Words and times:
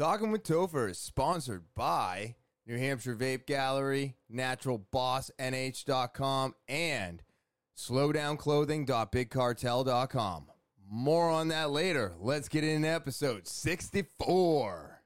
Talking 0.00 0.32
with 0.32 0.42
Topher 0.44 0.88
is 0.88 0.98
sponsored 0.98 1.64
by 1.76 2.36
New 2.66 2.78
Hampshire 2.78 3.14
Vape 3.14 3.44
Gallery, 3.44 4.16
NaturalBossNH.com, 4.34 6.54
and 6.68 7.22
SlowDownClothing.BigCartel.com. 7.76 10.46
More 10.90 11.28
on 11.28 11.48
that 11.48 11.70
later. 11.70 12.14
Let's 12.18 12.48
get 12.48 12.64
into 12.64 12.88
episode 12.88 13.46
64. 13.46 15.02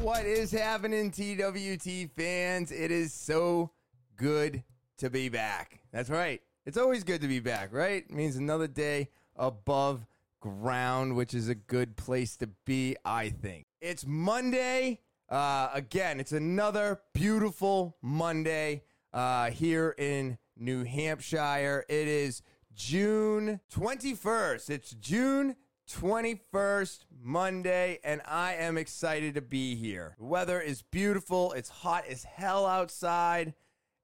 What 0.00 0.24
is 0.24 0.50
happening, 0.50 1.12
TWT 1.12 2.10
fans? 2.16 2.72
It 2.72 2.90
is 2.90 3.14
so 3.14 3.70
good 4.16 4.64
to 4.98 5.10
be 5.10 5.28
back. 5.28 5.80
That's 5.92 6.10
right. 6.10 6.40
It's 6.64 6.78
always 6.78 7.04
good 7.04 7.20
to 7.20 7.28
be 7.28 7.40
back, 7.40 7.72
right? 7.72 8.04
It 8.08 8.10
means 8.10 8.36
another 8.36 8.66
day 8.66 9.10
above 9.36 10.06
ground, 10.40 11.16
which 11.16 11.34
is 11.34 11.48
a 11.48 11.54
good 11.54 11.96
place 11.96 12.36
to 12.38 12.48
be, 12.64 12.96
I 13.04 13.28
think. 13.30 13.66
It's 13.80 14.06
Monday. 14.06 15.00
Uh, 15.28 15.70
again, 15.72 16.20
it's 16.20 16.32
another 16.32 17.00
beautiful 17.12 17.96
Monday 18.00 18.82
uh, 19.12 19.50
here 19.50 19.94
in 19.98 20.38
New 20.56 20.84
Hampshire. 20.84 21.84
It 21.88 22.08
is 22.08 22.42
June 22.74 23.60
21st. 23.72 24.70
It's 24.70 24.90
June 24.92 25.56
21st, 25.88 27.04
Monday, 27.22 28.00
and 28.02 28.20
I 28.26 28.54
am 28.54 28.76
excited 28.76 29.34
to 29.34 29.40
be 29.40 29.76
here. 29.76 30.16
The 30.18 30.24
weather 30.24 30.60
is 30.60 30.82
beautiful. 30.82 31.52
It's 31.52 31.68
hot 31.68 32.06
as 32.08 32.24
hell 32.24 32.66
outside. 32.66 33.54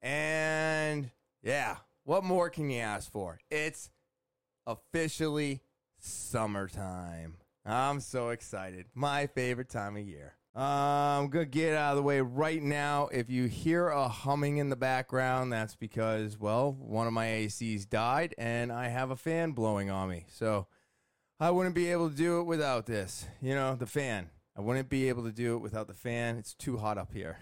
And 0.02 1.10
yeah, 1.42 1.76
what 2.04 2.24
more 2.24 2.50
can 2.50 2.68
you 2.70 2.80
ask 2.80 3.10
for? 3.10 3.38
It's 3.50 3.90
officially 4.66 5.62
summertime. 5.98 7.36
I'm 7.64 8.00
so 8.00 8.30
excited. 8.30 8.86
My 8.94 9.26
favorite 9.28 9.68
time 9.68 9.96
of 9.96 10.02
year. 10.02 10.34
Um, 10.54 10.64
I'm 10.64 11.28
going 11.28 11.46
to 11.46 11.50
get 11.50 11.74
out 11.74 11.92
of 11.92 11.96
the 11.96 12.02
way 12.02 12.20
right 12.20 12.62
now. 12.62 13.08
If 13.10 13.30
you 13.30 13.46
hear 13.46 13.88
a 13.88 14.06
humming 14.08 14.58
in 14.58 14.68
the 14.68 14.76
background, 14.76 15.52
that's 15.52 15.76
because, 15.76 16.38
well, 16.38 16.72
one 16.72 17.06
of 17.06 17.14
my 17.14 17.26
ACs 17.26 17.88
died 17.88 18.34
and 18.36 18.70
I 18.70 18.88
have 18.88 19.10
a 19.10 19.16
fan 19.16 19.52
blowing 19.52 19.90
on 19.90 20.10
me. 20.10 20.26
So 20.28 20.66
I 21.40 21.50
wouldn't 21.50 21.74
be 21.74 21.90
able 21.90 22.10
to 22.10 22.16
do 22.16 22.40
it 22.40 22.44
without 22.44 22.84
this. 22.86 23.26
You 23.40 23.54
know, 23.54 23.76
the 23.76 23.86
fan. 23.86 24.28
I 24.54 24.60
wouldn't 24.60 24.90
be 24.90 25.08
able 25.08 25.22
to 25.22 25.32
do 25.32 25.54
it 25.54 25.60
without 25.60 25.86
the 25.86 25.94
fan. 25.94 26.36
It's 26.36 26.52
too 26.52 26.76
hot 26.76 26.98
up 26.98 27.12
here. 27.14 27.38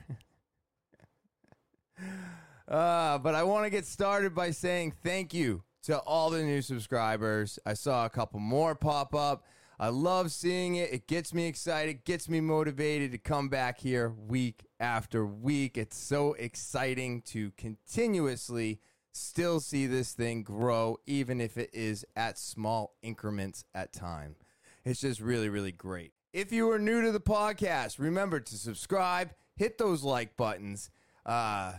uh, 2.70 3.18
but 3.18 3.34
I 3.34 3.42
want 3.42 3.64
to 3.64 3.70
get 3.70 3.84
started 3.84 4.34
by 4.34 4.52
saying 4.52 4.94
thank 5.02 5.34
you 5.34 5.64
to 5.82 5.98
all 5.98 6.30
the 6.30 6.42
new 6.42 6.62
subscribers. 6.62 7.58
I 7.66 7.74
saw 7.74 8.04
a 8.04 8.10
couple 8.10 8.40
more 8.40 8.74
pop 8.74 9.14
up. 9.14 9.44
I 9.78 9.88
love 9.88 10.30
seeing 10.30 10.76
it. 10.76 10.92
It 10.92 11.06
gets 11.08 11.32
me 11.32 11.46
excited, 11.46 12.04
gets 12.04 12.28
me 12.28 12.40
motivated 12.40 13.12
to 13.12 13.18
come 13.18 13.48
back 13.48 13.80
here 13.80 14.10
week 14.10 14.66
after 14.78 15.24
week. 15.24 15.78
It's 15.78 15.96
so 15.96 16.34
exciting 16.34 17.22
to 17.22 17.50
continuously 17.56 18.80
still 19.12 19.58
see 19.58 19.86
this 19.86 20.12
thing 20.12 20.42
grow, 20.42 20.98
even 21.06 21.40
if 21.40 21.56
it 21.56 21.70
is 21.72 22.04
at 22.14 22.38
small 22.38 22.94
increments 23.02 23.64
at 23.74 23.92
time. 23.92 24.36
It's 24.84 25.00
just 25.00 25.20
really, 25.20 25.48
really 25.48 25.72
great. 25.72 26.12
If 26.32 26.52
you 26.52 26.70
are 26.70 26.78
new 26.78 27.02
to 27.02 27.10
the 27.10 27.20
podcast, 27.20 27.98
remember 27.98 28.38
to 28.38 28.54
subscribe, 28.56 29.30
hit 29.56 29.78
those 29.78 30.02
like 30.02 30.36
buttons, 30.36 30.90
uh, 31.26 31.72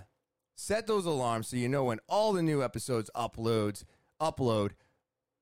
set 0.56 0.88
those 0.88 1.06
alarms 1.06 1.48
so 1.48 1.58
you 1.58 1.70
know 1.70 1.86
when 1.86 2.00
all 2.08 2.34
the 2.34 2.44
new 2.44 2.64
episodes 2.64 3.10
uploads, 3.16 3.84
upload, 4.22 4.72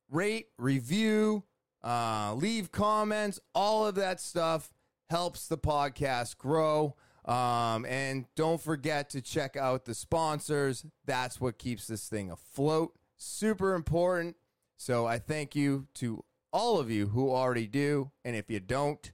rate, 0.09 0.47
review, 0.57 1.43
uh, 1.83 2.33
leave 2.35 2.71
comments, 2.71 3.39
all 3.53 3.85
of 3.85 3.95
that 3.95 4.19
stuff 4.19 4.71
helps 5.09 5.47
the 5.47 5.57
podcast 5.57 6.37
grow. 6.37 6.95
Um, 7.25 7.85
and 7.85 8.25
don't 8.35 8.61
forget 8.61 9.09
to 9.11 9.21
check 9.21 9.55
out 9.55 9.85
the 9.85 9.93
sponsors. 9.93 10.85
That's 11.05 11.39
what 11.39 11.59
keeps 11.59 11.87
this 11.87 12.07
thing 12.07 12.31
afloat. 12.31 12.95
Super 13.17 13.75
important. 13.75 14.35
So 14.77 15.05
I 15.05 15.19
thank 15.19 15.55
you 15.55 15.87
to 15.95 16.23
all 16.51 16.79
of 16.79 16.89
you 16.89 17.07
who 17.07 17.29
already 17.29 17.67
do. 17.67 18.11
And 18.23 18.35
if 18.35 18.49
you 18.49 18.59
don't, 18.59 19.11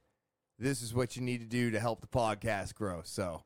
this 0.58 0.82
is 0.82 0.94
what 0.94 1.16
you 1.16 1.22
need 1.22 1.42
to 1.42 1.48
do 1.48 1.72
to 1.72 1.80
help 1.80 2.02
the 2.02 2.08
podcast 2.08 2.76
grow. 2.76 3.02
So 3.04 3.44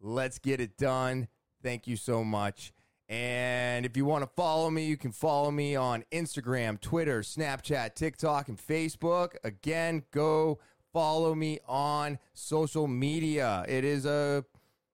let's 0.00 0.38
get 0.38 0.60
it 0.60 0.76
done. 0.76 1.28
Thank 1.62 1.86
you 1.86 1.96
so 1.96 2.24
much. 2.24 2.72
And 3.08 3.84
if 3.84 3.96
you 3.96 4.04
want 4.04 4.24
to 4.24 4.30
follow 4.36 4.70
me, 4.70 4.86
you 4.86 4.96
can 4.96 5.12
follow 5.12 5.50
me 5.50 5.76
on 5.76 6.04
Instagram, 6.12 6.80
Twitter, 6.80 7.20
Snapchat, 7.20 7.94
TikTok, 7.94 8.48
and 8.48 8.58
Facebook. 8.58 9.36
Again, 9.44 10.04
go 10.12 10.60
follow 10.92 11.34
me 11.34 11.58
on 11.66 12.18
social 12.32 12.86
media. 12.86 13.64
It 13.68 13.84
is 13.84 14.06
a 14.06 14.44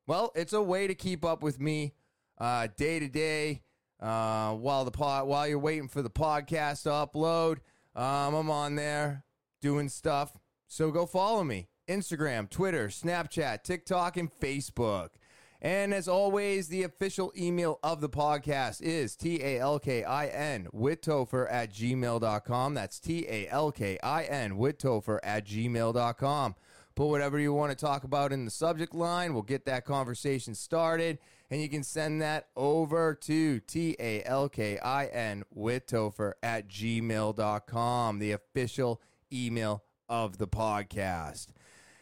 well, 0.06 0.32
it's 0.34 0.52
a 0.52 0.62
way 0.62 0.86
to 0.86 0.94
keep 0.94 1.24
up 1.24 1.42
with 1.42 1.60
me 1.60 1.92
uh, 2.38 2.68
day 2.76 2.98
to 2.98 3.08
day 3.08 3.62
uh, 4.00 4.54
while 4.54 4.84
the 4.84 4.90
pod 4.90 5.26
while 5.26 5.46
you're 5.46 5.58
waiting 5.58 5.88
for 5.88 6.02
the 6.02 6.10
podcast 6.10 6.84
to 6.84 6.88
upload. 6.88 7.58
Um, 7.94 8.34
I'm 8.34 8.50
on 8.50 8.74
there 8.74 9.24
doing 9.60 9.88
stuff, 9.88 10.38
so 10.66 10.90
go 10.90 11.06
follow 11.06 11.44
me. 11.44 11.68
Instagram, 11.88 12.50
Twitter, 12.50 12.88
Snapchat, 12.88 13.62
TikTok, 13.62 14.16
and 14.16 14.30
Facebook. 14.30 15.10
And 15.60 15.92
as 15.92 16.06
always, 16.06 16.68
the 16.68 16.84
official 16.84 17.32
email 17.36 17.80
of 17.82 18.00
the 18.00 18.08
podcast 18.08 18.80
is 18.80 19.16
T 19.16 19.42
A 19.42 19.58
L 19.58 19.80
K 19.80 20.04
I 20.04 20.26
N 20.28 20.68
with 20.72 21.00
Topher 21.00 21.50
at 21.50 21.72
gmail.com. 21.72 22.74
That's 22.74 23.00
T 23.00 23.26
A 23.28 23.48
L 23.48 23.72
K 23.72 23.98
I 24.00 24.22
N 24.24 24.56
with 24.56 24.78
Topher 24.78 25.18
at 25.24 25.44
gmail.com. 25.44 26.54
Put 26.94 27.06
whatever 27.06 27.40
you 27.40 27.52
want 27.52 27.70
to 27.70 27.76
talk 27.76 28.04
about 28.04 28.32
in 28.32 28.44
the 28.44 28.50
subject 28.52 28.94
line. 28.94 29.32
We'll 29.32 29.42
get 29.42 29.66
that 29.66 29.84
conversation 29.84 30.54
started. 30.54 31.18
And 31.50 31.60
you 31.60 31.68
can 31.68 31.82
send 31.82 32.22
that 32.22 32.48
over 32.54 33.14
to 33.14 33.58
T 33.60 33.96
A 33.98 34.22
L 34.24 34.48
K 34.48 34.78
I 34.78 35.06
N 35.06 35.42
with 35.52 35.88
Topher 35.88 36.34
at 36.40 36.68
gmail.com, 36.68 38.18
the 38.20 38.30
official 38.30 39.00
email 39.32 39.82
of 40.08 40.38
the 40.38 40.46
podcast. 40.46 41.48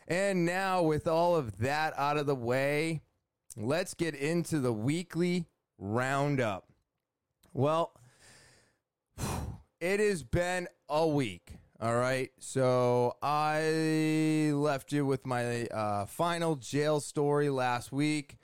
And 0.06 0.44
now, 0.44 0.82
with 0.82 1.08
all 1.08 1.34
of 1.34 1.58
that 1.58 1.94
out 1.96 2.16
of 2.16 2.26
the 2.26 2.34
way, 2.34 3.02
let's 3.56 3.94
get 3.94 4.14
into 4.14 4.60
the 4.60 4.72
weekly 4.72 5.46
roundup. 5.78 6.68
Well, 7.52 7.92
it 9.80 10.00
has 10.00 10.22
been 10.22 10.68
a 10.88 11.06
week. 11.06 11.52
All 11.80 11.96
right. 11.96 12.30
So 12.38 13.16
I 13.22 14.50
left 14.54 14.92
you 14.92 15.04
with 15.04 15.26
my 15.26 15.66
uh, 15.66 16.06
final 16.06 16.56
jail 16.56 17.00
story 17.00 17.50
last 17.50 17.92
week. 17.92 18.38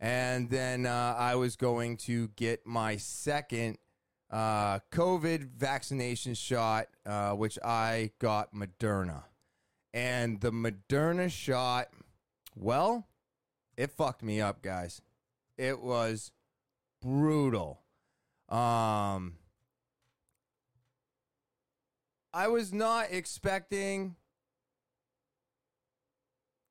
And 0.00 0.48
then 0.48 0.86
uh, 0.86 1.16
I 1.18 1.34
was 1.34 1.56
going 1.56 1.96
to 1.98 2.28
get 2.36 2.64
my 2.64 2.96
second 2.96 3.78
uh, 4.30 4.78
COVID 4.92 5.50
vaccination 5.56 6.34
shot, 6.34 6.86
uh, 7.04 7.32
which 7.32 7.58
I 7.64 8.12
got 8.20 8.54
Moderna. 8.54 9.24
And 9.92 10.40
the 10.40 10.52
Moderna 10.52 11.30
shot, 11.32 11.88
well, 12.54 13.07
it 13.78 13.92
fucked 13.92 14.24
me 14.24 14.40
up, 14.40 14.60
guys. 14.60 15.00
It 15.56 15.80
was 15.80 16.32
brutal. 17.00 17.80
Um, 18.48 19.34
I 22.34 22.48
was 22.48 22.72
not 22.72 23.06
expecting 23.10 24.16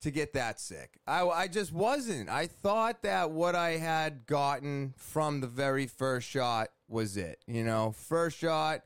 to 0.02 0.12
get 0.12 0.34
that 0.34 0.60
sick. 0.60 1.00
I, 1.08 1.26
I 1.26 1.48
just 1.48 1.72
wasn't. 1.72 2.30
I 2.30 2.46
thought 2.46 3.04
that 3.04 3.32
what 3.32 3.56
I 3.56 3.78
had 3.78 4.26
gotten 4.26 4.94
from 4.98 5.40
the 5.40 5.48
very 5.48 5.88
first 5.88 6.28
shot 6.28 6.68
was 6.90 7.16
it. 7.16 7.42
You 7.48 7.64
know, 7.64 7.96
first 7.98 8.38
shot, 8.38 8.82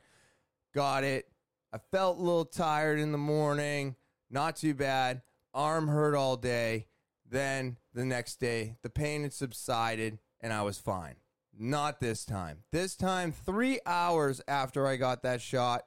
got 0.75 1.03
it. 1.03 1.27
I 1.73 1.79
felt 1.91 2.19
a 2.19 2.21
little 2.21 2.45
tired 2.45 2.99
in 2.99 3.11
the 3.11 3.17
morning. 3.17 3.95
Not 4.29 4.57
too 4.57 4.75
bad. 4.75 5.23
Arm 5.55 5.87
hurt 5.87 6.15
all 6.15 6.37
day. 6.37 6.87
Then 7.27 7.77
the 7.93 8.05
next 8.05 8.39
day, 8.39 8.75
the 8.81 8.89
pain 8.89 9.23
had 9.23 9.33
subsided 9.33 10.19
and 10.39 10.53
I 10.53 10.61
was 10.63 10.79
fine. 10.79 11.15
Not 11.57 11.99
this 11.99 12.25
time. 12.25 12.59
This 12.71 12.95
time, 12.95 13.31
three 13.31 13.79
hours 13.85 14.41
after 14.47 14.87
I 14.87 14.95
got 14.95 15.21
that 15.23 15.41
shot, 15.41 15.83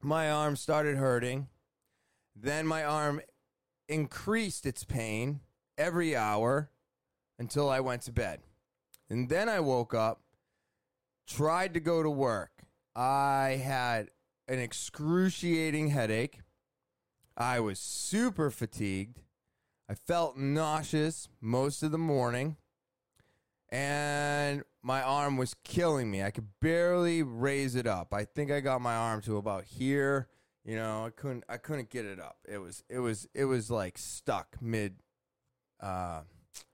my 0.00 0.30
arm 0.30 0.56
started 0.56 0.96
hurting. 0.96 1.48
Then 2.34 2.66
my 2.66 2.84
arm 2.84 3.20
increased 3.88 4.66
its 4.66 4.84
pain 4.84 5.40
every 5.76 6.14
hour 6.14 6.70
until 7.38 7.68
I 7.68 7.80
went 7.80 8.02
to 8.02 8.12
bed. 8.12 8.40
And 9.10 9.28
then 9.28 9.48
I 9.48 9.60
woke 9.60 9.94
up, 9.94 10.22
tried 11.26 11.74
to 11.74 11.80
go 11.80 12.02
to 12.02 12.10
work. 12.10 12.50
I 12.94 13.60
had 13.62 14.10
an 14.48 14.58
excruciating 14.58 15.88
headache. 15.88 16.40
I 17.36 17.60
was 17.60 17.78
super 17.78 18.50
fatigued. 18.50 19.20
I 19.88 19.94
felt 19.94 20.36
nauseous 20.36 21.28
most 21.40 21.82
of 21.82 21.92
the 21.92 21.98
morning. 21.98 22.56
and 23.68 24.62
my 24.82 25.02
arm 25.02 25.36
was 25.36 25.54
killing 25.64 26.10
me. 26.10 26.22
I 26.22 26.30
could 26.30 26.46
barely 26.60 27.22
raise 27.22 27.74
it 27.74 27.86
up. 27.86 28.14
I 28.14 28.24
think 28.24 28.50
I 28.52 28.60
got 28.60 28.80
my 28.80 28.94
arm 28.94 29.20
to 29.22 29.36
about 29.36 29.64
here. 29.64 30.28
You 30.64 30.76
know, 30.76 31.06
I 31.06 31.10
couldn't 31.10 31.44
I 31.48 31.56
couldn't 31.56 31.90
get 31.90 32.04
it 32.04 32.20
up. 32.20 32.38
It 32.48 32.58
was 32.58 32.84
it 32.88 33.00
was 33.00 33.28
it 33.34 33.44
was 33.44 33.70
like 33.70 33.98
stuck 33.98 34.56
mid 34.60 34.96
uh 35.82 36.22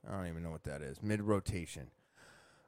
I 0.08 0.10
don't 0.10 0.26
even 0.26 0.42
know 0.42 0.50
what 0.50 0.64
that 0.64 0.82
is. 0.82 1.02
Mid 1.02 1.22
rotation. 1.22 1.90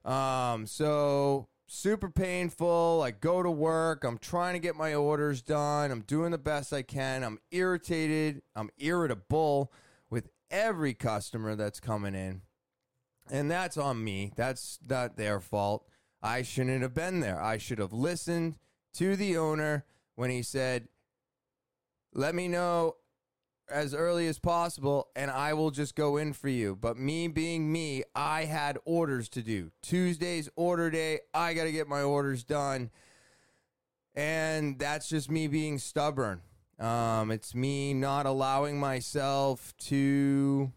Um 0.04 0.66
so 0.66 1.48
super 1.66 2.08
painful. 2.10 3.02
I 3.04 3.10
go 3.10 3.42
to 3.42 3.50
work. 3.50 4.04
I'm 4.04 4.18
trying 4.18 4.54
to 4.54 4.58
get 4.58 4.76
my 4.76 4.94
orders 4.94 5.42
done. 5.42 5.90
I'm 5.90 6.02
doing 6.02 6.30
the 6.30 6.38
best 6.38 6.72
I 6.72 6.82
can. 6.82 7.22
I'm 7.22 7.38
irritated. 7.50 8.42
I'm 8.56 8.70
irritable 8.78 9.72
every 10.50 10.94
customer 10.94 11.54
that's 11.54 11.80
coming 11.80 12.14
in. 12.14 12.42
And 13.30 13.50
that's 13.50 13.76
on 13.76 14.04
me. 14.04 14.32
That's 14.36 14.78
not 14.88 15.16
their 15.16 15.40
fault. 15.40 15.86
I 16.22 16.42
shouldn't 16.42 16.82
have 16.82 16.94
been 16.94 17.20
there. 17.20 17.42
I 17.42 17.58
should 17.58 17.78
have 17.78 17.92
listened 17.92 18.56
to 18.94 19.16
the 19.16 19.36
owner 19.36 19.84
when 20.14 20.30
he 20.30 20.42
said, 20.42 20.88
let 22.12 22.34
me 22.34 22.48
know 22.48 22.96
as 23.68 23.94
early 23.94 24.26
as 24.28 24.38
possible 24.38 25.08
and 25.16 25.30
I 25.30 25.54
will 25.54 25.70
just 25.70 25.94
go 25.94 26.16
in 26.16 26.32
for 26.32 26.48
you. 26.48 26.76
But 26.76 26.96
me 26.96 27.28
being 27.28 27.72
me, 27.72 28.04
I 28.14 28.44
had 28.44 28.78
orders 28.84 29.28
to 29.30 29.42
do. 29.42 29.70
Tuesday's 29.82 30.48
order 30.54 30.90
day, 30.90 31.20
I 31.32 31.54
got 31.54 31.64
to 31.64 31.72
get 31.72 31.88
my 31.88 32.02
orders 32.02 32.44
done. 32.44 32.90
And 34.14 34.78
that's 34.78 35.08
just 35.08 35.30
me 35.30 35.48
being 35.48 35.78
stubborn. 35.78 36.42
Um, 36.78 37.30
it's 37.30 37.54
me 37.54 37.94
not 37.94 38.26
allowing 38.26 38.80
myself 38.80 39.74
to, 39.86 40.72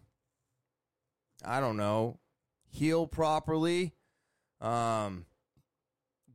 I 1.44 1.60
don't 1.60 1.76
know, 1.76 2.20
heal 2.68 3.06
properly, 3.06 3.94
um, 4.60 5.26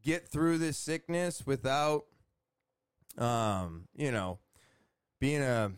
get 0.01 0.27
through 0.27 0.57
this 0.57 0.77
sickness 0.77 1.45
without, 1.45 2.03
um, 3.17 3.87
you 3.95 4.11
know, 4.11 4.39
being 5.19 5.41
a, 5.41 5.71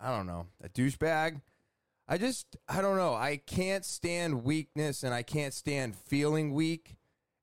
I 0.00 0.16
don't 0.16 0.26
know, 0.26 0.46
a 0.62 0.68
douchebag. 0.68 1.40
I 2.08 2.18
just, 2.18 2.56
I 2.68 2.80
don't 2.80 2.96
know. 2.96 3.14
I 3.14 3.36
can't 3.36 3.84
stand 3.84 4.42
weakness 4.42 5.04
and 5.04 5.14
I 5.14 5.22
can't 5.22 5.54
stand 5.54 5.94
feeling 5.94 6.52
weak. 6.52 6.96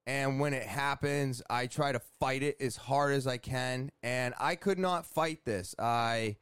And 0.07 0.39
when 0.39 0.53
it 0.53 0.63
happens, 0.63 1.43
I 1.49 1.67
try 1.67 1.91
to 1.91 1.99
fight 1.99 2.41
it 2.41 2.61
as 2.61 2.77
hard 2.77 3.13
as 3.13 3.27
I 3.27 3.35
can. 3.37 3.91
And 4.01 4.33
I 4.39 4.55
could 4.55 4.79
not 4.79 5.05
fight 5.05 5.43
this. 5.43 5.75
I 5.77 6.37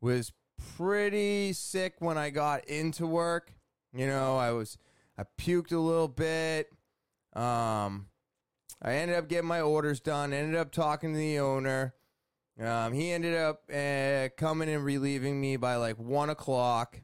was 0.00 0.32
pretty 0.76 1.52
sick 1.52 1.96
when 1.98 2.16
I 2.16 2.30
got 2.30 2.64
into 2.64 3.06
work. 3.06 3.52
You 3.92 4.06
know, 4.06 4.38
I 4.38 4.52
was 4.52 4.78
I 5.18 5.24
puked 5.38 5.72
a 5.72 5.78
little 5.78 6.08
bit. 6.08 6.72
Um, 7.34 8.06
I 8.80 8.94
ended 8.94 9.18
up 9.18 9.28
getting 9.28 9.48
my 9.48 9.60
orders 9.60 10.00
done. 10.00 10.32
Ended 10.32 10.58
up 10.58 10.72
talking 10.72 11.12
to 11.12 11.18
the 11.18 11.40
owner. 11.40 11.94
Um, 12.58 12.94
he 12.94 13.10
ended 13.10 13.36
up 13.36 13.64
uh, 13.70 14.28
coming 14.38 14.70
and 14.70 14.82
relieving 14.82 15.38
me 15.38 15.56
by 15.56 15.76
like 15.76 15.98
one 15.98 16.30
o'clock, 16.30 17.00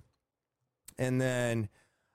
and 0.98 1.20
then 1.20 1.68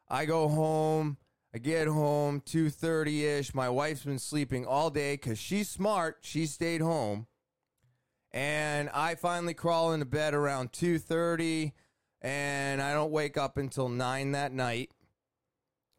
I 0.09 0.25
go 0.25 0.48
home. 0.48 1.18
I 1.53 1.57
get 1.57 1.88
home 1.88 2.42
two 2.45 2.69
thirty 2.69 3.25
ish. 3.25 3.53
My 3.53 3.69
wife's 3.69 4.06
been 4.06 4.19
sleeping 4.19 4.65
all 4.65 4.89
day 4.89 5.15
because 5.15 5.38
she's 5.38 5.69
smart. 5.69 6.19
She 6.21 6.45
stayed 6.45 6.81
home, 6.81 7.27
and 8.31 8.89
I 8.94 9.15
finally 9.15 9.53
crawl 9.53 9.92
into 9.92 10.06
bed 10.06 10.33
around 10.33 10.71
two 10.71 10.98
thirty, 10.98 11.74
and 12.21 12.81
I 12.81 12.94
don't 12.94 13.12
wake 13.12 13.38
up 13.38 13.57
until 13.57 13.89
nine 13.89 14.31
that 14.31 14.53
night 14.53 14.92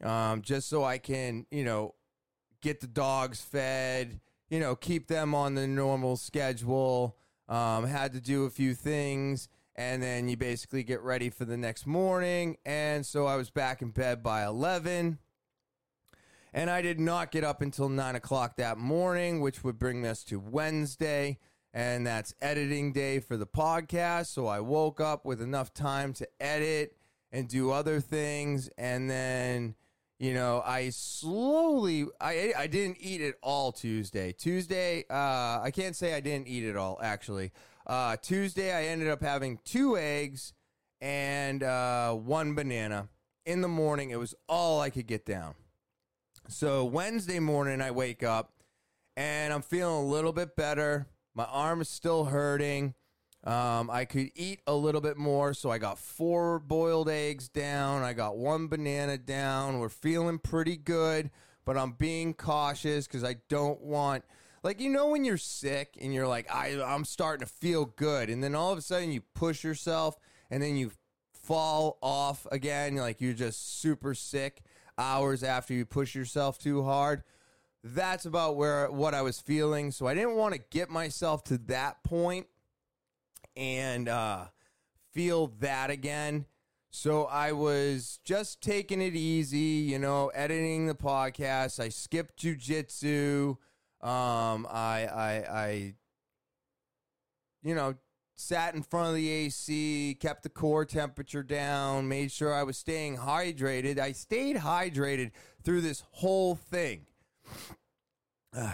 um, 0.03 0.43
just 0.43 0.69
so 0.69 0.85
I 0.85 0.99
can, 0.99 1.47
you 1.51 1.65
know, 1.65 1.95
get 2.61 2.81
the 2.81 2.87
dogs 2.87 3.41
fed, 3.41 4.21
you 4.51 4.61
know, 4.61 4.75
keep 4.75 5.09
them 5.09 5.35
on 5.35 5.55
the 5.55 5.67
normal 5.67 6.17
schedule. 6.17 7.17
Um, 7.49 7.87
had 7.87 8.13
to 8.15 8.21
do 8.21 8.45
a 8.45 8.51
few 8.51 8.75
things, 8.75 9.49
and 9.77 10.03
then 10.03 10.29
you 10.29 10.37
basically 10.37 10.83
get 10.83 11.03
ready 11.03 11.29
for 11.29 11.45
the 11.45 11.57
next 11.57 11.87
morning. 11.87 12.57
And 12.65 13.05
so 13.05 13.27
I 13.27 13.37
was 13.37 13.51
back 13.51 13.83
in 13.83 13.91
bed 13.91 14.23
by 14.23 14.45
11. 14.45 15.19
And 16.53 16.69
I 16.69 16.83
did 16.83 17.01
not 17.01 17.31
get 17.31 17.45
up 17.45 17.63
until 17.63 17.89
9 17.89 18.15
o'clock 18.15 18.57
that 18.57 18.79
morning, 18.79 19.41
which 19.41 19.65
would 19.65 19.79
bring 19.79 20.07
us 20.07 20.23
to 20.25 20.39
Wednesday. 20.39 21.39
And 21.73 22.07
that's 22.07 22.35
editing 22.43 22.93
day 22.93 23.21
for 23.21 23.37
the 23.39 23.47
podcast. 23.47 24.27
So 24.27 24.47
I 24.47 24.61
woke 24.61 25.01
up 25.01 25.25
with 25.25 25.41
enough 25.41 25.73
time 25.73 26.13
to 26.15 26.29
edit 26.41 26.97
and 27.31 27.49
do 27.49 27.71
other 27.71 28.01
things. 28.01 28.69
And 28.77 29.09
then 29.09 29.75
you 30.23 30.35
know, 30.35 30.63
I 30.65 30.91
slowly 30.91 32.07
I 32.21 32.53
I 32.57 32.69
didn't 32.69 32.99
eat 33.01 33.21
it 33.21 33.35
all 33.43 33.73
Tuesday. 33.73 34.31
Tuesday, 34.31 35.05
uh, 35.11 35.59
I 35.61 35.73
can't 35.75 35.97
say 35.97 36.15
I 36.15 36.21
didn't 36.21 36.47
eat 36.47 36.63
it 36.63 36.77
all 36.77 37.01
actually. 37.03 37.51
Uh, 37.85 38.17
Tuesday, 38.23 38.73
I 38.73 38.85
ended 38.85 39.09
up 39.09 39.21
having 39.21 39.59
two 39.65 39.99
eggs 39.99 40.53
and 41.01 41.65
uh, 41.65 42.13
one 42.13 42.55
banana 42.55 43.09
in 43.45 43.63
the 43.63 43.69
morning. 43.69 44.11
It 44.11 44.19
was 44.21 44.37
all 44.49 44.81
I 44.81 44.91
could 44.91 45.09
get 45.09 45.27
down. 45.27 45.57
So 46.53 46.85
Wednesday 46.85 47.39
morning, 47.39 47.81
I 47.81 47.93
wake 47.93 48.23
up 48.23 48.53
and 49.17 49.55
I'm 49.55 49.63
feeling 49.63 50.05
a 50.05 50.07
little 50.07 50.35
bit 50.35 50.55
better. 50.55 51.07
My 51.35 51.47
arm 51.47 51.81
is 51.81 51.89
still 51.89 52.27
hurting. 52.27 52.93
Um, 53.43 53.89
I 53.91 54.05
could 54.05 54.31
eat 54.37 54.61
a 54.67 54.75
little 54.75 55.01
bit 55.01 55.17
more, 55.17 55.55
so 55.55 55.71
I 55.71 55.79
got 55.79 55.99
four 55.99 56.59
boiled 56.59 57.09
eggs 57.09 57.49
down. 57.49 58.03
I 58.03 58.13
got 58.13 58.37
one 58.37 58.69
banana 58.69 59.17
down. 59.17 59.79
We're 59.79 59.89
feeling 59.89 60.39
pretty 60.39 60.77
good, 60.77 61.31
but 61.65 61.79
I'm 61.79 61.93
being 61.93 62.35
cautious 62.35 63.07
because 63.07 63.25
I 63.25 63.37
don't 63.49 63.81
want, 63.81 64.23
like, 64.63 64.79
you 64.79 64.91
know, 64.91 65.09
when 65.09 65.25
you're 65.25 65.39
sick 65.39 65.97
and 66.01 66.13
you're 66.13 66.29
like, 66.29 66.53
I, 66.55 66.81
I'm 66.83 67.07
starting 67.07 67.47
to 67.47 67.53
feel 67.53 67.87
good, 67.87 68.29
and 68.29 68.45
then 68.45 68.55
all 68.55 68.73
of 68.73 68.79
a 68.79 68.83
sudden 68.83 69.11
you 69.11 69.23
push 69.35 69.65
yourself 69.65 70.17
and 70.51 70.63
then 70.63 70.77
you 70.77 70.93
fall 71.33 71.99
off 72.03 72.47
again, 72.53 72.97
like 72.97 73.23
you're 73.23 73.33
just 73.33 73.81
super 73.81 74.15
sick 74.15 74.63
hours 74.99 75.43
after 75.43 75.75
you 75.75 75.85
push 75.85 76.15
yourself 76.15 76.59
too 76.59 76.83
hard. 76.83 77.23
That's 77.85 78.27
about 78.27 78.57
where 78.57 78.91
what 78.91 79.15
I 79.15 79.23
was 79.23 79.41
feeling. 79.41 79.91
So 79.91 80.07
I 80.07 80.15
didn't 80.15 80.37
want 80.37 80.55
to 80.55 80.61
get 80.71 80.91
myself 80.91 81.43
to 81.45 81.59
that 81.59 82.03
point 82.05 82.47
and 83.57 84.09
uh, 84.09 84.45
feel 85.13 85.49
that 85.61 85.91
again. 85.91 86.47
So 86.91 87.25
I 87.25 87.53
was 87.53 88.21
just 88.23 88.61
taking 88.61 89.01
it 89.01 89.15
easy, 89.15 89.59
you 89.59 89.99
know, 89.99 90.29
editing 90.29 90.87
the 90.87 90.95
podcast. 90.95 91.81
I 91.81 91.89
skipped 91.89 92.39
jujitsu. 92.39 93.57
Um, 94.03 94.67
I, 94.71 95.07
I, 95.07 95.45
I, 95.51 95.95
you 97.63 97.75
know, 97.75 97.95
sat 98.43 98.75
in 98.75 98.83
front 98.83 99.09
of 99.09 99.15
the 99.15 99.29
AC, 99.29 100.17
kept 100.21 100.43
the 100.43 100.49
core 100.49 100.85
temperature 100.85 101.43
down, 101.43 102.09
made 102.09 102.33
sure 102.33 102.53
I 102.53 102.63
was 102.63 102.77
staying 102.77 103.19
hydrated. 103.19 103.99
I 103.99 104.13
stayed 104.13 104.57
hydrated 104.57 105.31
through 105.63 105.83
this 105.83 106.03
whole 106.11 106.55
thing. 106.55 107.07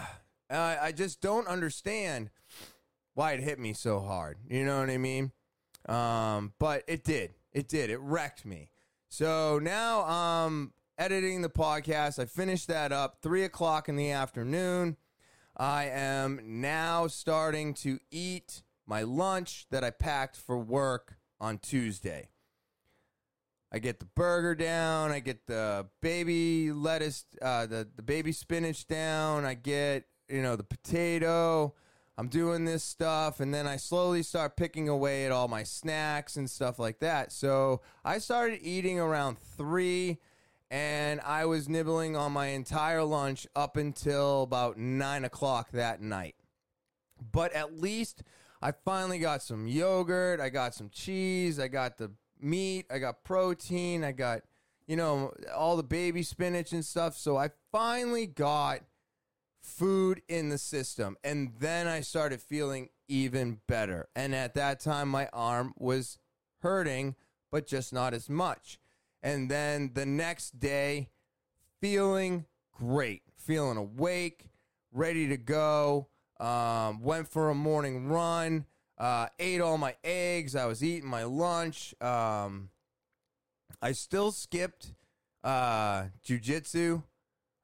Uh, 0.51 0.77
I, 0.81 0.91
just 0.91 1.21
don't 1.21 1.47
understand 1.47 2.31
why 3.13 3.33
it 3.33 3.39
hit 3.39 3.59
me 3.59 3.73
so 3.73 3.99
hard. 3.99 4.39
You 4.49 4.65
know 4.65 4.79
what 4.79 4.89
I 4.89 4.97
mean? 4.97 5.31
Um, 5.87 6.53
but 6.57 6.83
it 6.87 7.03
did. 7.03 7.35
It 7.53 7.67
did. 7.67 7.91
It 7.91 7.99
wrecked 7.99 8.47
me. 8.47 8.71
So 9.09 9.59
now 9.61 10.05
I'm 10.05 10.73
editing 10.97 11.43
the 11.43 11.49
podcast. 11.49 12.17
I 12.17 12.25
finished 12.25 12.67
that 12.67 12.91
up 12.91 13.19
three 13.21 13.43
o'clock 13.43 13.89
in 13.89 13.95
the 13.95 14.09
afternoon. 14.09 14.97
I 15.55 15.85
am 15.85 16.39
now 16.43 17.05
starting 17.05 17.75
to 17.75 17.99
eat 18.09 18.63
my 18.89 19.03
lunch 19.03 19.67
that 19.69 19.83
I 19.83 19.91
packed 19.91 20.35
for 20.35 20.57
work 20.57 21.17
on 21.39 21.59
Tuesday. 21.59 22.29
I 23.71 23.77
get 23.77 23.99
the 23.99 24.07
burger 24.15 24.55
down. 24.55 25.11
I 25.11 25.19
get 25.19 25.45
the 25.45 25.85
baby 26.01 26.71
lettuce, 26.71 27.23
uh, 27.39 27.67
the 27.67 27.87
the 27.95 28.01
baby 28.01 28.31
spinach 28.31 28.87
down. 28.87 29.45
I 29.45 29.53
get 29.53 30.05
you 30.27 30.41
know 30.41 30.55
the 30.55 30.63
potato. 30.63 31.75
I'm 32.17 32.29
doing 32.29 32.65
this 32.65 32.83
stuff, 32.83 33.39
and 33.39 33.53
then 33.53 33.67
I 33.67 33.77
slowly 33.77 34.23
start 34.23 34.57
picking 34.57 34.89
away 34.89 35.25
at 35.25 35.31
all 35.31 35.47
my 35.47 35.63
snacks 35.63 36.35
and 36.35 36.49
stuff 36.49 36.79
like 36.79 36.99
that. 36.99 37.31
So 37.31 37.81
I 38.03 38.17
started 38.17 38.59
eating 38.63 38.99
around 38.99 39.37
three, 39.37 40.17
and 40.71 41.21
I 41.21 41.45
was 41.45 41.69
nibbling 41.69 42.17
on 42.17 42.31
my 42.31 42.47
entire 42.47 43.03
lunch 43.03 43.45
up 43.55 43.77
until 43.77 44.41
about 44.41 44.77
nine 44.77 45.23
o'clock 45.23 45.69
that 45.73 46.01
night. 46.01 46.35
But 47.31 47.53
at 47.53 47.79
least 47.79 48.23
I 48.61 48.71
finally 48.71 49.19
got 49.19 49.41
some 49.41 49.67
yogurt, 49.67 50.39
I 50.39 50.49
got 50.49 50.75
some 50.75 50.89
cheese, 50.89 51.59
I 51.59 51.67
got 51.67 51.97
the 51.97 52.11
meat, 52.41 52.85
I 52.91 52.99
got 52.99 53.23
protein, 53.23 54.03
I 54.03 54.11
got, 54.11 54.41
you 54.85 54.95
know, 54.95 55.33
all 55.55 55.77
the 55.77 55.83
baby 55.83 56.23
spinach 56.23 56.73
and 56.73 56.83
stuff. 56.83 57.17
So 57.17 57.37
I 57.37 57.51
finally 57.71 58.25
got 58.27 58.81
food 59.61 60.21
in 60.27 60.49
the 60.49 60.57
system. 60.57 61.17
And 61.23 61.53
then 61.59 61.87
I 61.87 62.01
started 62.01 62.41
feeling 62.41 62.89
even 63.07 63.59
better. 63.67 64.09
And 64.15 64.35
at 64.35 64.55
that 64.55 64.79
time, 64.79 65.09
my 65.09 65.27
arm 65.31 65.73
was 65.77 66.17
hurting, 66.61 67.15
but 67.51 67.65
just 67.65 67.93
not 67.93 68.13
as 68.13 68.29
much. 68.29 68.79
And 69.21 69.49
then 69.49 69.91
the 69.93 70.05
next 70.05 70.59
day, 70.59 71.09
feeling 71.81 72.45
great, 72.77 73.23
feeling 73.37 73.77
awake, 73.77 74.45
ready 74.91 75.27
to 75.27 75.37
go. 75.37 76.07
Um, 76.39 77.01
went 77.01 77.27
for 77.27 77.49
a 77.49 77.55
morning 77.55 78.07
run, 78.07 78.65
uh, 78.97 79.27
ate 79.39 79.61
all 79.61 79.77
my 79.77 79.95
eggs. 80.03 80.55
I 80.55 80.65
was 80.65 80.83
eating 80.83 81.09
my 81.09 81.23
lunch. 81.23 81.93
Um, 82.01 82.69
I 83.81 83.91
still 83.93 84.31
skipped 84.31 84.93
uh, 85.43 86.05
jujitsu. 86.25 87.03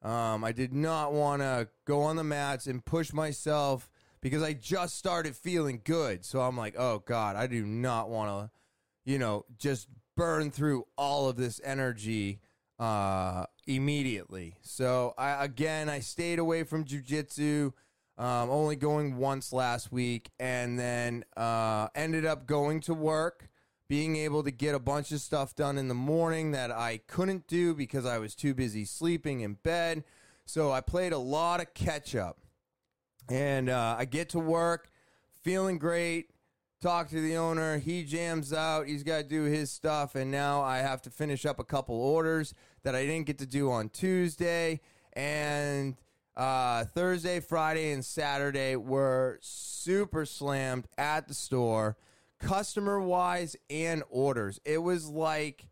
Um, 0.02 0.44
I 0.44 0.52
did 0.52 0.72
not 0.72 1.12
want 1.12 1.42
to 1.42 1.68
go 1.84 2.02
on 2.02 2.16
the 2.16 2.24
mats 2.24 2.66
and 2.66 2.84
push 2.84 3.12
myself 3.12 3.90
because 4.20 4.42
I 4.42 4.52
just 4.52 4.96
started 4.96 5.36
feeling 5.36 5.80
good. 5.84 6.24
So 6.24 6.40
I'm 6.40 6.56
like, 6.56 6.74
oh 6.78 7.02
God, 7.06 7.36
I 7.36 7.46
do 7.46 7.64
not 7.64 8.08
want 8.08 8.30
to, 8.30 9.10
you 9.10 9.18
know, 9.18 9.44
just 9.58 9.88
burn 10.16 10.50
through 10.50 10.86
all 10.96 11.28
of 11.28 11.36
this 11.36 11.60
energy 11.64 12.40
uh, 12.78 13.46
immediately. 13.66 14.56
So 14.62 15.14
I 15.18 15.44
again, 15.44 15.88
I 15.88 16.00
stayed 16.00 16.38
away 16.38 16.64
from 16.64 16.84
jujitsu. 16.84 17.72
Um, 18.18 18.48
only 18.48 18.76
going 18.76 19.18
once 19.18 19.52
last 19.52 19.92
week, 19.92 20.30
and 20.40 20.78
then 20.78 21.24
uh, 21.36 21.88
ended 21.94 22.24
up 22.24 22.46
going 22.46 22.80
to 22.82 22.94
work, 22.94 23.50
being 23.88 24.16
able 24.16 24.42
to 24.42 24.50
get 24.50 24.74
a 24.74 24.78
bunch 24.78 25.12
of 25.12 25.20
stuff 25.20 25.54
done 25.54 25.76
in 25.76 25.88
the 25.88 25.94
morning 25.94 26.52
that 26.52 26.70
I 26.70 27.00
couldn't 27.06 27.46
do 27.46 27.74
because 27.74 28.06
I 28.06 28.16
was 28.18 28.34
too 28.34 28.54
busy 28.54 28.86
sleeping 28.86 29.40
in 29.40 29.54
bed. 29.54 30.02
So 30.46 30.72
I 30.72 30.80
played 30.80 31.12
a 31.12 31.18
lot 31.18 31.60
of 31.60 31.74
catch 31.74 32.14
up, 32.14 32.38
and 33.28 33.68
uh, 33.68 33.96
I 33.98 34.06
get 34.06 34.30
to 34.30 34.38
work 34.38 34.90
feeling 35.42 35.78
great. 35.78 36.30
Talk 36.80 37.08
to 37.10 37.20
the 37.20 37.36
owner. 37.36 37.78
He 37.78 38.02
jams 38.02 38.52
out. 38.52 38.86
He's 38.86 39.02
got 39.02 39.18
to 39.18 39.22
do 39.24 39.42
his 39.42 39.70
stuff, 39.70 40.14
and 40.14 40.30
now 40.30 40.62
I 40.62 40.78
have 40.78 41.02
to 41.02 41.10
finish 41.10 41.44
up 41.44 41.58
a 41.58 41.64
couple 41.64 41.96
orders 41.96 42.54
that 42.82 42.94
I 42.94 43.04
didn't 43.04 43.26
get 43.26 43.38
to 43.38 43.46
do 43.46 43.70
on 43.70 43.88
Tuesday, 43.90 44.80
and 45.12 45.96
uh, 46.36 46.84
Thursday, 46.84 47.40
Friday, 47.40 47.92
and 47.92 48.04
Saturday 48.04 48.76
were 48.76 49.38
super 49.40 50.26
slammed 50.26 50.86
at 50.98 51.28
the 51.28 51.34
store, 51.34 51.96
customer 52.38 53.00
wise 53.00 53.56
and 53.70 54.02
orders. 54.10 54.60
It 54.64 54.78
was 54.78 55.08
like 55.08 55.66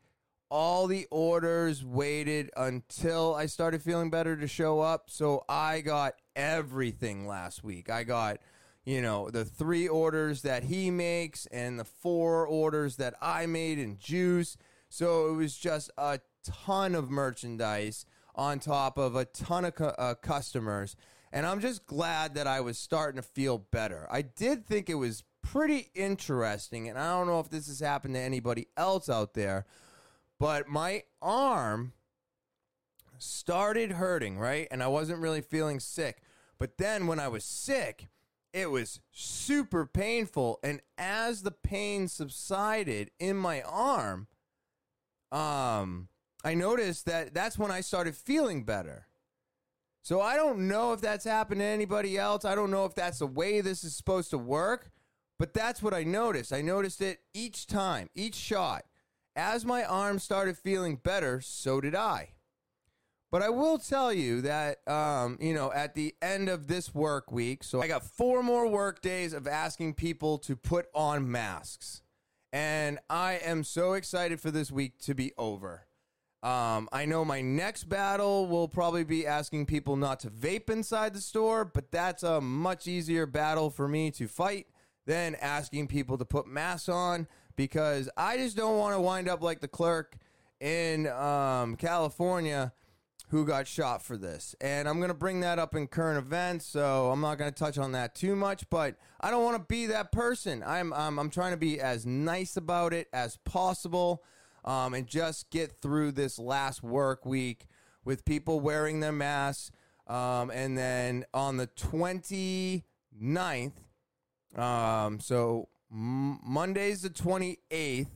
all 0.50 0.86
the 0.86 1.06
orders 1.10 1.84
waited 1.84 2.50
until 2.56 3.34
I 3.34 3.46
started 3.46 3.82
feeling 3.82 4.10
better 4.10 4.36
to 4.36 4.46
show 4.46 4.80
up. 4.80 5.10
So 5.10 5.44
I 5.48 5.80
got 5.80 6.14
everything 6.36 7.26
last 7.26 7.64
week. 7.64 7.90
I 7.90 8.04
got, 8.04 8.38
you 8.84 9.02
know, 9.02 9.30
the 9.30 9.44
three 9.44 9.88
orders 9.88 10.42
that 10.42 10.64
he 10.64 10.90
makes 10.90 11.46
and 11.46 11.78
the 11.78 11.84
four 11.84 12.46
orders 12.46 12.96
that 12.96 13.14
I 13.20 13.46
made 13.46 13.78
in 13.78 13.98
juice. 13.98 14.56
So 14.88 15.28
it 15.28 15.32
was 15.32 15.56
just 15.56 15.90
a 15.98 16.20
ton 16.44 16.94
of 16.94 17.10
merchandise 17.10 18.06
on 18.34 18.58
top 18.58 18.98
of 18.98 19.16
a 19.16 19.24
ton 19.24 19.64
of 19.64 19.74
cu- 19.74 19.84
uh, 19.84 20.14
customers. 20.14 20.96
And 21.32 21.46
I'm 21.46 21.60
just 21.60 21.86
glad 21.86 22.34
that 22.34 22.46
I 22.46 22.60
was 22.60 22.78
starting 22.78 23.20
to 23.20 23.26
feel 23.26 23.58
better. 23.58 24.06
I 24.10 24.22
did 24.22 24.66
think 24.66 24.88
it 24.88 24.94
was 24.94 25.24
pretty 25.42 25.90
interesting, 25.94 26.88
and 26.88 26.98
I 26.98 27.10
don't 27.12 27.26
know 27.26 27.40
if 27.40 27.50
this 27.50 27.66
has 27.66 27.80
happened 27.80 28.14
to 28.14 28.20
anybody 28.20 28.68
else 28.76 29.08
out 29.08 29.34
there, 29.34 29.66
but 30.38 30.68
my 30.68 31.02
arm 31.20 31.92
started 33.18 33.92
hurting, 33.92 34.38
right? 34.38 34.68
And 34.70 34.82
I 34.82 34.88
wasn't 34.88 35.20
really 35.20 35.40
feeling 35.40 35.80
sick. 35.80 36.22
But 36.58 36.78
then 36.78 37.06
when 37.06 37.18
I 37.18 37.28
was 37.28 37.44
sick, 37.44 38.08
it 38.52 38.70
was 38.70 39.00
super 39.10 39.86
painful. 39.86 40.60
And 40.62 40.80
as 40.96 41.42
the 41.42 41.50
pain 41.50 42.06
subsided 42.08 43.10
in 43.18 43.36
my 43.36 43.62
arm, 43.62 44.28
um, 45.32 46.08
I 46.44 46.54
noticed 46.54 47.06
that 47.06 47.32
that's 47.32 47.58
when 47.58 47.70
I 47.70 47.80
started 47.80 48.14
feeling 48.14 48.64
better. 48.64 49.08
So 50.02 50.20
I 50.20 50.36
don't 50.36 50.68
know 50.68 50.92
if 50.92 51.00
that's 51.00 51.24
happened 51.24 51.60
to 51.60 51.64
anybody 51.64 52.18
else. 52.18 52.44
I 52.44 52.54
don't 52.54 52.70
know 52.70 52.84
if 52.84 52.94
that's 52.94 53.20
the 53.20 53.26
way 53.26 53.62
this 53.62 53.82
is 53.82 53.96
supposed 53.96 54.28
to 54.30 54.38
work, 54.38 54.90
but 55.38 55.54
that's 55.54 55.82
what 55.82 55.94
I 55.94 56.02
noticed. 56.02 56.52
I 56.52 56.60
noticed 56.60 57.00
it 57.00 57.20
each 57.32 57.66
time, 57.66 58.10
each 58.14 58.34
shot. 58.34 58.84
As 59.34 59.64
my 59.64 59.82
arm 59.82 60.18
started 60.18 60.58
feeling 60.58 60.96
better, 60.96 61.40
so 61.40 61.80
did 61.80 61.94
I. 61.94 62.34
But 63.32 63.42
I 63.42 63.48
will 63.48 63.78
tell 63.78 64.12
you 64.12 64.42
that, 64.42 64.86
um, 64.86 65.38
you 65.40 65.54
know, 65.54 65.72
at 65.72 65.94
the 65.94 66.14
end 66.22 66.48
of 66.48 66.68
this 66.68 66.94
work 66.94 67.32
week, 67.32 67.64
so 67.64 67.80
I 67.80 67.88
got 67.88 68.04
four 68.04 68.42
more 68.42 68.68
work 68.68 69.00
days 69.00 69.32
of 69.32 69.48
asking 69.48 69.94
people 69.94 70.38
to 70.38 70.54
put 70.54 70.86
on 70.94 71.28
masks. 71.28 72.02
And 72.52 73.00
I 73.10 73.40
am 73.42 73.64
so 73.64 73.94
excited 73.94 74.38
for 74.38 74.52
this 74.52 74.70
week 74.70 74.98
to 75.00 75.14
be 75.14 75.32
over. 75.36 75.86
Um, 76.44 76.90
I 76.92 77.06
know 77.06 77.24
my 77.24 77.40
next 77.40 77.84
battle 77.84 78.46
will 78.46 78.68
probably 78.68 79.02
be 79.02 79.26
asking 79.26 79.64
people 79.64 79.96
not 79.96 80.20
to 80.20 80.30
vape 80.30 80.68
inside 80.68 81.14
the 81.14 81.20
store, 81.22 81.64
but 81.64 81.90
that's 81.90 82.22
a 82.22 82.38
much 82.38 82.86
easier 82.86 83.24
battle 83.24 83.70
for 83.70 83.88
me 83.88 84.10
to 84.10 84.28
fight 84.28 84.66
than 85.06 85.36
asking 85.36 85.88
people 85.88 86.18
to 86.18 86.26
put 86.26 86.46
masks 86.46 86.90
on 86.90 87.28
because 87.56 88.10
I 88.14 88.36
just 88.36 88.58
don't 88.58 88.76
want 88.76 88.94
to 88.94 89.00
wind 89.00 89.26
up 89.26 89.42
like 89.42 89.62
the 89.62 89.68
clerk 89.68 90.18
in 90.60 91.06
um, 91.06 91.76
California 91.76 92.74
who 93.28 93.46
got 93.46 93.66
shot 93.66 94.02
for 94.02 94.18
this. 94.18 94.54
And 94.60 94.86
I'm 94.86 94.98
going 94.98 95.08
to 95.08 95.14
bring 95.14 95.40
that 95.40 95.58
up 95.58 95.74
in 95.74 95.86
current 95.86 96.18
events, 96.18 96.66
so 96.66 97.10
I'm 97.10 97.22
not 97.22 97.38
going 97.38 97.50
to 97.50 97.58
touch 97.58 97.78
on 97.78 97.92
that 97.92 98.14
too 98.14 98.36
much, 98.36 98.68
but 98.68 98.96
I 99.18 99.30
don't 99.30 99.44
want 99.44 99.56
to 99.56 99.64
be 99.66 99.86
that 99.86 100.12
person. 100.12 100.62
I'm, 100.66 100.92
I'm, 100.92 101.18
I'm 101.18 101.30
trying 101.30 101.52
to 101.52 101.56
be 101.56 101.80
as 101.80 102.04
nice 102.04 102.58
about 102.58 102.92
it 102.92 103.08
as 103.14 103.38
possible 103.46 104.22
um, 104.64 104.94
and 104.94 105.06
just 105.06 105.50
get 105.50 105.80
through 105.80 106.12
this 106.12 106.38
last 106.38 106.82
work 106.82 107.26
week 107.26 107.66
with 108.04 108.24
people 108.24 108.60
wearing 108.60 109.00
their 109.00 109.12
masks. 109.12 109.70
Um, 110.06 110.50
and 110.50 110.76
then 110.76 111.24
on 111.32 111.56
the 111.56 111.66
29th, 111.66 113.72
um, 114.56 115.20
so 115.20 115.68
m- 115.90 116.40
Monday's 116.44 117.02
the 117.02 117.10
28th, 117.10 118.08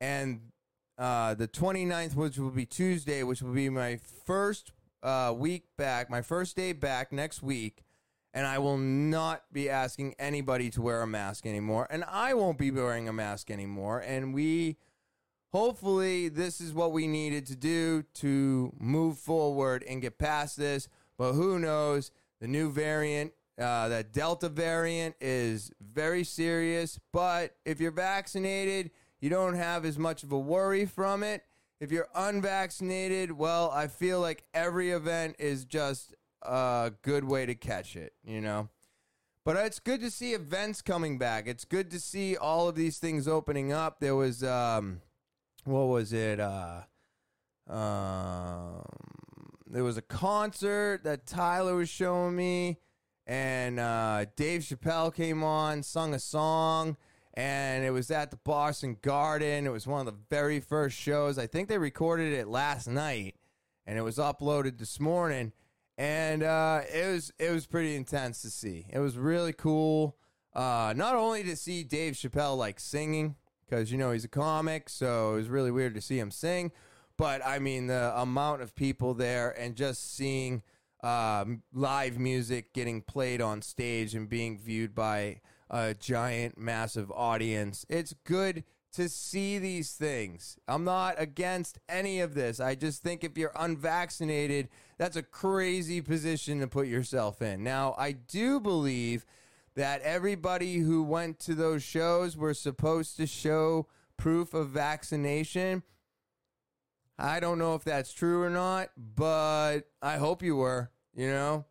and 0.00 0.40
uh, 0.98 1.34
the 1.34 1.48
29th, 1.48 2.14
which 2.14 2.38
will 2.38 2.50
be 2.50 2.66
Tuesday, 2.66 3.22
which 3.22 3.42
will 3.42 3.52
be 3.52 3.68
my 3.68 3.98
first 4.24 4.72
uh, 5.02 5.34
week 5.36 5.64
back, 5.76 6.10
my 6.10 6.22
first 6.22 6.56
day 6.56 6.72
back 6.72 7.12
next 7.12 7.42
week. 7.42 7.82
And 8.32 8.46
I 8.46 8.58
will 8.58 8.76
not 8.76 9.44
be 9.50 9.70
asking 9.70 10.14
anybody 10.18 10.68
to 10.70 10.82
wear 10.82 11.00
a 11.00 11.06
mask 11.06 11.46
anymore. 11.46 11.86
And 11.88 12.04
I 12.04 12.34
won't 12.34 12.58
be 12.58 12.70
wearing 12.70 13.08
a 13.08 13.12
mask 13.12 13.50
anymore. 13.50 14.00
And 14.00 14.34
we 14.34 14.76
hopefully 15.56 16.28
this 16.28 16.60
is 16.60 16.74
what 16.74 16.92
we 16.92 17.06
needed 17.06 17.46
to 17.46 17.56
do 17.56 18.02
to 18.12 18.70
move 18.78 19.16
forward 19.16 19.82
and 19.88 20.02
get 20.02 20.18
past 20.18 20.58
this. 20.58 20.86
But 21.16 21.32
who 21.32 21.58
knows? 21.58 22.10
The 22.42 22.46
new 22.46 22.70
variant, 22.70 23.32
uh, 23.58 23.88
that 23.88 24.12
Delta 24.12 24.50
variant, 24.50 25.16
is 25.18 25.72
very 25.80 26.24
serious. 26.24 27.00
But 27.10 27.56
if 27.64 27.80
you're 27.80 27.90
vaccinated, 27.90 28.90
you 29.18 29.30
don't 29.30 29.54
have 29.54 29.86
as 29.86 29.98
much 29.98 30.22
of 30.22 30.30
a 30.30 30.38
worry 30.38 30.84
from 30.84 31.22
it. 31.22 31.42
If 31.80 31.90
you're 31.90 32.08
unvaccinated, 32.14 33.32
well, 33.32 33.70
I 33.70 33.86
feel 33.86 34.20
like 34.20 34.44
every 34.52 34.90
event 34.90 35.36
is 35.38 35.64
just 35.64 36.14
a 36.42 36.92
good 37.00 37.24
way 37.24 37.46
to 37.46 37.54
catch 37.54 37.96
it, 37.96 38.12
you 38.22 38.42
know? 38.42 38.68
But 39.42 39.56
it's 39.56 39.78
good 39.78 40.02
to 40.02 40.10
see 40.10 40.34
events 40.34 40.82
coming 40.82 41.16
back. 41.16 41.46
It's 41.46 41.64
good 41.64 41.90
to 41.92 42.00
see 42.00 42.36
all 42.36 42.68
of 42.68 42.74
these 42.74 42.98
things 42.98 43.26
opening 43.26 43.72
up. 43.72 44.00
There 44.00 44.16
was 44.16 44.44
um, 44.44 45.00
what 45.66 45.88
was 45.88 46.12
it? 46.12 46.40
Uh, 46.40 46.82
um, 47.68 48.82
there 49.66 49.84
was 49.84 49.96
a 49.96 50.02
concert 50.02 51.02
that 51.04 51.26
Tyler 51.26 51.74
was 51.74 51.88
showing 51.88 52.36
me, 52.36 52.78
and 53.26 53.80
uh, 53.80 54.26
Dave 54.36 54.62
Chappelle 54.62 55.12
came 55.12 55.42
on, 55.42 55.82
sung 55.82 56.14
a 56.14 56.18
song, 56.20 56.96
and 57.34 57.84
it 57.84 57.90
was 57.90 58.10
at 58.10 58.30
the 58.30 58.38
Boston 58.38 58.96
Garden. 59.02 59.66
It 59.66 59.72
was 59.72 59.86
one 59.86 60.00
of 60.00 60.06
the 60.06 60.18
very 60.30 60.60
first 60.60 60.96
shows. 60.96 61.38
I 61.38 61.46
think 61.46 61.68
they 61.68 61.78
recorded 61.78 62.32
it 62.32 62.46
last 62.46 62.86
night, 62.86 63.34
and 63.84 63.98
it 63.98 64.02
was 64.02 64.18
uploaded 64.18 64.78
this 64.78 65.00
morning. 65.00 65.52
And 65.98 66.42
uh, 66.42 66.82
it 66.92 67.12
was 67.12 67.32
it 67.38 67.50
was 67.50 67.66
pretty 67.66 67.96
intense 67.96 68.42
to 68.42 68.50
see. 68.50 68.86
It 68.90 68.98
was 68.98 69.16
really 69.16 69.54
cool. 69.54 70.16
Uh, 70.54 70.92
not 70.96 71.14
only 71.14 71.42
to 71.44 71.56
see 71.56 71.84
Dave 71.84 72.14
Chappelle 72.14 72.56
like 72.56 72.78
singing, 72.78 73.34
because 73.68 73.90
you 73.90 73.98
know 73.98 74.12
he's 74.12 74.24
a 74.24 74.28
comic, 74.28 74.88
so 74.88 75.34
it 75.34 75.36
was 75.36 75.48
really 75.48 75.70
weird 75.70 75.94
to 75.94 76.00
see 76.00 76.18
him 76.18 76.30
sing. 76.30 76.72
But 77.16 77.44
I 77.44 77.58
mean, 77.58 77.86
the 77.86 78.12
amount 78.18 78.62
of 78.62 78.74
people 78.74 79.14
there 79.14 79.50
and 79.58 79.74
just 79.74 80.14
seeing 80.14 80.62
um, 81.02 81.62
live 81.72 82.18
music 82.18 82.72
getting 82.72 83.02
played 83.02 83.40
on 83.40 83.62
stage 83.62 84.14
and 84.14 84.28
being 84.28 84.58
viewed 84.58 84.94
by 84.94 85.40
a 85.70 85.94
giant, 85.94 86.58
massive 86.58 87.10
audience. 87.12 87.84
It's 87.88 88.14
good 88.24 88.64
to 88.92 89.08
see 89.08 89.58
these 89.58 89.92
things. 89.92 90.58
I'm 90.66 90.84
not 90.84 91.16
against 91.18 91.78
any 91.88 92.20
of 92.20 92.34
this. 92.34 92.60
I 92.60 92.74
just 92.74 93.02
think 93.02 93.24
if 93.24 93.36
you're 93.36 93.52
unvaccinated, 93.54 94.68
that's 94.96 95.16
a 95.16 95.22
crazy 95.22 96.00
position 96.00 96.60
to 96.60 96.66
put 96.66 96.86
yourself 96.86 97.42
in. 97.42 97.62
Now, 97.62 97.94
I 97.98 98.12
do 98.12 98.58
believe 98.58 99.26
that 99.76 100.00
everybody 100.02 100.78
who 100.78 101.02
went 101.02 101.38
to 101.40 101.54
those 101.54 101.82
shows 101.82 102.36
were 102.36 102.54
supposed 102.54 103.16
to 103.18 103.26
show 103.26 103.86
proof 104.16 104.54
of 104.54 104.70
vaccination. 104.70 105.82
I 107.18 107.40
don't 107.40 107.58
know 107.58 107.74
if 107.74 107.84
that's 107.84 108.12
true 108.12 108.42
or 108.42 108.50
not, 108.50 108.90
but 108.96 109.82
I 110.02 110.16
hope 110.16 110.42
you 110.42 110.56
were, 110.56 110.90
you 111.14 111.28
know? 111.28 111.66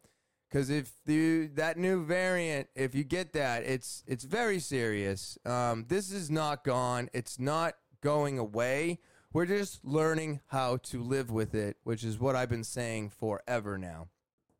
Cuz 0.51 0.69
if 0.69 0.93
the 1.05 1.47
that 1.55 1.77
new 1.77 2.05
variant, 2.05 2.69
if 2.75 2.95
you 2.95 3.03
get 3.03 3.33
that, 3.33 3.63
it's 3.63 4.03
it's 4.07 4.23
very 4.23 4.59
serious. 4.59 5.37
Um, 5.43 5.85
this 5.89 6.11
is 6.11 6.29
not 6.29 6.63
gone. 6.63 7.09
It's 7.13 7.39
not 7.39 7.75
going 7.99 8.37
away. 8.37 8.99
We're 9.33 9.47
just 9.47 9.83
learning 9.83 10.39
how 10.47 10.77
to 10.77 11.03
live 11.03 11.29
with 11.29 11.55
it, 11.55 11.77
which 11.83 12.03
is 12.03 12.19
what 12.19 12.35
I've 12.35 12.49
been 12.49 12.63
saying 12.63 13.09
forever 13.09 13.77
now. 13.77 14.07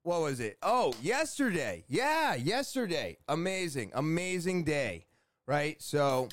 What 0.05 0.21
was 0.21 0.39
it? 0.39 0.59
Oh, 0.61 0.93
yesterday. 1.01 1.83
Yeah, 1.87 2.35
yesterday. 2.35 3.17
Amazing. 3.27 3.89
Amazing 3.95 4.63
day. 4.63 5.07
Right? 5.47 5.81
So 5.81 6.29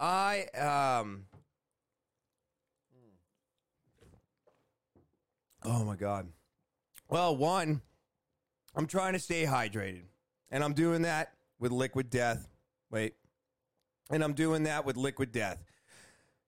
I 0.00 0.46
um 0.58 1.26
Oh 5.62 5.84
my 5.84 5.94
god. 5.94 6.26
Well, 7.08 7.36
one, 7.36 7.80
I'm 8.74 8.88
trying 8.88 9.12
to 9.12 9.20
stay 9.20 9.44
hydrated. 9.44 10.02
And 10.50 10.64
I'm 10.64 10.74
doing 10.74 11.02
that 11.02 11.32
with 11.60 11.70
liquid 11.70 12.10
death. 12.10 12.48
Wait. 12.90 13.14
And 14.10 14.24
I'm 14.24 14.32
doing 14.32 14.64
that 14.64 14.84
with 14.84 14.96
liquid 14.96 15.30
death. 15.30 15.62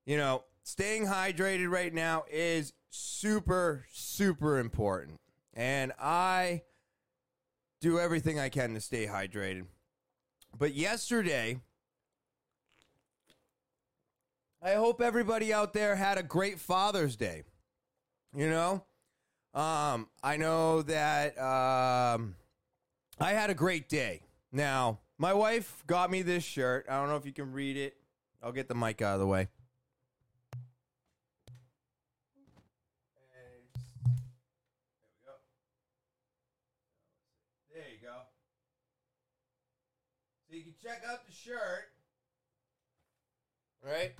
You 0.04 0.16
know, 0.16 0.42
staying 0.64 1.06
hydrated 1.06 1.71
right 1.71 1.95
now 1.95 2.25
is 2.28 2.73
super 2.90 3.87
super 3.92 4.59
important. 4.59 5.21
And 5.57 5.93
I 5.99 6.63
do 7.81 7.99
everything 7.99 8.39
I 8.39 8.51
can 8.51 8.75
to 8.75 8.81
stay 8.81 9.07
hydrated. 9.07 9.65
But 10.57 10.75
yesterday, 10.75 11.61
I 14.63 14.75
hope 14.75 15.01
everybody 15.01 15.53
out 15.53 15.73
there 15.73 15.97
had 15.97 16.19
a 16.19 16.23
great 16.23 16.61
Father's 16.61 17.17
Day. 17.17 17.43
You 18.35 18.51
know, 18.51 18.85
um, 19.55 20.09
I 20.23 20.37
know 20.37 20.83
that 20.83 21.39
um, 21.39 22.37
I 23.19 23.33
had 23.33 23.49
a 23.49 23.55
great 23.55 23.89
day. 23.89 24.21
Now, 24.53 24.99
my 25.17 25.33
wife 25.33 25.83
got 25.87 26.11
me 26.11 26.21
this 26.21 26.45
shirt. 26.45 26.85
I 26.91 26.97
don't 27.01 27.09
know 27.09 27.17
if 27.17 27.25
you 27.25 27.33
can 27.33 27.53
read 27.53 27.79
it. 27.79 27.97
I'll 28.43 28.53
get 28.53 28.69
the 28.69 28.75
mic 28.75 29.01
out 29.01 29.15
of 29.15 29.21
the 29.21 29.27
way. 29.27 29.49
Check 40.87 41.02
out 41.11 41.26
the 41.26 41.33
shirt. 41.33 41.88
Right? 43.85 44.14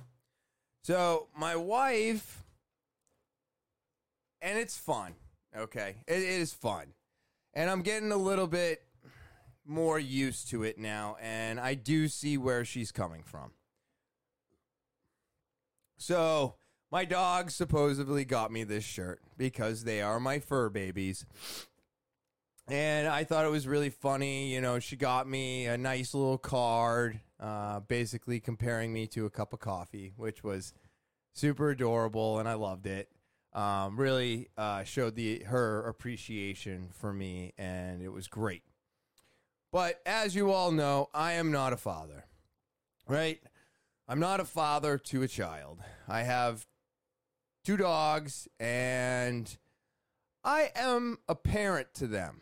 So, 0.83 1.27
my 1.37 1.55
wife, 1.55 2.43
and 4.41 4.57
it's 4.57 4.77
fun. 4.77 5.15
Okay. 5.57 5.97
It, 6.07 6.17
it 6.17 6.23
is 6.23 6.53
fun. 6.53 6.87
And 7.53 7.69
I'm 7.69 7.81
getting 7.81 8.11
a 8.11 8.17
little 8.17 8.47
bit 8.47 8.83
more 9.65 9.99
used 9.99 10.49
to 10.49 10.63
it 10.63 10.77
now, 10.77 11.17
and 11.21 11.59
I 11.59 11.73
do 11.73 12.07
see 12.07 12.37
where 12.37 12.63
she's 12.63 12.91
coming 12.91 13.23
from. 13.23 13.51
So, 15.97 16.55
my 16.91 17.03
dog 17.03 17.51
supposedly 17.51 18.23
got 18.23 18.51
me 18.51 18.63
this 18.63 18.85
shirt 18.85 19.21
because 19.37 19.83
they 19.83 20.01
are 20.01 20.19
my 20.19 20.39
fur 20.39 20.69
babies. 20.69 21.25
And 22.69 23.07
I 23.07 23.23
thought 23.23 23.45
it 23.45 23.51
was 23.51 23.67
really 23.67 23.89
funny. 23.89 24.53
You 24.53 24.61
know, 24.61 24.79
she 24.79 24.95
got 24.95 25.27
me 25.27 25.67
a 25.67 25.77
nice 25.77 26.13
little 26.13 26.37
card, 26.37 27.19
uh, 27.39 27.79
basically 27.81 28.39
comparing 28.39 28.91
me 28.91 29.07
to 29.07 29.25
a 29.25 29.29
cup 29.29 29.53
of 29.53 29.59
coffee, 29.59 30.13
which 30.17 30.43
was 30.43 30.73
super 31.33 31.69
adorable, 31.69 32.39
and 32.39 32.49
I 32.49 32.55
loved 32.55 32.87
it 32.87 33.09
um, 33.57 33.99
really 33.99 34.49
uh, 34.55 34.83
showed 34.83 35.15
the 35.15 35.43
her 35.47 35.81
appreciation 35.87 36.89
for 36.91 37.11
me, 37.11 37.53
and 37.57 38.03
it 38.03 38.09
was 38.09 38.27
great. 38.27 38.61
But 39.71 39.99
as 40.05 40.35
you 40.35 40.51
all 40.51 40.71
know, 40.71 41.09
I 41.13 41.33
am 41.33 41.51
not 41.51 41.73
a 41.73 41.77
father, 41.77 42.25
right? 43.07 43.41
I'm 44.07 44.19
not 44.19 44.39
a 44.39 44.45
father 44.45 44.97
to 44.99 45.23
a 45.23 45.27
child. 45.27 45.79
I 46.07 46.21
have 46.21 46.67
two 47.65 47.77
dogs, 47.77 48.47
and 48.59 49.57
I 50.43 50.71
am 50.75 51.17
a 51.27 51.35
parent 51.35 51.93
to 51.95 52.07
them. 52.07 52.41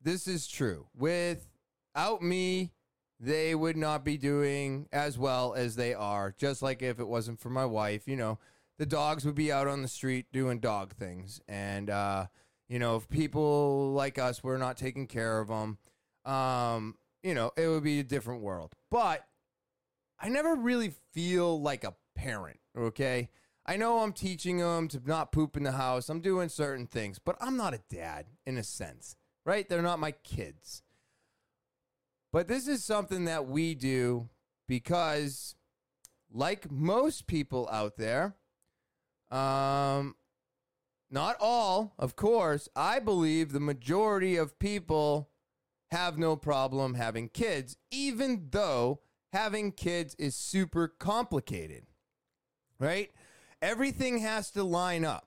This 0.00 0.26
is 0.26 0.46
true. 0.46 0.86
Without 0.96 2.22
me, 2.22 2.72
they 3.18 3.54
would 3.54 3.76
not 3.76 4.04
be 4.04 4.16
doing 4.16 4.88
as 4.92 5.18
well 5.18 5.54
as 5.54 5.76
they 5.76 5.92
are, 5.92 6.34
just 6.38 6.62
like 6.62 6.82
if 6.82 6.98
it 6.98 7.08
wasn't 7.08 7.40
for 7.40 7.50
my 7.50 7.66
wife, 7.66 8.08
you 8.08 8.16
know 8.16 8.38
the 8.80 8.86
dogs 8.86 9.26
would 9.26 9.34
be 9.34 9.52
out 9.52 9.68
on 9.68 9.82
the 9.82 9.88
street 9.88 10.24
doing 10.32 10.58
dog 10.58 10.94
things. 10.94 11.38
And, 11.46 11.90
uh, 11.90 12.28
you 12.66 12.78
know, 12.78 12.96
if 12.96 13.10
people 13.10 13.92
like 13.92 14.18
us 14.18 14.42
were 14.42 14.56
not 14.56 14.78
taking 14.78 15.06
care 15.06 15.38
of 15.38 15.48
them, 15.48 15.76
um, 16.24 16.94
you 17.22 17.34
know, 17.34 17.50
it 17.58 17.68
would 17.68 17.84
be 17.84 18.00
a 18.00 18.04
different 18.04 18.40
world. 18.40 18.74
But 18.90 19.26
I 20.18 20.30
never 20.30 20.54
really 20.54 20.94
feel 21.12 21.60
like 21.60 21.84
a 21.84 21.94
parent, 22.14 22.58
okay? 22.74 23.28
I 23.66 23.76
know 23.76 23.98
I'm 23.98 24.14
teaching 24.14 24.56
them 24.56 24.88
to 24.88 25.02
not 25.04 25.30
poop 25.30 25.58
in 25.58 25.62
the 25.62 25.72
house. 25.72 26.08
I'm 26.08 26.22
doing 26.22 26.48
certain 26.48 26.86
things, 26.86 27.18
but 27.18 27.36
I'm 27.38 27.58
not 27.58 27.74
a 27.74 27.82
dad 27.90 28.28
in 28.46 28.56
a 28.56 28.62
sense, 28.62 29.14
right? 29.44 29.68
They're 29.68 29.82
not 29.82 29.98
my 29.98 30.12
kids. 30.12 30.82
But 32.32 32.48
this 32.48 32.68
is 32.68 32.84
something 32.84 33.24
that 33.24 33.48
we 33.48 33.74
do 33.74 34.28
because, 34.68 35.56
like 36.32 36.70
most 36.70 37.26
people 37.26 37.68
out 37.72 37.96
there, 37.96 38.36
um, 39.30 40.14
not 41.10 41.36
all, 41.40 41.94
of 41.98 42.14
course. 42.14 42.68
I 42.76 43.00
believe 43.00 43.50
the 43.50 43.60
majority 43.60 44.36
of 44.36 44.58
people 44.58 45.30
have 45.90 46.18
no 46.18 46.36
problem 46.36 46.94
having 46.94 47.28
kids, 47.28 47.76
even 47.90 48.48
though 48.50 49.00
having 49.32 49.72
kids 49.72 50.14
is 50.18 50.36
super 50.36 50.86
complicated, 50.86 51.86
right? 52.78 53.10
Everything 53.60 54.18
has 54.18 54.50
to 54.52 54.62
line 54.62 55.04
up. 55.04 55.26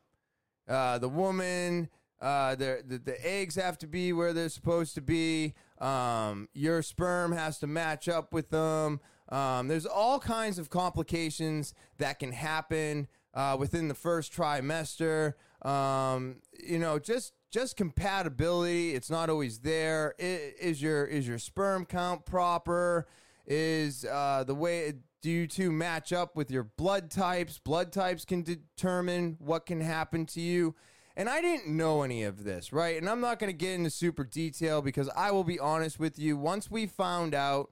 Uh, 0.67 0.97
the 0.97 1.09
woman, 1.09 1.89
uh, 2.23 2.55
the, 2.55 3.01
the, 3.03 3.27
eggs 3.27 3.55
have 3.55 3.77
to 3.77 3.85
be 3.85 4.13
where 4.13 4.31
they're 4.31 4.47
supposed 4.47 4.95
to 4.95 5.01
be. 5.01 5.53
Um, 5.81 6.47
your 6.53 6.81
sperm 6.81 7.33
has 7.33 7.59
to 7.59 7.67
match 7.67 8.07
up 8.07 8.31
with 8.31 8.49
them. 8.49 9.01
Um, 9.27 9.67
there's 9.67 9.85
all 9.85 10.19
kinds 10.19 10.57
of 10.57 10.69
complications 10.69 11.73
that 11.97 12.19
can 12.19 12.31
happen 12.31 13.09
uh, 13.33 13.57
within 13.59 13.89
the 13.89 13.93
first 13.93 14.31
trimester. 14.31 15.33
Um, 15.63 16.37
you 16.65 16.79
know, 16.79 16.97
just 16.97 17.33
just 17.51 17.75
compatibility. 17.75 18.95
It's 18.95 19.09
not 19.09 19.29
always 19.29 19.59
there. 19.59 20.15
Is 20.17 20.81
your 20.81 21.03
is 21.03 21.27
your 21.27 21.39
sperm 21.39 21.85
count 21.85 22.25
proper? 22.25 23.05
Is 23.45 24.05
uh, 24.05 24.45
the 24.47 24.55
way 24.55 24.93
do 25.21 25.29
you 25.29 25.47
two 25.47 25.73
match 25.73 26.13
up 26.13 26.37
with 26.37 26.49
your 26.49 26.63
blood 26.63 27.11
types? 27.11 27.57
Blood 27.57 27.91
types 27.91 28.23
can 28.23 28.43
determine 28.43 29.35
what 29.39 29.65
can 29.65 29.81
happen 29.81 30.25
to 30.27 30.39
you. 30.41 30.75
And 31.15 31.29
I 31.29 31.41
didn't 31.41 31.67
know 31.67 32.01
any 32.01 32.23
of 32.23 32.43
this, 32.43 32.73
right? 32.73 32.97
And 32.97 33.07
I'm 33.07 33.21
not 33.21 33.39
going 33.39 33.51
to 33.51 33.57
get 33.57 33.73
into 33.73 33.89
super 33.89 34.23
detail 34.23 34.81
because 34.81 35.09
I 35.15 35.31
will 35.31 35.43
be 35.43 35.59
honest 35.59 35.99
with 35.99 36.17
you. 36.17 36.37
Once 36.37 36.71
we 36.71 36.87
found 36.87 37.35
out 37.35 37.71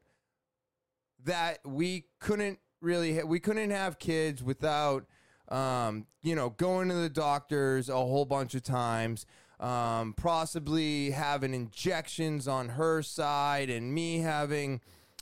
that 1.23 1.59
we 1.65 2.05
couldn't 2.19 2.59
really, 2.81 3.23
we 3.23 3.39
couldn't 3.39 3.71
have 3.71 3.97
kids 3.97 4.43
without 4.43 5.05
um, 5.51 6.07
you 6.23 6.33
know, 6.33 6.49
going 6.49 6.87
to 6.87 6.95
the 6.95 7.09
doctors 7.09 7.89
a 7.89 7.93
whole 7.93 8.25
bunch 8.25 8.55
of 8.55 8.63
times, 8.63 9.25
um, 9.59 10.13
possibly 10.13 11.11
having 11.11 11.53
injections 11.53 12.47
on 12.47 12.69
her 12.69 13.03
side, 13.03 13.69
and 13.69 13.93
me 13.93 14.19
having 14.19 14.79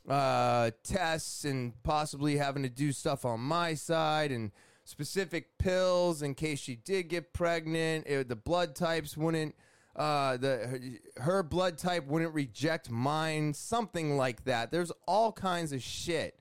uh, 0.08 0.72
tests 0.84 1.44
and 1.46 1.82
possibly 1.84 2.38
having 2.38 2.64
to 2.64 2.70
do 2.70 2.92
stuff 2.92 3.26
on 3.26 3.40
my 3.40 3.74
side 3.74 4.32
and 4.32 4.52
specific 4.90 5.58
pills 5.60 6.24
in 6.24 6.34
case 6.34 6.60
she 6.60 6.76
did 6.76 7.10
get 7.10 7.32
pregnant. 7.32 8.08
It, 8.08 8.28
the 8.28 8.36
blood 8.36 8.76
types 8.76 9.16
wouldn't. 9.16 9.56
Uh, 9.96 10.38
the 10.38 11.00
her, 11.18 11.24
her 11.24 11.44
blood 11.44 11.78
type 11.78 12.08
wouldn't 12.08 12.34
reject 12.34 12.90
mine, 12.90 13.54
something 13.54 14.18
like 14.18 14.46
that. 14.46 14.72
There's 14.72 14.92
all 15.08 15.32
kinds 15.32 15.74
of 15.74 15.84
shit 15.84 16.40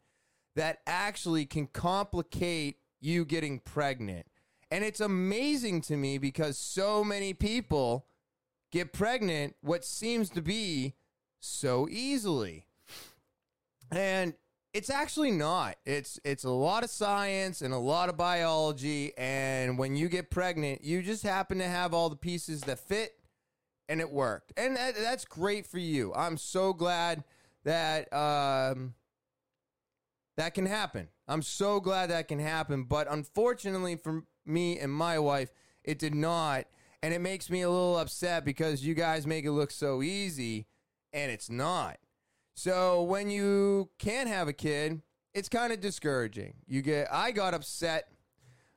that 0.56 0.78
actually 0.86 1.44
can 1.44 1.66
complicate 1.66 2.76
you 3.00 3.24
getting 3.24 3.58
pregnant. 3.58 4.26
And 4.70 4.82
it's 4.82 5.00
amazing 5.00 5.82
to 5.82 5.96
me 5.96 6.18
because 6.18 6.58
so 6.58 7.04
many 7.04 7.34
people 7.34 8.06
get 8.70 8.92
pregnant 8.92 9.56
what 9.60 9.84
seems 9.84 10.30
to 10.30 10.42
be 10.42 10.94
so 11.40 11.86
easily. 11.90 12.66
And 13.90 14.34
it's 14.78 14.90
actually 14.90 15.32
not. 15.32 15.74
It's 15.84 16.20
it's 16.24 16.44
a 16.44 16.50
lot 16.50 16.84
of 16.84 16.90
science 16.90 17.62
and 17.62 17.74
a 17.74 17.78
lot 17.78 18.08
of 18.08 18.16
biology 18.16 19.12
and 19.18 19.76
when 19.76 19.96
you 19.96 20.08
get 20.08 20.30
pregnant, 20.30 20.84
you 20.84 21.02
just 21.02 21.24
happen 21.24 21.58
to 21.58 21.66
have 21.66 21.92
all 21.92 22.08
the 22.08 22.14
pieces 22.14 22.60
that 22.60 22.78
fit 22.78 23.18
and 23.88 24.00
it 24.00 24.08
worked. 24.08 24.52
And 24.56 24.76
that, 24.76 24.94
that's 24.94 25.24
great 25.24 25.66
for 25.66 25.80
you. 25.80 26.14
I'm 26.14 26.36
so 26.36 26.72
glad 26.72 27.24
that 27.64 28.12
um 28.12 28.94
that 30.36 30.54
can 30.54 30.66
happen. 30.66 31.08
I'm 31.26 31.42
so 31.42 31.80
glad 31.80 32.10
that 32.10 32.28
can 32.28 32.38
happen. 32.38 32.84
But 32.84 33.08
unfortunately, 33.10 33.96
for 33.96 34.22
me 34.46 34.78
and 34.78 34.92
my 34.92 35.18
wife, 35.18 35.50
it 35.82 35.98
did 35.98 36.14
not. 36.14 36.66
And 37.02 37.12
it 37.12 37.20
makes 37.20 37.50
me 37.50 37.62
a 37.62 37.70
little 37.70 37.98
upset 37.98 38.44
because 38.44 38.86
you 38.86 38.94
guys 38.94 39.26
make 39.26 39.44
it 39.44 39.50
look 39.50 39.72
so 39.72 40.04
easy 40.04 40.68
and 41.12 41.32
it's 41.32 41.50
not. 41.50 41.98
So 42.58 43.02
when 43.02 43.30
you 43.30 43.88
can't 44.00 44.28
have 44.28 44.48
a 44.48 44.52
kid, 44.52 45.00
it's 45.32 45.48
kind 45.48 45.72
of 45.72 45.80
discouraging. 45.80 46.54
You 46.66 46.82
get 46.82 47.06
I 47.08 47.30
got 47.30 47.54
upset, 47.54 48.08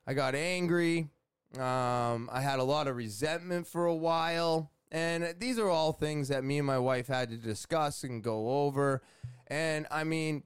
I 0.06 0.13
got 0.13 0.36
angry, 0.36 1.10
um, 1.58 2.30
I 2.32 2.41
had 2.41 2.60
a 2.60 2.63
lot 2.63 2.88
of 2.88 2.96
resentment 2.96 3.65
for 3.65 3.88
a 3.88 3.96
while. 3.96 4.70
And 4.91 5.34
these 5.39 5.58
are 5.58 5.67
all 5.67 5.94
things 5.94 6.28
that 6.28 6.44
me 6.44 6.60
and 6.60 6.67
my 6.67 6.78
wife 6.78 7.08
had 7.08 7.30
to 7.30 7.38
discuss 7.38 8.04
and 8.04 8.22
go 8.22 8.65
over. 8.65 9.02
And 9.48 9.88
I 9.89 10.04
mean, 10.04 10.44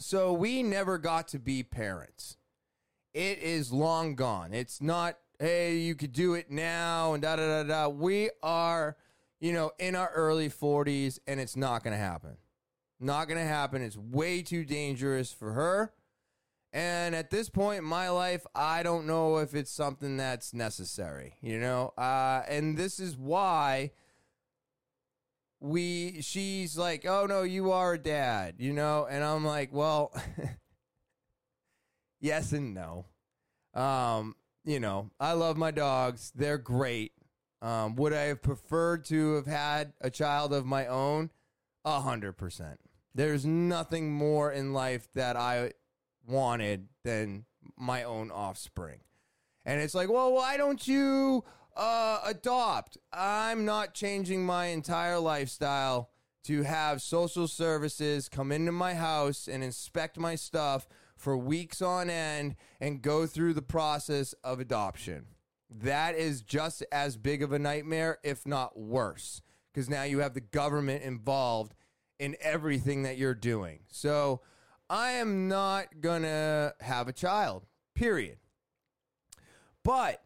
so 0.00 0.32
we 0.32 0.64
never 0.64 0.98
got 0.98 1.28
to 1.28 1.38
be 1.38 1.62
parents. 1.62 2.38
It 3.14 3.38
is 3.38 3.70
long 3.70 4.16
gone. 4.16 4.52
It's 4.52 4.82
not, 4.82 5.16
hey, 5.38 5.76
you 5.76 5.94
could 5.94 6.12
do 6.12 6.34
it 6.34 6.50
now 6.50 7.12
and 7.12 7.22
da 7.22 7.36
da 7.36 7.62
da 7.62 7.68
da. 7.68 7.88
We 7.88 8.30
are, 8.42 8.96
you 9.38 9.52
know, 9.52 9.70
in 9.78 9.94
our 9.94 10.10
early 10.10 10.50
40s 10.50 11.20
and 11.28 11.38
it's 11.38 11.54
not 11.54 11.84
going 11.84 11.94
to 11.94 12.02
happen. 12.02 12.36
Not 13.00 13.28
going 13.28 13.38
to 13.40 13.46
happen. 13.46 13.82
It's 13.82 13.96
way 13.96 14.42
too 14.42 14.64
dangerous 14.64 15.32
for 15.32 15.52
her. 15.52 15.92
And 16.72 17.14
at 17.14 17.30
this 17.30 17.48
point 17.48 17.78
in 17.78 17.84
my 17.84 18.10
life, 18.10 18.44
I 18.54 18.82
don't 18.82 19.06
know 19.06 19.38
if 19.38 19.54
it's 19.54 19.70
something 19.70 20.16
that's 20.16 20.52
necessary, 20.52 21.36
you 21.40 21.58
know? 21.58 21.94
Uh, 21.96 22.42
and 22.48 22.76
this 22.76 23.00
is 23.00 23.16
why 23.16 23.92
we 25.60 26.20
she's 26.22 26.76
like, 26.76 27.04
"Oh 27.06 27.26
no, 27.26 27.42
you 27.42 27.72
are 27.72 27.94
a 27.94 27.98
dad," 27.98 28.56
you 28.58 28.72
know, 28.72 29.06
and 29.10 29.24
I'm 29.24 29.44
like, 29.44 29.72
"Well, 29.72 30.12
yes 32.20 32.52
and 32.52 32.74
no." 32.74 33.06
Um, 33.74 34.36
you 34.64 34.80
know, 34.80 35.10
I 35.18 35.32
love 35.32 35.56
my 35.56 35.70
dogs; 35.70 36.32
they're 36.34 36.58
great. 36.58 37.12
Um, 37.60 37.96
would 37.96 38.12
I 38.12 38.22
have 38.24 38.42
preferred 38.42 39.04
to 39.06 39.34
have 39.34 39.46
had 39.46 39.94
a 40.00 40.10
child 40.10 40.52
of 40.52 40.64
my 40.64 40.86
own? 40.86 41.30
A 41.84 42.00
hundred 42.00 42.34
percent. 42.34 42.78
There's 43.14 43.44
nothing 43.44 44.12
more 44.12 44.52
in 44.52 44.72
life 44.72 45.08
that 45.14 45.36
I 45.36 45.72
wanted 46.26 46.88
than 47.04 47.46
my 47.76 48.04
own 48.04 48.30
offspring. 48.30 49.00
And 49.64 49.80
it's 49.80 49.94
like, 49.94 50.10
well, 50.10 50.32
why 50.32 50.56
don't 50.56 50.86
you 50.86 51.44
uh, 51.76 52.20
adopt? 52.24 52.98
I'm 53.12 53.64
not 53.64 53.94
changing 53.94 54.44
my 54.44 54.66
entire 54.66 55.18
lifestyle 55.18 56.10
to 56.44 56.62
have 56.62 57.02
social 57.02 57.46
services 57.46 58.28
come 58.28 58.52
into 58.52 58.72
my 58.72 58.94
house 58.94 59.48
and 59.48 59.62
inspect 59.62 60.18
my 60.18 60.34
stuff 60.34 60.88
for 61.16 61.36
weeks 61.36 61.82
on 61.82 62.08
end 62.08 62.54
and 62.80 63.02
go 63.02 63.26
through 63.26 63.52
the 63.52 63.62
process 63.62 64.32
of 64.44 64.60
adoption. 64.60 65.26
That 65.68 66.14
is 66.14 66.40
just 66.40 66.82
as 66.90 67.16
big 67.16 67.42
of 67.42 67.52
a 67.52 67.58
nightmare, 67.58 68.18
if 68.22 68.46
not 68.46 68.78
worse, 68.78 69.42
because 69.72 69.90
now 69.90 70.04
you 70.04 70.20
have 70.20 70.32
the 70.32 70.40
government 70.40 71.02
involved 71.02 71.74
in 72.18 72.36
everything 72.40 73.02
that 73.02 73.18
you're 73.18 73.34
doing. 73.34 73.80
So, 73.88 74.40
I 74.90 75.12
am 75.12 75.48
not 75.48 76.00
going 76.00 76.22
to 76.22 76.74
have 76.80 77.08
a 77.08 77.12
child, 77.12 77.66
period. 77.94 78.38
But 79.84 80.22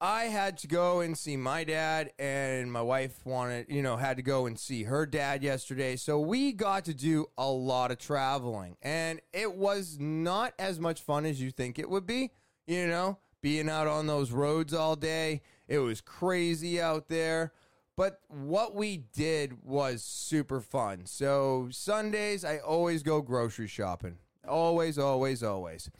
I 0.00 0.24
had 0.24 0.56
to 0.58 0.66
go 0.66 1.00
and 1.00 1.18
see 1.18 1.36
my 1.36 1.64
dad, 1.64 2.12
and 2.18 2.72
my 2.72 2.80
wife 2.80 3.26
wanted, 3.26 3.66
you 3.68 3.82
know, 3.82 3.96
had 3.96 4.16
to 4.16 4.22
go 4.22 4.46
and 4.46 4.58
see 4.58 4.84
her 4.84 5.04
dad 5.06 5.42
yesterday. 5.42 5.96
So 5.96 6.18
we 6.18 6.52
got 6.52 6.86
to 6.86 6.94
do 6.94 7.26
a 7.36 7.50
lot 7.50 7.90
of 7.90 7.98
traveling, 7.98 8.76
and 8.80 9.20
it 9.32 9.54
was 9.54 9.98
not 10.00 10.54
as 10.58 10.80
much 10.80 11.02
fun 11.02 11.26
as 11.26 11.42
you 11.42 11.50
think 11.50 11.78
it 11.78 11.90
would 11.90 12.06
be, 12.06 12.30
you 12.66 12.86
know, 12.86 13.18
being 13.42 13.68
out 13.68 13.88
on 13.88 14.06
those 14.06 14.30
roads 14.30 14.72
all 14.72 14.96
day. 14.96 15.42
It 15.68 15.78
was 15.78 16.00
crazy 16.00 16.80
out 16.80 17.08
there. 17.08 17.52
But 18.00 18.18
what 18.28 18.74
we 18.74 18.96
did 18.96 19.62
was 19.62 20.02
super 20.02 20.62
fun. 20.62 21.04
So 21.04 21.68
Sundays, 21.70 22.46
I 22.46 22.56
always 22.56 23.02
go 23.02 23.20
grocery 23.20 23.66
shopping. 23.66 24.16
Always, 24.48 24.98
always, 24.98 25.42
always. 25.42 25.90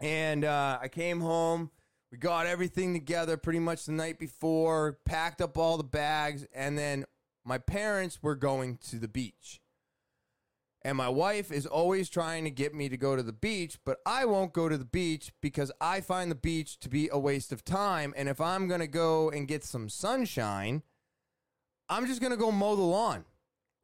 And 0.00 0.44
uh, 0.44 0.80
I 0.82 0.88
came 0.88 1.20
home. 1.20 1.70
We 2.10 2.18
got 2.18 2.46
everything 2.46 2.92
together 2.92 3.36
pretty 3.36 3.60
much 3.60 3.84
the 3.84 3.92
night 3.92 4.18
before, 4.18 4.98
packed 5.04 5.40
up 5.40 5.56
all 5.56 5.76
the 5.76 5.84
bags, 5.84 6.44
and 6.52 6.76
then 6.76 7.04
my 7.44 7.58
parents 7.58 8.20
were 8.20 8.34
going 8.34 8.78
to 8.88 8.96
the 8.96 9.06
beach. 9.06 9.59
And 10.82 10.96
my 10.96 11.08
wife 11.08 11.52
is 11.52 11.66
always 11.66 12.08
trying 12.08 12.44
to 12.44 12.50
get 12.50 12.74
me 12.74 12.88
to 12.88 12.96
go 12.96 13.14
to 13.14 13.22
the 13.22 13.32
beach, 13.32 13.78
but 13.84 13.98
I 14.06 14.24
won't 14.24 14.54
go 14.54 14.68
to 14.68 14.78
the 14.78 14.84
beach 14.84 15.32
because 15.42 15.70
I 15.80 16.00
find 16.00 16.30
the 16.30 16.36
beach 16.36 16.78
to 16.80 16.88
be 16.88 17.10
a 17.12 17.18
waste 17.18 17.52
of 17.52 17.64
time. 17.64 18.14
And 18.16 18.28
if 18.28 18.40
I'm 18.40 18.66
going 18.66 18.80
to 18.80 18.86
go 18.86 19.28
and 19.28 19.46
get 19.46 19.62
some 19.62 19.90
sunshine, 19.90 20.82
I'm 21.88 22.06
just 22.06 22.20
going 22.20 22.32
to 22.32 22.38
go 22.38 22.50
mow 22.50 22.76
the 22.76 22.82
lawn 22.82 23.24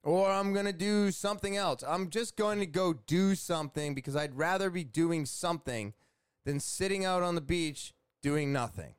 or 0.02 0.30
I'm 0.30 0.54
going 0.54 0.66
to 0.66 0.72
do 0.72 1.10
something 1.10 1.56
else. 1.56 1.82
I'm 1.86 2.08
just 2.08 2.36
going 2.36 2.60
to 2.60 2.66
go 2.66 2.92
do 2.92 3.34
something 3.34 3.94
because 3.94 4.16
I'd 4.16 4.38
rather 4.38 4.70
be 4.70 4.84
doing 4.84 5.26
something 5.26 5.92
than 6.44 6.60
sitting 6.60 7.04
out 7.04 7.22
on 7.22 7.34
the 7.34 7.40
beach 7.40 7.92
doing 8.22 8.52
nothing. 8.52 8.94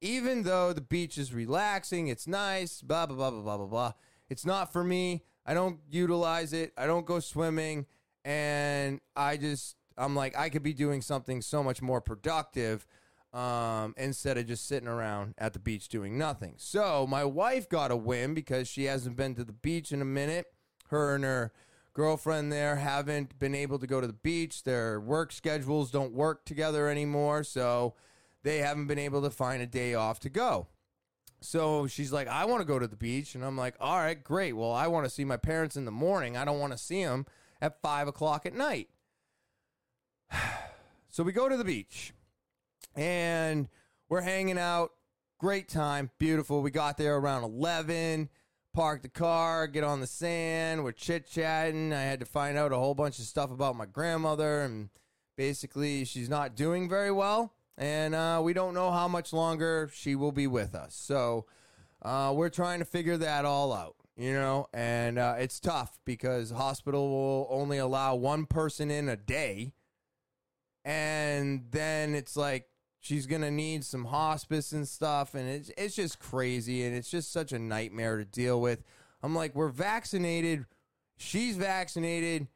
Even 0.00 0.44
though 0.44 0.72
the 0.72 0.80
beach 0.80 1.18
is 1.18 1.34
relaxing, 1.34 2.06
it's 2.06 2.28
nice, 2.28 2.80
blah, 2.80 3.04
blah, 3.04 3.16
blah, 3.16 3.30
blah, 3.30 3.42
blah, 3.42 3.56
blah, 3.56 3.66
blah. 3.66 3.92
It's 4.30 4.46
not 4.46 4.72
for 4.72 4.84
me. 4.84 5.24
I 5.48 5.54
don't 5.54 5.80
utilize 5.90 6.52
it. 6.52 6.74
I 6.76 6.86
don't 6.86 7.06
go 7.06 7.20
swimming. 7.20 7.86
And 8.22 9.00
I 9.16 9.38
just, 9.38 9.76
I'm 9.96 10.14
like, 10.14 10.36
I 10.36 10.50
could 10.50 10.62
be 10.62 10.74
doing 10.74 11.00
something 11.00 11.40
so 11.40 11.62
much 11.62 11.80
more 11.80 12.02
productive 12.02 12.86
um, 13.32 13.94
instead 13.96 14.36
of 14.36 14.46
just 14.46 14.68
sitting 14.68 14.88
around 14.88 15.34
at 15.38 15.54
the 15.54 15.58
beach 15.58 15.88
doing 15.88 16.18
nothing. 16.18 16.56
So 16.58 17.06
my 17.06 17.24
wife 17.24 17.66
got 17.66 17.90
a 17.90 17.96
win 17.96 18.34
because 18.34 18.68
she 18.68 18.84
hasn't 18.84 19.16
been 19.16 19.34
to 19.36 19.44
the 19.44 19.54
beach 19.54 19.90
in 19.90 20.02
a 20.02 20.04
minute. 20.04 20.48
Her 20.88 21.14
and 21.14 21.24
her 21.24 21.52
girlfriend 21.94 22.52
there 22.52 22.76
haven't 22.76 23.38
been 23.38 23.54
able 23.54 23.78
to 23.78 23.86
go 23.86 24.02
to 24.02 24.06
the 24.06 24.12
beach. 24.12 24.64
Their 24.64 25.00
work 25.00 25.32
schedules 25.32 25.90
don't 25.90 26.12
work 26.12 26.44
together 26.44 26.88
anymore. 26.88 27.42
So 27.42 27.94
they 28.42 28.58
haven't 28.58 28.86
been 28.86 28.98
able 28.98 29.22
to 29.22 29.30
find 29.30 29.62
a 29.62 29.66
day 29.66 29.94
off 29.94 30.20
to 30.20 30.28
go. 30.28 30.66
So 31.40 31.86
she's 31.86 32.12
like, 32.12 32.28
I 32.28 32.44
want 32.44 32.60
to 32.60 32.66
go 32.66 32.78
to 32.78 32.86
the 32.86 32.96
beach. 32.96 33.34
And 33.34 33.44
I'm 33.44 33.56
like, 33.56 33.74
all 33.80 33.96
right, 33.96 34.22
great. 34.22 34.54
Well, 34.54 34.72
I 34.72 34.88
want 34.88 35.04
to 35.04 35.10
see 35.10 35.24
my 35.24 35.36
parents 35.36 35.76
in 35.76 35.84
the 35.84 35.90
morning. 35.90 36.36
I 36.36 36.44
don't 36.44 36.58
want 36.58 36.72
to 36.72 36.78
see 36.78 37.04
them 37.04 37.26
at 37.60 37.80
five 37.80 38.08
o'clock 38.08 38.46
at 38.46 38.54
night. 38.54 38.88
so 41.08 41.22
we 41.22 41.32
go 41.32 41.48
to 41.48 41.56
the 41.56 41.64
beach 41.64 42.12
and 42.94 43.68
we're 44.08 44.22
hanging 44.22 44.58
out. 44.58 44.92
Great 45.38 45.68
time. 45.68 46.10
Beautiful. 46.18 46.62
We 46.62 46.72
got 46.72 46.98
there 46.98 47.16
around 47.16 47.44
11, 47.44 48.28
parked 48.74 49.04
the 49.04 49.08
car, 49.08 49.68
get 49.68 49.84
on 49.84 50.00
the 50.00 50.06
sand. 50.06 50.82
We're 50.82 50.90
chit 50.90 51.30
chatting. 51.30 51.92
I 51.92 52.02
had 52.02 52.18
to 52.20 52.26
find 52.26 52.58
out 52.58 52.72
a 52.72 52.76
whole 52.76 52.94
bunch 52.94 53.20
of 53.20 53.24
stuff 53.26 53.52
about 53.52 53.76
my 53.76 53.86
grandmother. 53.86 54.62
And 54.62 54.88
basically, 55.36 56.04
she's 56.04 56.28
not 56.28 56.56
doing 56.56 56.88
very 56.88 57.12
well 57.12 57.54
and 57.78 58.14
uh, 58.14 58.40
we 58.42 58.52
don't 58.52 58.74
know 58.74 58.90
how 58.90 59.06
much 59.06 59.32
longer 59.32 59.88
she 59.94 60.16
will 60.16 60.32
be 60.32 60.48
with 60.48 60.74
us. 60.74 60.94
So 60.94 61.46
uh, 62.02 62.32
we're 62.34 62.48
trying 62.50 62.80
to 62.80 62.84
figure 62.84 63.16
that 63.16 63.44
all 63.44 63.72
out, 63.72 63.94
you 64.16 64.32
know, 64.32 64.66
and 64.74 65.18
uh, 65.18 65.36
it's 65.38 65.60
tough 65.60 65.98
because 66.04 66.50
hospital 66.50 67.08
will 67.08 67.46
only 67.50 67.78
allow 67.78 68.16
one 68.16 68.46
person 68.46 68.90
in 68.90 69.08
a 69.08 69.16
day, 69.16 69.72
and 70.84 71.66
then 71.70 72.14
it's 72.14 72.36
like 72.36 72.68
she's 72.98 73.26
gonna 73.26 73.50
need 73.50 73.84
some 73.84 74.06
hospice 74.06 74.72
and 74.72 74.86
stuff, 74.86 75.34
and 75.34 75.48
it's 75.48 75.70
it's 75.78 75.94
just 75.94 76.18
crazy, 76.18 76.84
and 76.84 76.96
it's 76.96 77.10
just 77.10 77.32
such 77.32 77.52
a 77.52 77.58
nightmare 77.58 78.18
to 78.18 78.24
deal 78.24 78.60
with. 78.60 78.82
I'm 79.22 79.34
like, 79.34 79.54
we're 79.54 79.68
vaccinated, 79.68 80.66
she's 81.16 81.56
vaccinated. 81.56 82.48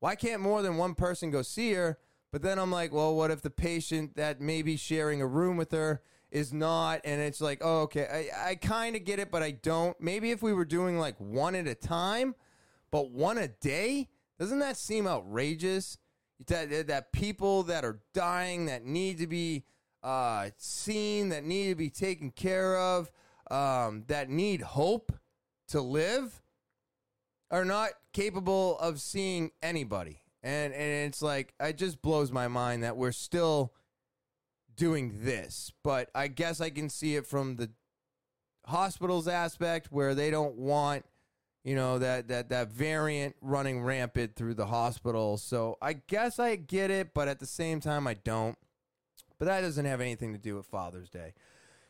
Why 0.00 0.14
can't 0.14 0.40
more 0.40 0.62
than 0.62 0.78
one 0.78 0.94
person 0.94 1.30
go 1.30 1.42
see 1.42 1.74
her? 1.74 1.98
But 2.32 2.42
then 2.42 2.58
I'm 2.58 2.70
like, 2.70 2.92
well, 2.92 3.14
what 3.14 3.30
if 3.30 3.42
the 3.42 3.50
patient 3.50 4.16
that 4.16 4.40
may 4.40 4.62
be 4.62 4.76
sharing 4.76 5.20
a 5.20 5.26
room 5.26 5.56
with 5.56 5.72
her 5.72 6.02
is 6.30 6.52
not? 6.52 7.00
And 7.04 7.20
it's 7.20 7.40
like, 7.40 7.58
oh, 7.60 7.82
okay, 7.82 8.30
I, 8.32 8.50
I 8.50 8.54
kind 8.54 8.94
of 8.94 9.04
get 9.04 9.18
it, 9.18 9.30
but 9.30 9.42
I 9.42 9.50
don't. 9.50 10.00
Maybe 10.00 10.30
if 10.30 10.42
we 10.42 10.52
were 10.52 10.64
doing 10.64 10.98
like 10.98 11.16
one 11.18 11.56
at 11.56 11.66
a 11.66 11.74
time, 11.74 12.36
but 12.92 13.10
one 13.10 13.38
a 13.38 13.48
day, 13.48 14.08
doesn't 14.38 14.60
that 14.60 14.76
seem 14.76 15.06
outrageous? 15.06 15.98
That, 16.46 16.86
that 16.86 17.12
people 17.12 17.64
that 17.64 17.84
are 17.84 18.00
dying, 18.14 18.66
that 18.66 18.84
need 18.84 19.18
to 19.18 19.26
be 19.26 19.64
uh, 20.02 20.50
seen, 20.56 21.28
that 21.30 21.44
need 21.44 21.68
to 21.68 21.74
be 21.74 21.90
taken 21.90 22.30
care 22.30 22.78
of, 22.78 23.10
um, 23.50 24.04
that 24.06 24.30
need 24.30 24.62
hope 24.62 25.12
to 25.68 25.82
live, 25.82 26.40
are 27.50 27.66
not 27.66 27.90
capable 28.14 28.78
of 28.78 29.00
seeing 29.00 29.50
anybody 29.62 30.22
and 30.42 30.72
and 30.72 31.08
it's 31.08 31.22
like 31.22 31.54
it 31.60 31.76
just 31.76 32.00
blows 32.02 32.32
my 32.32 32.48
mind 32.48 32.82
that 32.82 32.96
we're 32.96 33.12
still 33.12 33.72
doing 34.76 35.20
this. 35.22 35.72
But 35.84 36.10
I 36.14 36.28
guess 36.28 36.60
I 36.60 36.70
can 36.70 36.88
see 36.88 37.16
it 37.16 37.26
from 37.26 37.56
the 37.56 37.70
hospitals 38.66 39.28
aspect 39.28 39.88
where 39.90 40.14
they 40.14 40.30
don't 40.30 40.56
want 40.56 41.04
you 41.64 41.74
know 41.74 41.98
that 41.98 42.28
that 42.28 42.48
that 42.50 42.72
variant 42.72 43.36
running 43.40 43.82
rampant 43.82 44.34
through 44.36 44.54
the 44.54 44.66
hospital. 44.66 45.36
So 45.36 45.76
I 45.82 45.94
guess 45.94 46.38
I 46.38 46.56
get 46.56 46.90
it, 46.90 47.12
but 47.14 47.28
at 47.28 47.38
the 47.38 47.46
same 47.46 47.80
time 47.80 48.06
I 48.06 48.14
don't. 48.14 48.56
But 49.38 49.46
that 49.46 49.62
doesn't 49.62 49.86
have 49.86 50.00
anything 50.00 50.32
to 50.32 50.38
do 50.38 50.56
with 50.56 50.66
Father's 50.66 51.08
Day. 51.08 51.34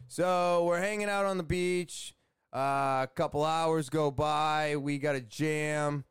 So 0.07 0.65
we're 0.65 0.81
hanging 0.81 1.09
out 1.09 1.27
on 1.27 1.37
the 1.37 1.45
beach. 1.45 2.15
Uh, 2.53 3.05
a 3.05 3.09
couple 3.15 3.45
hours 3.45 3.89
go 3.89 4.11
by. 4.11 4.77
We 4.77 4.99
got 4.99 5.15
a 5.15 5.21
jam. 5.21 6.05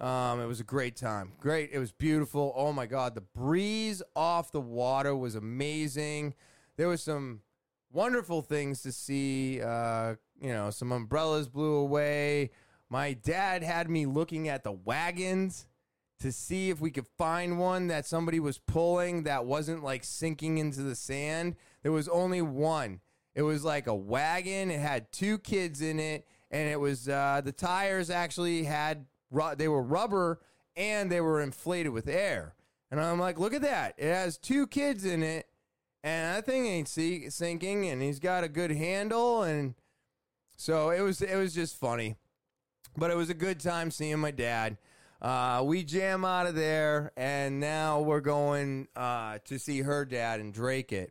Um, 0.00 0.40
it 0.40 0.46
was 0.46 0.60
a 0.60 0.64
great 0.64 0.96
time. 0.96 1.32
Great. 1.38 1.70
It 1.72 1.78
was 1.78 1.92
beautiful. 1.92 2.52
Oh 2.56 2.72
my 2.72 2.86
God. 2.86 3.14
The 3.14 3.20
breeze 3.20 4.02
off 4.16 4.50
the 4.50 4.60
water 4.60 5.14
was 5.14 5.34
amazing. 5.34 6.34
There 6.76 6.88
was 6.88 7.02
some 7.02 7.42
wonderful 7.92 8.42
things 8.42 8.82
to 8.82 8.92
see. 8.92 9.60
Uh, 9.62 10.16
you 10.40 10.52
know, 10.52 10.70
some 10.70 10.92
umbrellas 10.92 11.48
blew 11.48 11.74
away. 11.74 12.50
My 12.88 13.12
dad 13.12 13.62
had 13.62 13.88
me 13.88 14.06
looking 14.06 14.48
at 14.48 14.64
the 14.64 14.72
wagons 14.72 15.66
to 16.20 16.32
see 16.32 16.70
if 16.70 16.80
we 16.80 16.90
could 16.90 17.06
find 17.18 17.58
one 17.58 17.88
that 17.88 18.06
somebody 18.06 18.38
was 18.38 18.58
pulling 18.58 19.24
that 19.24 19.44
wasn't 19.44 19.82
like 19.82 20.04
sinking 20.04 20.58
into 20.58 20.82
the 20.82 20.94
sand. 20.94 21.56
There 21.82 21.92
was 21.92 22.08
only 22.08 22.42
one. 22.42 23.00
It 23.34 23.42
was 23.42 23.64
like 23.64 23.86
a 23.86 23.94
wagon. 23.94 24.70
It 24.70 24.80
had 24.80 25.10
two 25.10 25.38
kids 25.38 25.80
in 25.80 25.98
it, 25.98 26.26
and 26.50 26.68
it 26.68 26.78
was 26.78 27.08
uh, 27.08 27.40
the 27.44 27.52
tires 27.52 28.10
actually 28.10 28.64
had 28.64 29.06
ru- 29.32 29.56
they 29.56 29.66
were 29.66 29.82
rubber 29.82 30.40
and 30.76 31.10
they 31.10 31.20
were 31.20 31.40
inflated 31.40 31.92
with 31.92 32.06
air. 32.06 32.54
And 32.90 33.00
I'm 33.00 33.18
like, 33.18 33.38
look 33.38 33.54
at 33.54 33.62
that! 33.62 33.94
It 33.96 34.12
has 34.12 34.36
two 34.36 34.66
kids 34.66 35.04
in 35.04 35.22
it, 35.22 35.46
and 36.04 36.36
that 36.36 36.44
thing 36.44 36.66
ain't 36.66 36.88
see- 36.88 37.30
sinking, 37.30 37.86
and 37.86 38.02
he's 38.02 38.18
got 38.18 38.44
a 38.44 38.48
good 38.48 38.70
handle, 38.70 39.42
and 39.42 39.74
so 40.58 40.90
it 40.90 41.00
was 41.00 41.22
it 41.22 41.36
was 41.36 41.54
just 41.54 41.80
funny, 41.80 42.16
but 42.96 43.10
it 43.10 43.16
was 43.16 43.30
a 43.30 43.34
good 43.34 43.60
time 43.60 43.90
seeing 43.90 44.18
my 44.18 44.30
dad. 44.30 44.76
Uh, 45.22 45.62
we 45.64 45.84
jam 45.84 46.24
out 46.24 46.46
of 46.46 46.54
there, 46.54 47.12
and 47.16 47.60
now 47.60 48.00
we're 48.00 48.20
going 48.20 48.88
uh, 48.94 49.38
to 49.46 49.58
see 49.58 49.80
her 49.80 50.04
dad 50.04 50.40
and 50.40 50.52
Dracut. 50.52 51.10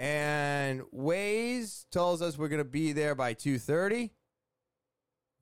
And 0.00 0.80
Waze 0.92 1.84
tells 1.92 2.22
us 2.22 2.36
we're 2.36 2.48
gonna 2.48 2.64
be 2.64 2.92
there 2.92 3.14
by 3.14 3.34
two 3.34 3.58
thirty. 3.58 4.12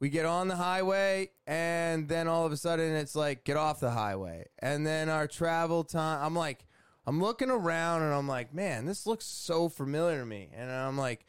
We 0.02 0.08
get 0.08 0.26
on 0.26 0.48
the 0.48 0.56
highway, 0.56 1.30
and 1.46 2.08
then 2.08 2.26
all 2.26 2.44
of 2.44 2.50
a 2.50 2.56
sudden 2.56 2.92
it's 2.92 3.14
like 3.14 3.44
get 3.44 3.56
off 3.56 3.78
the 3.78 3.92
highway, 3.92 4.46
and 4.58 4.84
then 4.84 5.08
our 5.08 5.28
travel 5.28 5.84
time. 5.84 6.18
I'm 6.24 6.34
like, 6.34 6.66
I'm 7.06 7.20
looking 7.20 7.50
around, 7.50 8.02
and 8.02 8.12
I'm 8.12 8.26
like, 8.26 8.52
man, 8.52 8.84
this 8.84 9.06
looks 9.06 9.26
so 9.26 9.68
familiar 9.68 10.18
to 10.18 10.26
me, 10.26 10.50
and 10.56 10.72
I'm 10.72 10.98
like, 10.98 11.24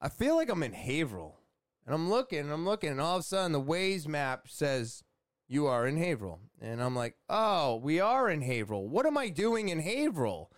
I 0.00 0.08
feel 0.08 0.36
like 0.36 0.48
I'm 0.48 0.62
in 0.62 0.74
Haverhill, 0.74 1.40
and 1.84 1.92
I'm 1.92 2.08
looking, 2.08 2.38
and 2.38 2.52
I'm 2.52 2.64
looking, 2.64 2.90
and 2.90 3.00
all 3.00 3.16
of 3.16 3.22
a 3.22 3.24
sudden 3.24 3.50
the 3.50 3.60
Waze 3.60 4.06
map 4.06 4.46
says 4.46 5.02
you 5.48 5.66
are 5.66 5.88
in 5.88 5.96
Haverhill, 5.96 6.38
and 6.60 6.80
I'm 6.80 6.94
like, 6.94 7.16
oh, 7.28 7.80
we 7.82 7.98
are 7.98 8.30
in 8.30 8.42
Haverhill. 8.42 8.86
What 8.86 9.06
am 9.06 9.18
I 9.18 9.28
doing 9.28 9.70
in 9.70 9.80
Haverhill? 9.80 10.52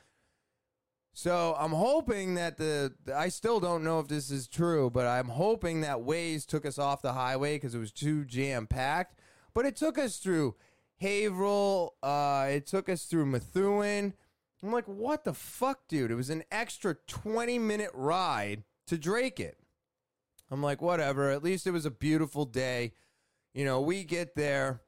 So 1.18 1.56
I'm 1.58 1.72
hoping 1.72 2.36
that 2.36 2.58
the 2.58 2.92
I 3.12 3.28
still 3.28 3.58
don't 3.58 3.82
know 3.82 3.98
if 3.98 4.06
this 4.06 4.30
is 4.30 4.46
true, 4.46 4.88
but 4.88 5.04
I'm 5.04 5.26
hoping 5.26 5.80
that 5.80 5.96
Waze 5.96 6.46
took 6.46 6.64
us 6.64 6.78
off 6.78 7.02
the 7.02 7.12
highway 7.12 7.56
because 7.56 7.74
it 7.74 7.80
was 7.80 7.90
too 7.90 8.24
jam 8.24 8.68
packed. 8.68 9.18
But 9.52 9.66
it 9.66 9.74
took 9.74 9.98
us 9.98 10.18
through 10.18 10.54
Haverhill. 11.00 11.94
Uh, 12.04 12.46
it 12.50 12.68
took 12.68 12.88
us 12.88 13.06
through 13.06 13.26
Methuen. 13.26 14.14
I'm 14.62 14.70
like, 14.70 14.86
what 14.86 15.24
the 15.24 15.34
fuck, 15.34 15.88
dude? 15.88 16.12
It 16.12 16.14
was 16.14 16.30
an 16.30 16.44
extra 16.52 16.94
20 17.08 17.58
minute 17.58 17.90
ride 17.94 18.62
to 18.86 18.96
Dracut. 18.96 19.56
I'm 20.52 20.62
like, 20.62 20.80
whatever. 20.80 21.32
At 21.32 21.42
least 21.42 21.66
it 21.66 21.72
was 21.72 21.84
a 21.84 21.90
beautiful 21.90 22.44
day. 22.44 22.92
You 23.54 23.64
know, 23.64 23.80
we 23.80 24.04
get 24.04 24.36
there. 24.36 24.82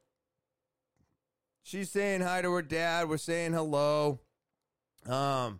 She's 1.64 1.90
saying 1.90 2.20
hi 2.20 2.40
to 2.40 2.52
her 2.52 2.62
dad. 2.62 3.08
We're 3.08 3.16
saying 3.16 3.52
hello. 3.52 4.20
Um, 5.08 5.58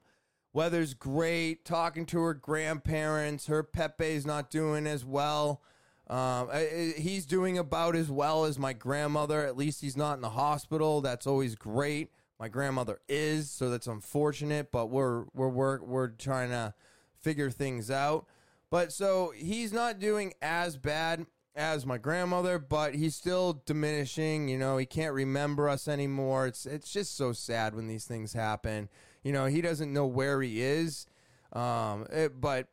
weather's 0.53 0.95
great. 0.95 1.65
Talking 1.65 2.07
to 2.07 2.21
her 2.21 2.35
grandparents. 2.35 3.47
Her 3.47 3.63
Pepe's 3.63 4.27
not 4.27 4.51
doing 4.51 4.87
as 4.87 5.05
well. 5.05 5.63
Um, 6.09 6.51
he's 6.97 7.25
doing 7.25 7.57
about 7.57 7.95
as 7.95 8.11
well 8.11 8.45
as 8.45 8.59
my 8.59 8.73
grandmother. 8.73 9.47
At 9.47 9.57
least 9.57 9.81
he's 9.81 9.97
not 9.97 10.15
in 10.15 10.23
the 10.23 10.31
hospital. 10.31 11.01
That's 11.01 11.27
always 11.27 11.55
great. 11.55 12.11
My 12.39 12.49
grandmother 12.49 13.01
is, 13.09 13.51
so 13.51 13.71
that's 13.71 13.87
unfortunate. 13.87 14.73
But 14.73 14.87
we're 14.87 15.25
we're 15.35 15.49
we're, 15.49 15.81
we're 15.83 16.09
trying 16.09 16.49
to 16.51 16.75
figure 17.21 17.51
things 17.51 17.91
out. 17.91 18.27
But 18.71 18.93
so 18.93 19.33
he's 19.37 19.73
not 19.73 19.99
doing 19.99 20.33
as 20.43 20.77
bad 20.77 21.27
as 21.55 21.85
my 21.85 21.99
grandmother, 21.99 22.59
but 22.59 22.95
he's 22.95 23.15
still 23.15 23.63
diminishing. 23.67 24.49
You 24.49 24.59
know, 24.59 24.79
he 24.79 24.87
can't 24.87 25.15
remember 25.15 25.69
us 25.69 25.87
anymore. 25.87 26.47
It's 26.47 26.67
it's 26.67 26.93
just 26.93 27.17
so 27.17 27.33
sad 27.33 27.75
when 27.75 27.87
these 27.87 28.05
things 28.05 28.33
happen. 28.33 28.89
You 29.23 29.33
know, 29.33 29.47
he 29.47 29.61
doesn't 29.61 29.93
know 29.93 30.07
where 30.07 30.41
he 30.43 30.63
is. 30.63 31.07
Um, 31.53 32.07
it, 32.11 32.41
but 32.41 32.69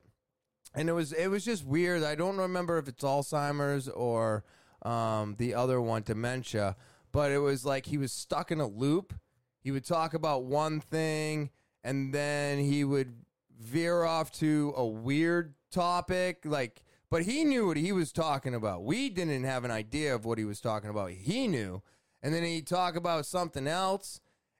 and 0.73 0.89
it 0.89 0.93
was 0.93 1.11
it 1.11 1.27
was 1.27 1.43
just 1.43 1.65
weird. 1.65 2.03
I 2.03 2.15
don't 2.15 2.37
remember 2.37 2.77
if 2.77 2.87
it's 2.87 3.03
Alzheimer's 3.03 3.87
or 3.89 4.43
um, 4.83 5.35
the 5.37 5.53
other 5.55 5.81
one, 5.81 6.03
dementia. 6.03 6.75
But 7.11 7.31
it 7.31 7.39
was 7.39 7.65
like 7.65 7.87
he 7.87 7.97
was 7.97 8.11
stuck 8.11 8.51
in 8.51 8.59
a 8.59 8.67
loop. 8.67 9.13
He 9.59 9.71
would 9.71 9.85
talk 9.85 10.13
about 10.13 10.43
one 10.43 10.79
thing, 10.79 11.49
and 11.83 12.13
then 12.13 12.59
he 12.59 12.83
would 12.83 13.15
veer 13.59 14.03
off 14.03 14.31
to 14.33 14.73
a 14.77 14.85
weird 14.85 15.55
topic. 15.71 16.41
Like, 16.45 16.83
but 17.09 17.23
he 17.23 17.43
knew 17.43 17.67
what 17.67 17.77
he 17.77 17.91
was 17.91 18.11
talking 18.11 18.53
about. 18.53 18.83
We 18.83 19.09
didn't 19.09 19.43
have 19.43 19.63
an 19.63 19.71
idea 19.71 20.13
of 20.13 20.25
what 20.25 20.37
he 20.37 20.45
was 20.45 20.61
talking 20.61 20.89
about. 20.89 21.11
He 21.11 21.47
knew, 21.47 21.81
and 22.21 22.33
then 22.33 22.43
he'd 22.43 22.67
talk 22.67 22.95
about 22.95 23.25
something 23.25 23.67
else. 23.67 24.19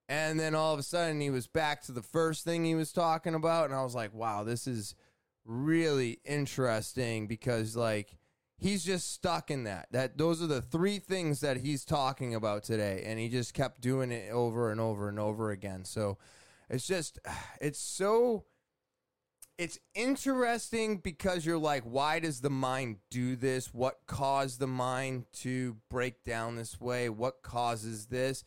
And 0.09 0.39
then 0.39 0.55
all 0.55 0.73
of 0.73 0.79
a 0.79 0.83
sudden, 0.83 1.19
he 1.19 1.29
was 1.29 1.47
back 1.47 1.81
to 1.83 1.91
the 1.91 2.01
first 2.01 2.45
thing 2.45 2.63
he 2.63 2.75
was 2.75 2.93
talking 2.93 3.35
about. 3.35 3.65
And 3.65 3.75
I 3.75 3.83
was 3.83 3.95
like, 3.95 4.13
wow, 4.13 4.43
this 4.43 4.65
is 4.65 4.95
really 5.47 6.19
interesting 6.25 7.27
because 7.27 7.75
like 7.75 8.17
he's 8.57 8.83
just 8.83 9.13
stuck 9.13 9.49
in 9.49 9.63
that. 9.63 9.87
That 9.91 10.17
those 10.17 10.41
are 10.41 10.47
the 10.47 10.61
three 10.61 10.99
things 10.99 11.39
that 11.41 11.57
he's 11.57 11.85
talking 11.85 12.35
about 12.35 12.63
today 12.63 13.03
and 13.05 13.19
he 13.19 13.29
just 13.29 13.53
kept 13.53 13.81
doing 13.81 14.11
it 14.11 14.31
over 14.31 14.71
and 14.71 14.79
over 14.79 15.09
and 15.09 15.19
over 15.19 15.51
again. 15.51 15.85
So 15.85 16.17
it's 16.69 16.85
just 16.85 17.19
it's 17.61 17.79
so 17.79 18.45
it's 19.57 19.79
interesting 19.95 20.97
because 20.97 21.45
you're 21.45 21.57
like 21.57 21.83
why 21.83 22.19
does 22.19 22.41
the 22.41 22.49
mind 22.49 22.97
do 23.09 23.35
this? 23.35 23.73
What 23.73 23.99
caused 24.05 24.59
the 24.59 24.67
mind 24.67 25.25
to 25.37 25.77
break 25.89 26.23
down 26.23 26.55
this 26.55 26.79
way? 26.79 27.09
What 27.09 27.41
causes 27.41 28.07
this 28.07 28.43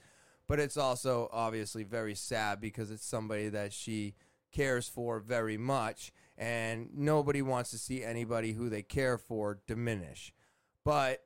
but 0.51 0.59
it's 0.59 0.77
also 0.77 1.31
obviously 1.33 1.85
very 1.85 2.17
sad 2.17 2.61
because 2.61 2.91
it's 2.91 3.07
somebody 3.07 3.49
that 3.51 3.73
she 3.73 4.17
cares 4.51 4.89
for 4.89 5.21
very 5.21 5.57
much 5.57 6.11
and 6.37 6.89
nobody 6.93 7.41
wants 7.41 7.71
to 7.71 7.79
see 7.79 8.03
anybody 8.03 8.53
who 8.53 8.69
they 8.69 8.83
care 8.83 9.17
for 9.17 9.61
diminish. 9.69 10.33
But 10.85 11.23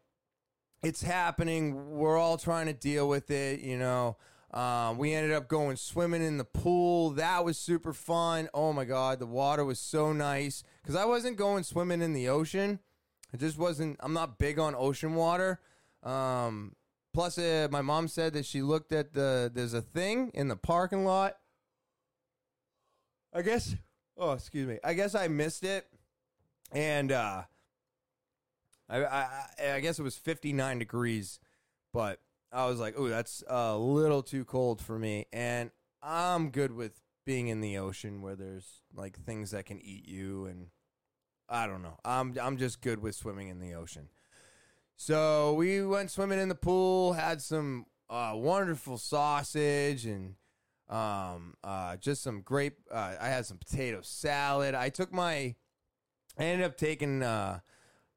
it's 0.82 1.02
happening. 1.02 1.96
We're 1.96 2.18
all 2.18 2.36
trying 2.36 2.66
to 2.66 2.74
deal 2.74 3.08
with 3.08 3.30
it 3.30 3.60
you 3.60 3.78
know. 3.78 4.18
Um, 4.52 4.98
we 4.98 5.14
ended 5.14 5.32
up 5.32 5.48
going 5.48 5.76
swimming 5.76 6.22
in 6.22 6.36
the 6.36 6.44
pool. 6.44 7.12
That 7.12 7.46
was 7.46 7.56
super 7.56 7.94
fun. 7.94 8.50
Oh 8.52 8.74
my 8.74 8.84
god 8.84 9.20
the 9.20 9.26
water 9.26 9.64
was 9.64 9.80
so 9.80 10.12
nice. 10.12 10.62
Because 10.82 10.96
i 10.96 11.06
wasn't 11.06 11.38
going 11.38 11.64
swimming 11.64 12.02
in 12.02 12.12
the 12.12 12.28
ocean. 12.28 12.78
It 13.32 13.40
just 13.40 13.56
wasn't 13.56 13.96
i'm 14.00 14.12
not 14.12 14.38
big 14.38 14.58
on 14.58 14.74
ocean 14.74 15.14
water. 15.14 15.60
Um, 16.02 16.76
plus 17.14 17.38
uh, 17.38 17.68
my 17.70 17.80
mom 17.80 18.08
said 18.08 18.34
that 18.34 18.44
she 18.44 18.60
looked 18.60 18.92
at 18.92 19.14
the 19.14 19.50
there's 19.54 19.72
a 19.72 19.80
thing 19.80 20.30
in 20.34 20.48
the 20.48 20.56
parking 20.56 21.04
lot 21.04 21.36
I 23.34 23.42
guess. 23.42 23.74
Oh, 24.16 24.32
excuse 24.32 24.68
me. 24.68 24.78
I 24.84 24.94
guess 24.94 25.16
I 25.16 25.26
missed 25.26 25.64
it, 25.64 25.88
and 26.70 27.10
uh, 27.10 27.42
I, 28.88 29.04
I 29.04 29.28
I 29.72 29.80
guess 29.80 29.98
it 29.98 30.04
was 30.04 30.16
59 30.16 30.78
degrees, 30.78 31.40
but 31.92 32.20
I 32.52 32.66
was 32.66 32.78
like, 32.78 32.94
oh, 32.96 33.08
that's 33.08 33.42
a 33.48 33.76
little 33.76 34.22
too 34.22 34.44
cold 34.44 34.80
for 34.80 35.00
me, 35.00 35.26
and 35.32 35.72
I'm 36.00 36.50
good 36.50 36.70
with 36.70 37.00
being 37.26 37.48
in 37.48 37.60
the 37.60 37.76
ocean 37.78 38.22
where 38.22 38.36
there's 38.36 38.82
like 38.94 39.18
things 39.18 39.50
that 39.50 39.66
can 39.66 39.80
eat 39.80 40.06
you, 40.06 40.46
and 40.46 40.68
I 41.48 41.66
don't 41.66 41.82
know. 41.82 41.98
I'm 42.04 42.36
I'm 42.40 42.56
just 42.56 42.82
good 42.82 43.00
with 43.00 43.16
swimming 43.16 43.48
in 43.48 43.58
the 43.58 43.74
ocean. 43.74 44.10
So 44.96 45.54
we 45.54 45.84
went 45.84 46.10
swimming 46.10 46.38
in 46.38 46.48
the 46.48 46.54
pool, 46.54 47.14
had 47.14 47.42
some 47.42 47.86
uh, 48.08 48.32
wonderful 48.34 48.98
sausage 48.98 50.06
and 50.06 50.34
um, 50.88 51.54
uh, 51.64 51.96
just 51.96 52.22
some 52.22 52.42
great. 52.42 52.74
Uh, 52.90 53.14
I 53.20 53.28
had 53.28 53.46
some 53.46 53.58
potato 53.58 54.00
salad. 54.02 54.74
I 54.74 54.88
took 54.88 55.12
my. 55.12 55.54
I 56.36 56.44
ended 56.44 56.66
up 56.66 56.76
taking 56.76 57.22
uh, 57.22 57.60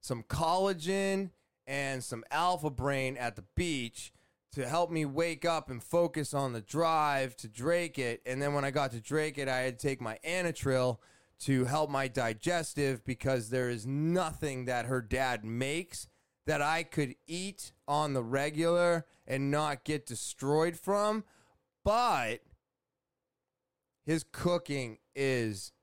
some 0.01 0.23
collagen 0.23 1.31
and 1.65 2.03
some 2.03 2.23
alpha 2.31 2.69
brain 2.69 3.17
at 3.17 3.35
the 3.35 3.43
beach 3.55 4.11
to 4.53 4.67
help 4.67 4.89
me 4.89 5.05
wake 5.05 5.45
up 5.45 5.69
and 5.69 5.83
focus 5.83 6.33
on 6.33 6.53
the 6.53 6.61
drive 6.61 7.35
to 7.37 7.47
Dracut. 7.47 8.21
And 8.25 8.41
then 8.41 8.53
when 8.53 8.65
I 8.65 8.71
got 8.71 8.91
to 8.91 9.01
Dracut, 9.01 9.47
I 9.47 9.59
had 9.59 9.77
to 9.77 9.87
take 9.87 10.01
my 10.01 10.17
Atrantil 10.25 10.97
to 11.41 11.65
help 11.65 11.89
my 11.89 12.07
digestive 12.07 13.05
because 13.05 13.49
there 13.49 13.69
is 13.69 13.85
nothing 13.85 14.65
that 14.65 14.85
her 14.87 15.01
dad 15.01 15.45
makes 15.45 16.07
that 16.47 16.61
I 16.61 16.83
could 16.83 17.13
eat 17.27 17.73
on 17.87 18.13
the 18.13 18.23
regular 18.23 19.05
and 19.27 19.51
not 19.51 19.83
get 19.83 20.05
destroyed 20.05 20.77
from. 20.77 21.25
But 21.83 22.39
his 24.05 24.23
cooking 24.23 24.97
is 25.13 25.73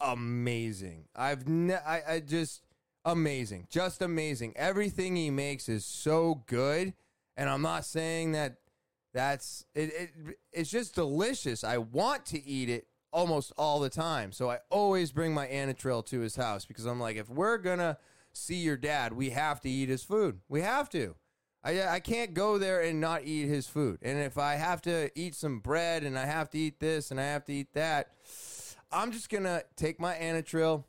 amazing. 0.00 1.04
I've 1.14 1.48
ne- 1.48 1.74
I, 1.74 2.14
I 2.14 2.20
just 2.20 2.62
amazing, 3.04 3.68
just 3.70 4.02
amazing. 4.02 4.52
Everything 4.56 5.14
he 5.14 5.30
makes 5.30 5.68
is 5.68 5.84
so 5.84 6.42
good, 6.46 6.92
and 7.36 7.48
I'm 7.48 7.62
not 7.62 7.84
saying 7.84 8.32
that 8.32 8.56
that's 9.14 9.64
it, 9.74 9.92
it. 9.94 10.38
It's 10.52 10.70
just 10.70 10.96
delicious. 10.96 11.62
I 11.62 11.78
want 11.78 12.26
to 12.26 12.44
eat 12.44 12.68
it 12.68 12.88
almost 13.12 13.52
all 13.56 13.78
the 13.78 13.90
time, 13.90 14.32
so 14.32 14.50
I 14.50 14.58
always 14.70 15.12
bring 15.12 15.32
my 15.32 15.46
Atrantil 15.46 16.04
to 16.06 16.18
his 16.20 16.34
house 16.34 16.64
because 16.64 16.84
I'm 16.84 17.00
like, 17.00 17.16
if 17.16 17.28
we're 17.28 17.58
gonna 17.58 17.96
see 18.32 18.56
your 18.56 18.76
dad, 18.76 19.12
we 19.12 19.30
have 19.30 19.60
to 19.60 19.70
eat 19.70 19.88
his 19.88 20.02
food. 20.02 20.40
We 20.48 20.62
have 20.62 20.88
to. 20.90 21.16
I, 21.62 21.86
I 21.86 22.00
can't 22.00 22.32
go 22.32 22.58
there 22.58 22.80
and 22.80 23.00
not 23.00 23.24
eat 23.24 23.46
his 23.46 23.66
food. 23.66 23.98
And 24.02 24.18
if 24.18 24.38
I 24.38 24.54
have 24.54 24.80
to 24.82 25.10
eat 25.14 25.34
some 25.34 25.60
bread 25.60 26.04
and 26.04 26.18
I 26.18 26.24
have 26.24 26.50
to 26.50 26.58
eat 26.58 26.80
this 26.80 27.10
and 27.10 27.20
I 27.20 27.24
have 27.24 27.44
to 27.46 27.52
eat 27.52 27.74
that, 27.74 28.12
I'm 28.90 29.12
just 29.12 29.28
going 29.28 29.44
to 29.44 29.64
take 29.76 30.00
my 30.00 30.14
Atrantil 30.14 30.84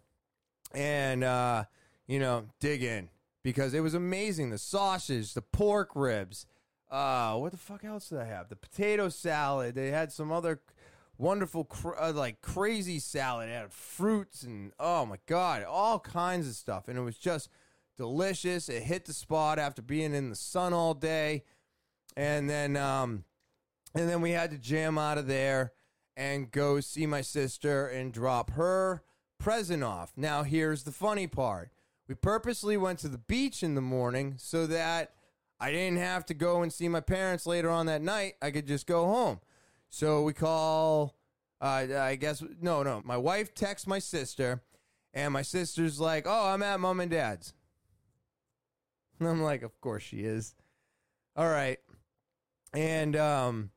and, 0.74 1.24
uh, 1.24 1.66
you 2.08 2.20
know, 2.20 2.46
dig 2.60 2.84
in 2.84 3.10
because 3.44 3.74
it 3.74 3.82
was 3.82 3.94
amazing. 3.94 4.50
The 4.50 4.58
sausage, 4.58 5.34
the 5.34 5.42
pork 5.42 5.92
ribs. 5.96 6.46
Uh, 6.90 7.36
what 7.36 7.52
the 7.52 7.58
fuck 7.58 7.84
else 7.86 8.10
did 8.10 8.20
I 8.20 8.26
have? 8.26 8.50
The 8.50 8.56
potato 8.56 9.10
salad. 9.10 9.76
They 9.76 9.92
had 9.92 10.12
some 10.12 10.32
other 10.32 10.62
wonderful, 11.22 11.66
cr- 11.66 11.96
uh, 11.98 12.12
like 12.12 12.42
crazy 12.42 13.00
salad. 13.00 13.50
It 13.50 13.54
had 13.54 13.72
fruits 13.72 14.44
and, 14.44 14.74
oh 14.80 15.06
my 15.06 15.18
God, 15.28 15.64
all 15.64 16.00
kinds 16.00 16.48
of 16.48 16.56
stuff. 16.56 16.88
And 16.88 16.98
it 16.98 17.02
was 17.02 17.18
just 17.18 17.50
delicious. 17.98 18.68
It 18.68 18.84
hit 18.84 19.06
the 19.06 19.14
spot 19.14 19.60
after 19.60 19.82
being 19.82 20.16
in 20.16 20.30
the 20.30 20.36
sun 20.36 20.74
all 20.74 20.96
day, 20.96 21.44
and 22.18 22.50
then 22.50 22.76
um, 22.76 23.26
and 23.94 24.10
then 24.10 24.22
we 24.22 24.32
had 24.32 24.50
to 24.52 24.58
jam 24.58 24.98
out 24.98 25.20
of 25.20 25.28
there 25.28 25.74
and 26.18 26.52
go 26.52 26.80
see 26.80 27.06
my 27.06 27.22
sister 27.22 27.88
and 27.88 28.12
drop 28.12 28.52
her 28.52 29.04
present 29.40 29.84
off. 29.84 30.14
Now 30.18 30.42
here's 30.44 30.84
the 30.84 30.92
funny 30.92 31.28
part: 31.28 31.70
we 32.08 32.16
purposely 32.16 32.76
went 32.76 32.98
to 33.00 33.08
the 33.08 33.20
beach 33.20 33.62
in 33.62 33.76
the 33.76 33.82
morning 33.82 34.34
so 34.38 34.66
that 34.66 35.14
I 35.60 35.72
didn't 35.72 36.00
have 36.00 36.26
to 36.26 36.34
go 36.34 36.64
and 36.64 36.74
see 36.74 36.88
my 36.88 37.02
parents 37.02 37.46
later 37.46 37.70
on 37.70 37.86
that 37.86 38.02
night. 38.02 38.34
I 38.42 38.50
could 38.50 38.66
just 38.66 38.88
go 38.88 39.06
home. 39.06 39.42
So 39.92 40.24
we 40.24 40.34
call. 40.34 41.16
Uh, 41.60 41.86
I 41.96 42.16
guess 42.16 42.44
no, 42.60 42.82
no. 42.82 43.04
My 43.06 43.18
wife 43.18 43.54
texts 43.54 43.86
my 43.86 44.00
sister, 44.00 44.64
and 45.14 45.32
my 45.32 45.44
sister's 45.44 46.00
like, 46.00 46.26
"Oh, 46.26 46.48
I'm 46.48 46.64
at 46.64 46.80
mom 46.80 47.00
and 47.00 47.12
dad's." 47.12 47.54
And 49.20 49.30
I'm 49.30 49.44
like, 49.44 49.62
of 49.62 49.80
course 49.80 50.04
she 50.04 50.22
is. 50.22 50.56
All 51.36 51.48
right. 51.48 51.78
And 52.74 53.16
um 53.16 53.72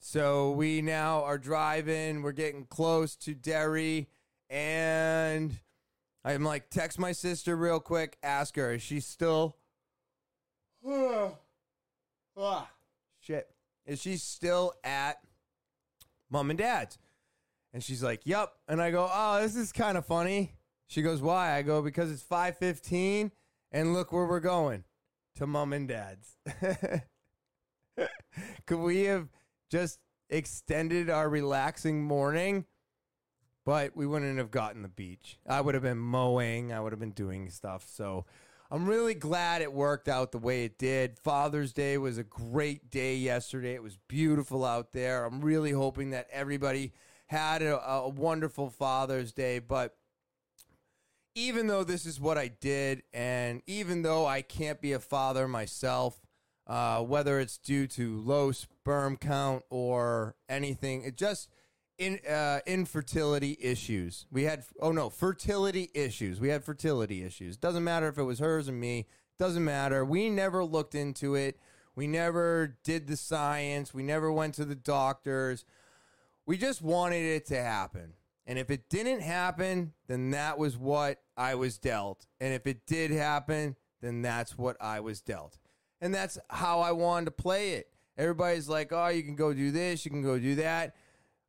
so 0.00 0.50
we 0.50 0.82
now 0.82 1.22
are 1.22 1.38
driving, 1.38 2.22
we're 2.22 2.32
getting 2.32 2.64
close 2.64 3.14
to 3.16 3.34
Derry 3.34 4.08
and 4.50 5.58
I'm 6.24 6.44
like 6.44 6.70
text 6.70 6.98
my 6.98 7.12
sister 7.12 7.56
real 7.56 7.78
quick, 7.78 8.18
ask 8.22 8.56
her 8.56 8.72
is 8.72 8.82
she 8.82 9.00
still 9.00 9.56
ah, 10.84 11.30
shit. 13.20 13.48
Is 13.86 14.00
she 14.00 14.16
still 14.16 14.72
at 14.84 15.18
mom 16.32 16.50
and 16.50 16.58
dad's? 16.58 16.98
And 17.72 17.84
she's 17.84 18.02
like, 18.02 18.22
"Yep." 18.24 18.52
And 18.66 18.82
I 18.82 18.90
go, 18.90 19.08
"Oh, 19.12 19.40
this 19.40 19.54
is 19.54 19.70
kind 19.72 19.96
of 19.96 20.04
funny." 20.06 20.54
She 20.86 21.02
goes, 21.02 21.22
"Why?" 21.22 21.56
I 21.56 21.62
go, 21.62 21.82
"Because 21.82 22.10
it's 22.10 22.22
5:15 22.22 23.30
and 23.70 23.94
look 23.94 24.12
where 24.12 24.26
we're 24.26 24.40
going 24.40 24.84
to 25.36 25.46
mom 25.46 25.72
and 25.72 25.88
dad's. 25.88 26.36
Could 28.66 28.78
we 28.78 29.04
have 29.04 29.28
just 29.70 29.98
extended 30.28 31.10
our 31.10 31.28
relaxing 31.28 32.02
morning? 32.02 32.66
But 33.64 33.96
we 33.96 34.06
wouldn't 34.06 34.38
have 34.38 34.50
gotten 34.50 34.82
the 34.82 34.88
beach. 34.88 35.38
I 35.48 35.60
would 35.60 35.74
have 35.74 35.84
been 35.84 35.98
mowing, 35.98 36.72
I 36.72 36.80
would 36.80 36.92
have 36.92 36.98
been 36.98 37.12
doing 37.12 37.48
stuff. 37.48 37.86
So 37.88 38.24
I'm 38.72 38.86
really 38.86 39.12
glad 39.12 39.60
it 39.60 39.70
worked 39.70 40.08
out 40.08 40.32
the 40.32 40.38
way 40.38 40.64
it 40.64 40.78
did. 40.78 41.18
Father's 41.18 41.74
Day 41.74 41.98
was 41.98 42.16
a 42.16 42.24
great 42.24 42.90
day 42.90 43.16
yesterday. 43.16 43.74
It 43.74 43.82
was 43.82 43.98
beautiful 44.08 44.64
out 44.64 44.94
there. 44.94 45.26
I'm 45.26 45.42
really 45.42 45.72
hoping 45.72 46.08
that 46.10 46.26
everybody 46.32 46.94
had 47.26 47.60
a, 47.60 47.86
a 47.86 48.08
wonderful 48.08 48.70
Father's 48.70 49.30
Day. 49.30 49.58
But 49.58 49.94
even 51.34 51.66
though 51.66 51.84
this 51.84 52.06
is 52.06 52.18
what 52.18 52.38
I 52.38 52.48
did, 52.48 53.02
and 53.12 53.60
even 53.66 54.00
though 54.00 54.24
I 54.24 54.40
can't 54.40 54.80
be 54.80 54.94
a 54.94 54.98
father 54.98 55.46
myself, 55.46 56.22
uh, 56.66 57.02
whether 57.02 57.38
it's 57.40 57.58
due 57.58 57.86
to 57.88 58.20
low 58.20 58.52
sperm 58.52 59.18
count 59.18 59.64
or 59.68 60.34
anything, 60.48 61.02
it 61.02 61.18
just 61.18 61.50
in 61.98 62.18
uh, 62.28 62.60
infertility 62.66 63.56
issues. 63.60 64.26
We 64.30 64.44
had 64.44 64.64
oh 64.80 64.92
no, 64.92 65.10
fertility 65.10 65.90
issues. 65.94 66.40
We 66.40 66.48
had 66.48 66.64
fertility 66.64 67.22
issues. 67.24 67.56
Doesn't 67.56 67.84
matter 67.84 68.08
if 68.08 68.18
it 68.18 68.22
was 68.24 68.38
hers 68.38 68.68
or 68.68 68.72
me. 68.72 69.06
Doesn't 69.38 69.64
matter. 69.64 70.04
We 70.04 70.30
never 70.30 70.64
looked 70.64 70.94
into 70.94 71.34
it. 71.34 71.58
We 71.94 72.06
never 72.06 72.78
did 72.84 73.06
the 73.06 73.16
science. 73.16 73.92
We 73.92 74.02
never 74.02 74.32
went 74.32 74.54
to 74.54 74.64
the 74.64 74.74
doctors. 74.74 75.64
We 76.46 76.56
just 76.56 76.82
wanted 76.82 77.22
it 77.24 77.46
to 77.46 77.62
happen. 77.62 78.14
And 78.46 78.58
if 78.58 78.70
it 78.70 78.88
didn't 78.88 79.20
happen, 79.20 79.92
then 80.08 80.30
that 80.30 80.58
was 80.58 80.76
what 80.76 81.22
I 81.36 81.54
was 81.54 81.78
dealt. 81.78 82.26
And 82.40 82.52
if 82.52 82.66
it 82.66 82.86
did 82.86 83.10
happen, 83.10 83.76
then 84.00 84.22
that's 84.22 84.58
what 84.58 84.76
I 84.80 85.00
was 85.00 85.20
dealt. 85.20 85.58
And 86.00 86.12
that's 86.12 86.38
how 86.50 86.80
I 86.80 86.92
wanted 86.92 87.26
to 87.26 87.30
play 87.30 87.74
it. 87.74 87.88
Everybody's 88.18 88.68
like, 88.68 88.92
"Oh, 88.92 89.08
you 89.08 89.22
can 89.22 89.36
go 89.36 89.54
do 89.54 89.70
this, 89.70 90.04
you 90.04 90.10
can 90.10 90.22
go 90.22 90.38
do 90.38 90.56
that." 90.56 90.94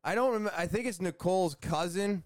I 0.03 0.15
don't 0.15 0.33
remember. 0.33 0.53
I 0.57 0.67
think 0.67 0.85
it's 0.85 1.01
Nicole's 1.01 1.55
cousin. 1.55 2.23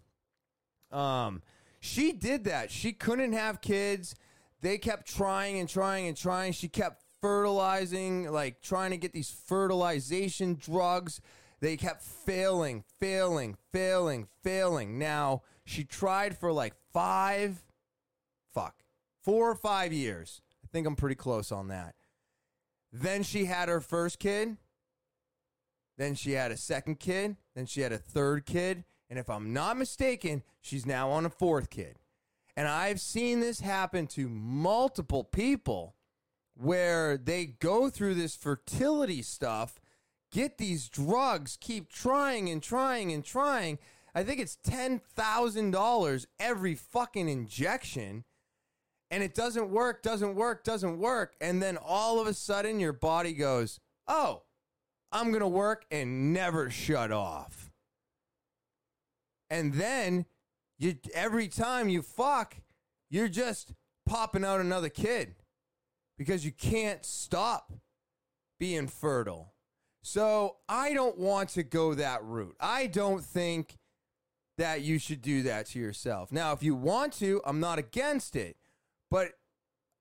Um, 0.91 1.41
she 1.79 2.11
did 2.11 2.45
that. 2.45 2.71
She 2.71 2.91
couldn't 2.91 3.33
have 3.33 3.61
kids. 3.61 4.15
They 4.61 4.77
kept 4.77 5.07
trying 5.07 5.59
and 5.59 5.69
trying 5.69 6.07
and 6.07 6.17
trying. 6.17 6.53
She 6.53 6.67
kept 6.67 7.03
fertilizing, 7.21 8.31
like 8.31 8.61
trying 8.61 8.91
to 8.91 8.97
get 8.97 9.13
these 9.13 9.29
fertilization 9.29 10.55
drugs. 10.59 11.21
They 11.59 11.77
kept 11.77 12.01
failing, 12.03 12.83
failing, 12.99 13.57
failing, 13.71 14.27
failing. 14.43 14.97
Now, 14.97 15.43
she 15.65 15.83
tried 15.83 16.37
for 16.37 16.51
like 16.51 16.73
five, 16.93 17.63
fuck, 18.53 18.75
four 19.23 19.49
or 19.49 19.55
five 19.55 19.93
years. 19.93 20.41
I 20.63 20.67
think 20.71 20.87
I'm 20.87 20.95
pretty 20.95 21.15
close 21.15 21.51
on 21.51 21.67
that. 21.69 21.95
Then 22.91 23.23
she 23.23 23.45
had 23.45 23.69
her 23.69 23.81
first 23.81 24.19
kid. 24.19 24.57
Then 25.97 26.15
she 26.15 26.33
had 26.33 26.51
a 26.51 26.57
second 26.57 26.99
kid. 26.99 27.37
Then 27.55 27.65
she 27.65 27.81
had 27.81 27.91
a 27.91 27.97
third 27.97 28.45
kid. 28.45 28.83
And 29.09 29.17
if 29.17 29.29
I'm 29.29 29.53
not 29.53 29.77
mistaken, 29.77 30.43
she's 30.61 30.85
now 30.85 31.09
on 31.09 31.25
a 31.25 31.29
fourth 31.29 31.69
kid. 31.69 31.97
And 32.55 32.67
I've 32.67 32.99
seen 32.99 33.39
this 33.39 33.59
happen 33.59 34.07
to 34.07 34.27
multiple 34.27 35.23
people 35.23 35.95
where 36.55 37.17
they 37.17 37.45
go 37.45 37.89
through 37.89 38.15
this 38.15 38.35
fertility 38.35 39.21
stuff 39.21 39.79
get 40.31 40.57
these 40.57 40.89
drugs, 40.89 41.57
keep 41.59 41.89
trying 41.89 42.49
and 42.49 42.61
trying 42.61 43.11
and 43.11 43.23
trying. 43.23 43.79
I 44.13 44.23
think 44.23 44.39
it's 44.39 44.57
$10,000 44.67 46.25
every 46.39 46.75
fucking 46.75 47.29
injection. 47.29 48.23
And 49.09 49.23
it 49.23 49.33
doesn't 49.33 49.69
work, 49.69 50.01
doesn't 50.01 50.35
work, 50.35 50.63
doesn't 50.63 50.99
work. 50.99 51.35
And 51.39 51.61
then 51.61 51.77
all 51.77 52.19
of 52.19 52.27
a 52.27 52.33
sudden 52.33 52.79
your 52.79 52.93
body 52.93 53.33
goes, 53.33 53.79
oh, 54.07 54.43
I'm 55.17 55.29
going 55.29 55.41
to 55.41 55.47
work 55.47 55.85
and 55.89 56.31
never 56.31 56.69
shut 56.69 57.11
off. 57.11 57.71
And 59.49 59.73
then 59.73 60.25
you 60.77 60.97
every 61.13 61.47
time 61.47 61.89
you 61.89 62.03
fuck, 62.03 62.57
you're 63.09 63.27
just 63.27 63.73
popping 64.05 64.45
out 64.45 64.61
another 64.61 64.89
kid 64.89 65.35
because 66.17 66.45
you 66.45 66.51
can't 66.51 67.03
stop 67.03 67.73
being 68.59 68.87
fertile. 68.87 69.53
So 70.03 70.57
I 70.69 70.93
don't 70.93 71.17
want 71.17 71.49
to 71.49 71.63
go 71.63 71.95
that 71.95 72.23
route. 72.23 72.55
I 72.59 72.85
don't 72.85 73.23
think 73.23 73.77
that 74.57 74.81
you 74.81 74.99
should 74.99 75.21
do 75.21 75.43
that 75.43 75.65
to 75.67 75.79
yourself. 75.79 76.31
Now, 76.31 76.53
if 76.53 76.61
you 76.61 76.75
want 76.75 77.13
to, 77.13 77.41
I'm 77.43 77.59
not 77.59 77.79
against 77.79 78.35
it, 78.35 78.57
but 79.09 79.31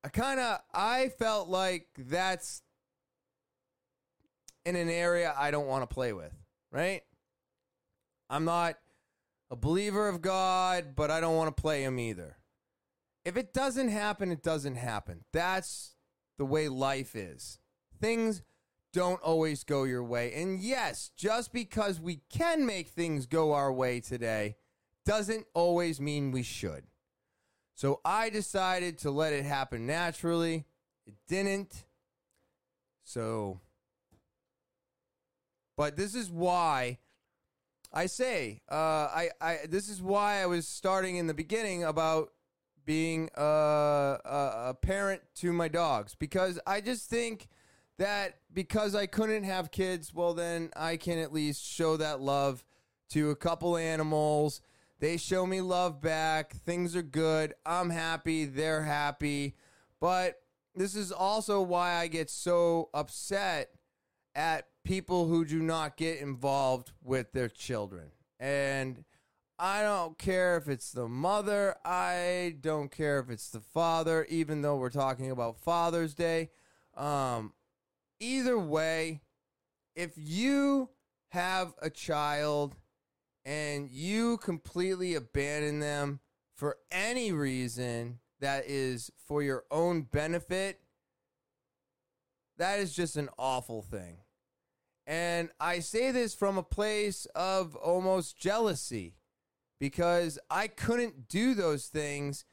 I 0.05 0.09
kind 0.09 0.40
of 0.40 0.61
I 0.74 1.09
felt 1.09 1.49
like 1.49 1.88
that's 1.97 2.62
in 4.66 4.76
an 4.76 4.90
area 4.90 5.32
I 5.38 5.50
don't 5.50 5.68
want 5.68 5.88
to 5.88 5.94
play 5.94 6.12
with, 6.12 6.34
right? 6.72 7.02
I'm 8.28 8.44
not 8.44 8.74
a 9.48 9.56
believer 9.56 10.08
of 10.08 10.20
God, 10.20 10.94
but 10.96 11.10
I 11.10 11.20
don't 11.20 11.36
want 11.36 11.56
to 11.56 11.60
play 11.60 11.84
him 11.84 11.98
either. 12.00 12.36
If 13.24 13.36
it 13.36 13.54
doesn't 13.54 13.88
happen, 13.88 14.32
it 14.32 14.42
doesn't 14.42 14.74
happen. 14.74 15.24
That's 15.32 15.94
the 16.36 16.44
way 16.44 16.68
life 16.68 17.14
is. 17.14 17.60
Things 18.00 18.42
don't 18.92 19.22
always 19.22 19.62
go 19.62 19.84
your 19.84 20.02
way. 20.02 20.32
And 20.34 20.58
yes, 20.58 21.10
just 21.16 21.52
because 21.52 22.00
we 22.00 22.22
can 22.28 22.66
make 22.66 22.88
things 22.88 23.26
go 23.26 23.52
our 23.52 23.72
way 23.72 24.00
today 24.00 24.56
doesn't 25.04 25.46
always 25.54 26.00
mean 26.00 26.32
we 26.32 26.42
should. 26.42 26.84
So 27.74 28.00
I 28.04 28.30
decided 28.30 28.98
to 28.98 29.10
let 29.10 29.32
it 29.32 29.44
happen 29.44 29.86
naturally. 29.86 30.64
It 31.06 31.14
didn't. 31.28 31.84
So, 33.04 33.60
but 35.77 35.97
this 35.97 36.14
is 36.14 36.31
why 36.31 36.99
I 37.93 38.07
say, 38.07 38.61
uh, 38.70 38.74
I, 38.74 39.31
I, 39.41 39.59
this 39.68 39.89
is 39.89 40.03
why 40.03 40.43
I 40.43 40.47
was 40.47 40.66
starting 40.66 41.16
in 41.16 41.27
the 41.27 41.35
beginning 41.35 41.85
about 41.85 42.33
being 42.85 43.29
a, 43.35 43.43
a, 43.43 44.53
a 44.68 44.74
parent 44.74 45.22
to 45.37 45.53
my 45.53 45.68
dogs 45.68 46.14
because 46.14 46.59
I 46.66 46.81
just 46.81 47.11
think 47.11 47.49
that 47.99 48.39
because 48.53 48.95
I 48.95 49.07
couldn't 49.07 49.45
have 49.45 49.70
kids, 49.70 50.14
well, 50.14 50.35
then 50.35 50.70
I 50.77 50.97
can 50.97 51.18
at 51.18 51.33
least 51.33 51.64
show 51.64 51.97
that 51.97 52.20
love 52.20 52.64
to 53.11 53.31
a 53.31 53.37
couple 53.37 53.77
animals. 53.77 54.61
They 54.99 55.16
show 55.16 55.47
me 55.47 55.61
love 55.61 56.01
back. 56.01 56.53
Things 56.55 56.97
are 56.97 57.03
good. 57.03 57.55
I'm 57.64 57.91
happy. 57.91 58.45
They're 58.47 58.83
happy. 58.83 59.57
But 60.01 60.41
this 60.74 60.95
is 60.95 61.12
also 61.12 61.61
why 61.62 61.95
I 61.95 62.07
get 62.07 62.31
so 62.31 62.91
upset 62.95 63.70
at 64.35 64.68
people 64.87 65.26
who 65.26 65.45
do 65.45 65.61
not 65.61 65.97
get 65.97 66.20
involved 66.20 66.93
with 67.03 67.32
their 67.32 67.49
children. 67.49 68.12
And 68.39 69.05
I 69.59 69.82
don't 69.82 70.16
care 70.16 70.57
if 70.57 70.68
it's 70.68 70.93
the 70.93 71.09
mother, 71.09 71.76
I 71.84 72.57
don't 72.61 72.91
care 72.91 73.18
if 73.18 73.28
it's 73.30 73.51
the 73.51 73.61
father, 73.61 74.26
even 74.28 74.62
though 74.62 74.76
we're 74.76 74.91
talking 74.91 75.30
about 75.30 75.59
Father's 75.59 76.14
Day. 76.14 76.51
Um, 76.97 77.53
either 78.20 78.59
way, 78.59 79.22
if 79.95 80.12
you 80.16 80.91
have 81.30 81.74
a 81.82 81.91
child 81.91 82.76
and 83.45 83.91
you 83.91 84.37
completely 84.39 85.14
abandon 85.14 85.80
them 85.80 86.20
for 86.55 86.76
any 86.91 87.32
reason 87.32 88.20
that 88.41 88.64
is 88.66 89.11
for 89.26 89.43
your 89.43 89.64
own 89.70 90.03
benefit, 90.03 90.80
that 92.59 92.78
is 92.78 92.95
just 92.95 93.16
an 93.16 93.28
awful 93.39 93.82
thing. 93.82 94.18
And 95.07 95.50
I 95.61 95.78
say 95.78 96.11
this 96.11 96.34
from 96.34 96.59
a 96.59 96.62
place 96.62 97.26
of 97.34 97.76
almost 97.76 98.36
jealousy 98.36 99.14
because 99.78 100.38
I 100.50 100.66
couldn't 100.66 101.28
do 101.28 101.54
those 101.54 101.86
things, 101.86 102.44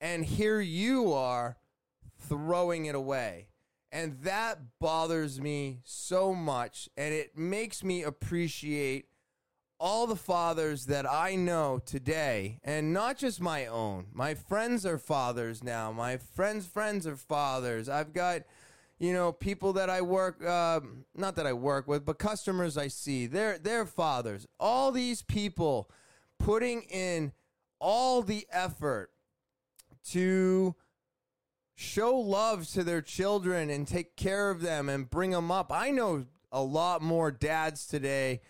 and 0.00 0.24
here 0.24 0.60
you 0.60 1.12
are 1.12 1.56
throwing 2.18 2.86
it 2.86 2.94
away. 2.94 3.48
And 3.90 4.18
that 4.22 4.78
bothers 4.78 5.40
me 5.40 5.80
so 5.84 6.34
much, 6.34 6.88
and 6.96 7.14
it 7.14 7.36
makes 7.36 7.84
me 7.84 8.02
appreciate 8.02 9.06
all 9.78 10.06
the 10.06 10.16
fathers 10.16 10.86
that 10.86 11.10
I 11.10 11.34
know 11.34 11.80
today, 11.84 12.60
and 12.62 12.92
not 12.92 13.18
just 13.18 13.40
my 13.40 13.66
own. 13.66 14.06
My 14.12 14.34
friends 14.34 14.86
are 14.86 14.96
fathers 14.98 15.64
now. 15.64 15.90
My 15.92 16.16
friends' 16.16 16.66
friends 16.66 17.06
are 17.06 17.16
fathers. 17.16 17.88
I've 17.88 18.12
got 18.12 18.42
you 19.02 19.12
know, 19.12 19.32
people 19.32 19.72
that 19.72 19.90
I 19.90 20.00
work, 20.00 20.44
uh, 20.46 20.78
not 21.16 21.34
that 21.34 21.44
I 21.44 21.52
work 21.52 21.88
with, 21.88 22.04
but 22.04 22.20
customers 22.20 22.78
I 22.78 22.86
see, 22.86 23.26
they're, 23.26 23.58
they're 23.58 23.84
fathers. 23.84 24.46
All 24.60 24.92
these 24.92 25.22
people 25.22 25.90
putting 26.38 26.82
in 26.82 27.32
all 27.80 28.22
the 28.22 28.46
effort 28.52 29.10
to 30.10 30.76
show 31.74 32.16
love 32.16 32.68
to 32.68 32.84
their 32.84 33.02
children 33.02 33.70
and 33.70 33.88
take 33.88 34.14
care 34.14 34.50
of 34.50 34.62
them 34.62 34.88
and 34.88 35.10
bring 35.10 35.32
them 35.32 35.50
up. 35.50 35.72
I 35.72 35.90
know 35.90 36.26
a 36.52 36.62
lot 36.62 37.02
more 37.02 37.32
dads 37.32 37.88
today 37.88 38.40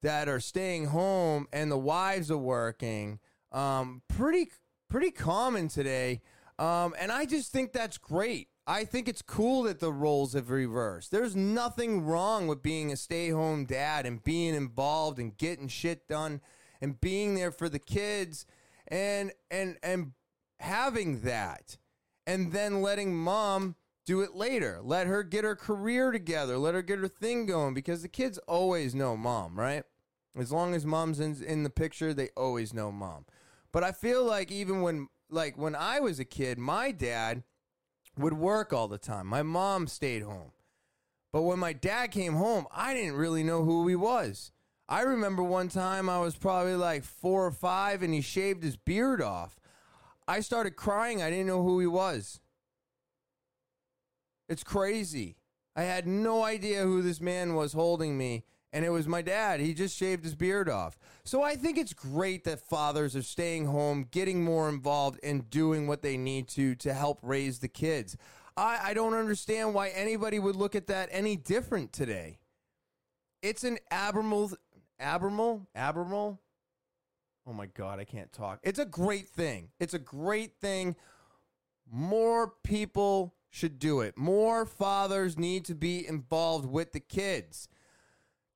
that 0.00 0.26
are 0.26 0.40
staying 0.40 0.86
home 0.86 1.48
and 1.52 1.70
the 1.70 1.76
wives 1.76 2.30
are 2.30 2.38
working. 2.38 3.18
Um, 3.52 4.00
pretty, 4.08 4.48
pretty 4.88 5.10
common 5.10 5.68
today. 5.68 6.22
Um, 6.58 6.94
and 6.98 7.12
I 7.12 7.26
just 7.26 7.52
think 7.52 7.74
that's 7.74 7.98
great. 7.98 8.48
I 8.66 8.84
think 8.84 9.08
it's 9.08 9.22
cool 9.22 9.64
that 9.64 9.80
the 9.80 9.92
roles 9.92 10.34
have 10.34 10.50
reversed. 10.50 11.10
There's 11.10 11.34
nothing 11.34 12.02
wrong 12.02 12.46
with 12.46 12.62
being 12.62 12.92
a 12.92 12.96
stay 12.96 13.30
home 13.30 13.64
dad 13.64 14.06
and 14.06 14.22
being 14.22 14.54
involved 14.54 15.18
and 15.18 15.36
getting 15.36 15.66
shit 15.66 16.06
done 16.06 16.40
and 16.80 17.00
being 17.00 17.34
there 17.34 17.50
for 17.50 17.68
the 17.68 17.80
kids 17.80 18.46
and 18.88 19.32
and 19.50 19.78
and 19.82 20.12
having 20.60 21.22
that 21.22 21.76
and 22.26 22.52
then 22.52 22.82
letting 22.82 23.16
mom 23.16 23.74
do 24.04 24.20
it 24.20 24.34
later. 24.34 24.80
Let 24.82 25.08
her 25.08 25.24
get 25.24 25.44
her 25.44 25.56
career 25.56 26.12
together. 26.12 26.56
Let 26.56 26.74
her 26.74 26.82
get 26.82 27.00
her 27.00 27.08
thing 27.08 27.46
going 27.46 27.74
because 27.74 28.02
the 28.02 28.08
kids 28.08 28.38
always 28.46 28.94
know 28.94 29.16
mom, 29.16 29.58
right? 29.58 29.84
As 30.36 30.52
long 30.52 30.74
as 30.74 30.86
mom's 30.86 31.20
in, 31.20 31.42
in 31.42 31.62
the 31.62 31.70
picture, 31.70 32.14
they 32.14 32.28
always 32.36 32.72
know 32.72 32.90
mom. 32.90 33.26
But 33.72 33.84
I 33.84 33.92
feel 33.92 34.24
like 34.24 34.52
even 34.52 34.82
when 34.82 35.08
like 35.30 35.58
when 35.58 35.74
I 35.74 35.98
was 35.98 36.20
a 36.20 36.24
kid, 36.24 36.58
my 36.58 36.92
dad 36.92 37.42
would 38.16 38.34
work 38.34 38.72
all 38.72 38.88
the 38.88 38.98
time. 38.98 39.26
My 39.26 39.42
mom 39.42 39.86
stayed 39.86 40.22
home. 40.22 40.52
But 41.32 41.42
when 41.42 41.58
my 41.58 41.72
dad 41.72 42.10
came 42.10 42.34
home, 42.34 42.66
I 42.70 42.94
didn't 42.94 43.14
really 43.14 43.42
know 43.42 43.64
who 43.64 43.88
he 43.88 43.96
was. 43.96 44.52
I 44.88 45.02
remember 45.02 45.42
one 45.42 45.68
time 45.68 46.08
I 46.10 46.20
was 46.20 46.36
probably 46.36 46.74
like 46.74 47.04
four 47.04 47.46
or 47.46 47.52
five 47.52 48.02
and 48.02 48.12
he 48.12 48.20
shaved 48.20 48.62
his 48.62 48.76
beard 48.76 49.22
off. 49.22 49.58
I 50.28 50.40
started 50.40 50.76
crying. 50.76 51.22
I 51.22 51.30
didn't 51.30 51.46
know 51.46 51.62
who 51.62 51.80
he 51.80 51.86
was. 51.86 52.40
It's 54.48 54.62
crazy. 54.62 55.36
I 55.74 55.82
had 55.84 56.06
no 56.06 56.42
idea 56.44 56.82
who 56.82 57.00
this 57.00 57.20
man 57.20 57.54
was 57.54 57.72
holding 57.72 58.18
me 58.18 58.44
and 58.72 58.84
it 58.84 58.90
was 58.90 59.06
my 59.06 59.22
dad. 59.22 59.60
He 59.60 59.74
just 59.74 59.96
shaved 59.96 60.24
his 60.24 60.34
beard 60.34 60.68
off. 60.68 60.98
So 61.24 61.42
I 61.42 61.56
think 61.56 61.78
it's 61.78 61.92
great 61.92 62.44
that 62.44 62.60
fathers 62.60 63.14
are 63.14 63.22
staying 63.22 63.66
home, 63.66 64.06
getting 64.10 64.42
more 64.42 64.68
involved, 64.68 65.20
and 65.22 65.48
doing 65.50 65.86
what 65.86 66.02
they 66.02 66.16
need 66.16 66.48
to 66.48 66.74
to 66.76 66.94
help 66.94 67.18
raise 67.22 67.58
the 67.58 67.68
kids. 67.68 68.16
I, 68.56 68.78
I 68.82 68.94
don't 68.94 69.14
understand 69.14 69.74
why 69.74 69.88
anybody 69.88 70.38
would 70.38 70.56
look 70.56 70.74
at 70.74 70.86
that 70.88 71.08
any 71.12 71.36
different 71.36 71.92
today. 71.92 72.38
It's 73.42 73.64
an 73.64 73.78
abnormal, 73.90 74.52
abnormal, 75.00 75.66
abnormal. 75.74 76.40
Oh 77.46 77.52
my 77.52 77.66
God, 77.66 77.98
I 77.98 78.04
can't 78.04 78.32
talk. 78.32 78.60
It's 78.62 78.78
a 78.78 78.84
great 78.84 79.28
thing. 79.28 79.70
It's 79.80 79.94
a 79.94 79.98
great 79.98 80.54
thing. 80.60 80.96
More 81.90 82.54
people 82.62 83.34
should 83.50 83.78
do 83.78 84.00
it. 84.00 84.16
More 84.16 84.64
fathers 84.64 85.36
need 85.36 85.64
to 85.66 85.74
be 85.74 86.06
involved 86.06 86.66
with 86.66 86.92
the 86.92 87.00
kids. 87.00 87.68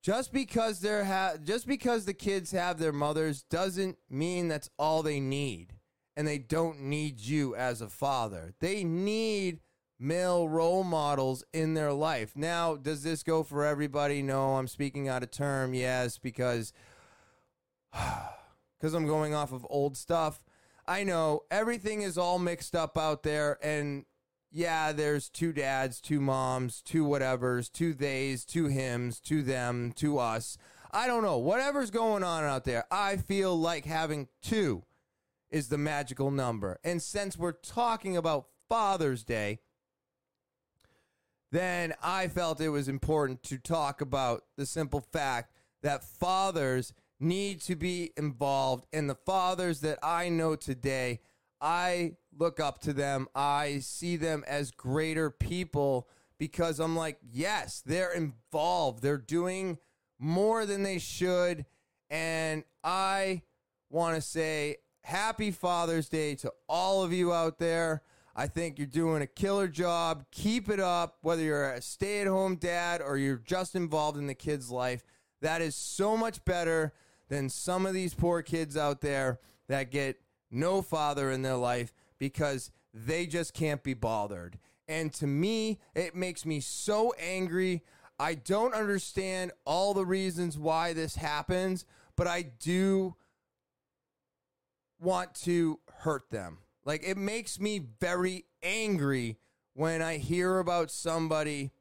Just 0.07 0.31
because 0.31 0.79
they're 0.79 1.03
ha- 1.03 1.33
just 1.43 1.67
because 1.67 2.05
the 2.05 2.13
kids 2.13 2.51
have 2.51 2.79
their 2.79 2.93
mothers 2.93 3.43
doesn't 3.43 3.97
mean 4.09 4.47
that's 4.47 4.69
all 4.79 5.03
they 5.03 5.19
need. 5.19 5.73
And 6.15 6.25
they 6.25 6.37
don't 6.37 6.83
need 6.83 7.19
you 7.19 7.57
as 7.57 7.81
a 7.81 7.89
father. 7.89 8.53
They 8.61 8.85
need 8.85 9.59
male 9.99 10.47
role 10.47 10.85
models 10.85 11.43
in 11.51 11.73
their 11.73 11.91
life. 11.91 12.37
Now, 12.37 12.77
does 12.77 13.03
this 13.03 13.21
go 13.21 13.43
for 13.43 13.65
everybody? 13.65 14.21
No, 14.21 14.55
I'm 14.55 14.69
speaking 14.69 15.09
out 15.09 15.23
of 15.23 15.31
term. 15.31 15.73
Yes, 15.73 16.17
because 16.17 16.71
because 17.91 18.93
I'm 18.93 19.07
going 19.07 19.35
off 19.35 19.51
of 19.51 19.67
old 19.69 19.97
stuff. 19.97 20.41
I 20.87 21.03
know 21.03 21.41
everything 21.51 22.01
is 22.01 22.17
all 22.17 22.39
mixed 22.39 22.77
up 22.77 22.97
out 22.97 23.23
there 23.23 23.59
and 23.61 24.05
yeah, 24.57 24.91
there's 24.91 25.29
two 25.29 25.53
dads, 25.53 26.01
two 26.01 26.19
moms, 26.19 26.81
two 26.81 27.05
whatevers, 27.05 27.71
two 27.71 27.93
theys, 27.93 28.43
two 28.43 28.65
hims, 28.65 29.19
two 29.19 29.43
them, 29.43 29.93
two 29.95 30.17
us. 30.17 30.57
I 30.89 31.05
don't 31.05 31.21
know. 31.21 31.37
Whatever's 31.37 31.91
going 31.91 32.23
on 32.23 32.43
out 32.43 32.63
there, 32.63 32.85
I 32.89 33.17
feel 33.17 33.55
like 33.55 33.85
having 33.85 34.29
two 34.41 34.83
is 35.51 35.69
the 35.69 35.77
magical 35.77 36.31
number. 36.31 36.79
And 36.83 37.03
since 37.03 37.37
we're 37.37 37.51
talking 37.51 38.17
about 38.17 38.47
Father's 38.67 39.23
Day, 39.23 39.59
then 41.51 41.93
I 42.01 42.27
felt 42.27 42.59
it 42.59 42.69
was 42.69 42.87
important 42.87 43.43
to 43.43 43.59
talk 43.59 44.01
about 44.01 44.41
the 44.57 44.65
simple 44.65 45.01
fact 45.13 45.53
that 45.83 46.03
fathers 46.03 46.93
need 47.19 47.61
to 47.61 47.75
be 47.75 48.11
involved. 48.17 48.87
And 48.91 49.07
the 49.07 49.19
fathers 49.23 49.81
that 49.81 49.99
I 50.01 50.29
know 50.29 50.55
today, 50.55 51.19
I 51.61 52.13
look 52.37 52.59
up 52.59 52.79
to 52.81 52.93
them. 52.93 53.27
I 53.35 53.79
see 53.79 54.15
them 54.15 54.43
as 54.47 54.71
greater 54.71 55.29
people 55.29 56.07
because 56.37 56.79
I'm 56.79 56.95
like, 56.95 57.17
yes, 57.31 57.81
they're 57.85 58.13
involved. 58.13 59.01
They're 59.01 59.17
doing 59.17 59.77
more 60.19 60.65
than 60.65 60.83
they 60.83 60.99
should. 60.99 61.65
And 62.09 62.63
I 62.83 63.41
want 63.89 64.15
to 64.15 64.21
say 64.21 64.77
happy 65.03 65.51
Father's 65.51 66.09
Day 66.09 66.35
to 66.35 66.51
all 66.67 67.03
of 67.03 67.11
you 67.11 67.33
out 67.33 67.59
there. 67.59 68.03
I 68.35 68.45
think 68.47 68.77
you're 68.77 68.85
doing 68.85 69.23
a 69.23 69.27
killer 69.27 69.67
job. 69.67 70.25
Keep 70.31 70.69
it 70.69 70.79
up, 70.79 71.17
whether 71.21 71.41
you're 71.41 71.73
a 71.73 71.81
stay 71.81 72.21
at 72.21 72.27
home 72.27 72.55
dad 72.55 73.01
or 73.01 73.17
you're 73.17 73.37
just 73.43 73.73
involved 73.75 74.17
in 74.17 74.27
the 74.27 74.35
kid's 74.35 74.69
life. 74.69 75.03
That 75.41 75.61
is 75.61 75.75
so 75.75 76.15
much 76.15 76.45
better 76.45 76.93
than 77.29 77.49
some 77.49 77.85
of 77.85 77.93
these 77.93 78.13
poor 78.13 78.41
kids 78.43 78.77
out 78.77 79.01
there 79.01 79.39
that 79.67 79.91
get 79.91 80.19
no 80.51 80.81
father 80.81 81.31
in 81.31 81.41
their 81.41 81.55
life 81.55 81.93
because 82.19 82.71
they 82.93 83.25
just 83.25 83.53
can't 83.53 83.83
be 83.83 83.93
bothered. 83.93 84.57
And 84.87 85.13
to 85.15 85.27
me, 85.27 85.79
it 85.95 86.15
makes 86.15 86.45
me 86.45 86.59
so 86.59 87.13
angry. 87.19 87.83
I 88.19 88.35
don't 88.35 88.73
understand 88.73 89.51
all 89.65 89.93
the 89.93 90.05
reasons 90.05 90.57
why 90.57 90.93
this 90.93 91.15
happens, 91.15 91.85
but 92.15 92.27
I 92.27 92.41
do 92.41 93.15
want 94.99 95.35
to 95.35 95.79
hurt 95.99 96.29
them. 96.31 96.59
Like 96.85 97.03
it 97.03 97.17
makes 97.17 97.59
me 97.59 97.81
very 97.99 98.45
angry 98.63 99.37
when 99.73 100.01
I 100.01 100.17
hear 100.17 100.59
about 100.59 100.89
somebody, 100.89 101.71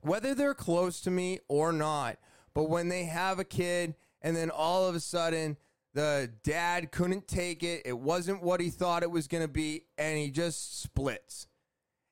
whether 0.00 0.34
they're 0.34 0.54
close 0.54 1.00
to 1.02 1.10
me 1.10 1.38
or 1.48 1.72
not, 1.72 2.16
but 2.54 2.68
when 2.68 2.88
they 2.88 3.04
have 3.04 3.38
a 3.38 3.44
kid 3.44 3.94
and 4.20 4.36
then 4.36 4.50
all 4.50 4.88
of 4.88 4.94
a 4.94 5.00
sudden 5.00 5.56
the 5.94 6.30
dad 6.42 6.90
couldn't 6.90 7.28
take 7.28 7.62
it. 7.62 7.82
It 7.84 7.98
wasn't 7.98 8.42
what 8.42 8.60
he 8.60 8.70
thought 8.70 9.02
it 9.02 9.10
was 9.10 9.28
going 9.28 9.42
to 9.42 9.48
be, 9.48 9.84
and 9.98 10.18
he 10.18 10.30
just 10.30 10.82
splits. 10.82 11.46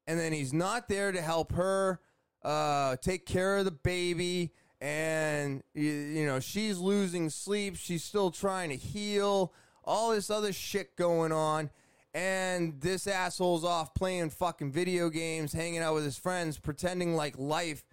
And 0.06 0.18
then 0.18 0.32
he's 0.32 0.52
not 0.52 0.88
there 0.88 1.12
to 1.12 1.22
help 1.22 1.52
her 1.52 2.00
uh, 2.42 2.96
take 2.96 3.26
care 3.26 3.58
of 3.58 3.64
the 3.64 3.70
baby. 3.70 4.52
And, 4.80 5.62
you, 5.74 5.90
you 5.90 6.26
know, 6.26 6.40
she's 6.40 6.78
losing 6.78 7.30
sleep. 7.30 7.76
She's 7.76 8.02
still 8.02 8.30
trying 8.30 8.70
to 8.70 8.76
heal. 8.76 9.52
All 9.84 10.10
this 10.10 10.30
other 10.30 10.52
shit 10.52 10.96
going 10.96 11.32
on. 11.32 11.70
And 12.12 12.80
this 12.80 13.06
asshole's 13.06 13.64
off 13.64 13.94
playing 13.94 14.30
fucking 14.30 14.72
video 14.72 15.10
games, 15.10 15.52
hanging 15.52 15.78
out 15.78 15.94
with 15.94 16.04
his 16.04 16.18
friends, 16.18 16.58
pretending 16.58 17.14
like 17.14 17.38
life 17.38 17.84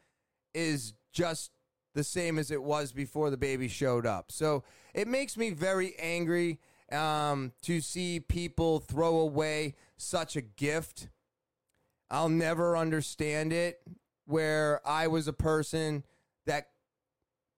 is 0.53 0.93
just 1.11 1.51
the 1.97 2.03
same 2.03 2.37
as 2.37 2.51
it 2.51 2.61
was 2.61 2.91
before 2.91 3.31
the 3.31 3.37
baby 3.37 3.67
showed 3.67 4.05
up. 4.05 4.31
So 4.31 4.63
it 4.93 5.07
makes 5.07 5.35
me 5.35 5.49
very 5.49 5.95
angry 5.97 6.59
um, 6.91 7.53
to 7.63 7.81
see 7.81 8.19
people 8.19 8.79
throw 8.79 9.17
away 9.19 9.73
such 9.97 10.35
a 10.35 10.41
gift. 10.41 11.09
I'll 12.11 12.29
never 12.29 12.77
understand 12.77 13.51
it 13.51 13.81
where 14.25 14.79
I 14.87 15.07
was 15.07 15.27
a 15.27 15.33
person 15.33 16.03
that 16.45 16.69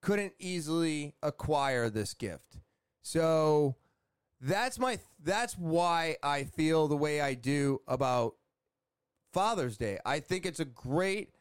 couldn't 0.00 0.32
easily 0.38 1.14
acquire 1.22 1.90
this 1.90 2.14
gift. 2.14 2.56
So 3.02 3.76
that's 4.40 4.78
my 4.78 4.98
that's 5.22 5.52
why 5.58 6.16
I 6.22 6.44
feel 6.44 6.88
the 6.88 6.96
way 6.96 7.20
I 7.20 7.34
do 7.34 7.82
about 7.86 8.36
Father's 9.34 9.76
Day. 9.76 9.98
I 10.06 10.20
think 10.20 10.46
it's 10.46 10.60
a 10.60 10.64
great 10.64 11.34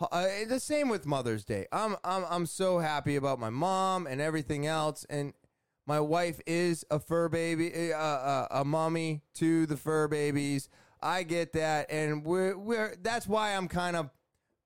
uh, 0.00 0.26
the 0.48 0.60
same 0.60 0.88
with 0.88 1.06
Mother's 1.06 1.44
Day. 1.44 1.66
I'm 1.72 1.96
I'm 2.04 2.24
I'm 2.28 2.46
so 2.46 2.78
happy 2.78 3.16
about 3.16 3.38
my 3.38 3.50
mom 3.50 4.06
and 4.06 4.20
everything 4.20 4.66
else, 4.66 5.04
and 5.10 5.34
my 5.86 6.00
wife 6.00 6.40
is 6.46 6.84
a 6.90 6.98
fur 6.98 7.28
baby, 7.28 7.92
uh, 7.92 7.98
uh, 7.98 8.46
a 8.50 8.64
mommy 8.64 9.22
to 9.34 9.66
the 9.66 9.76
fur 9.76 10.08
babies. 10.08 10.68
I 11.02 11.22
get 11.22 11.52
that, 11.54 11.90
and 11.90 12.24
we're 12.24 12.56
we're 12.56 12.94
that's 13.00 13.26
why 13.26 13.54
I'm 13.54 13.68
kind 13.68 13.96
of 13.96 14.10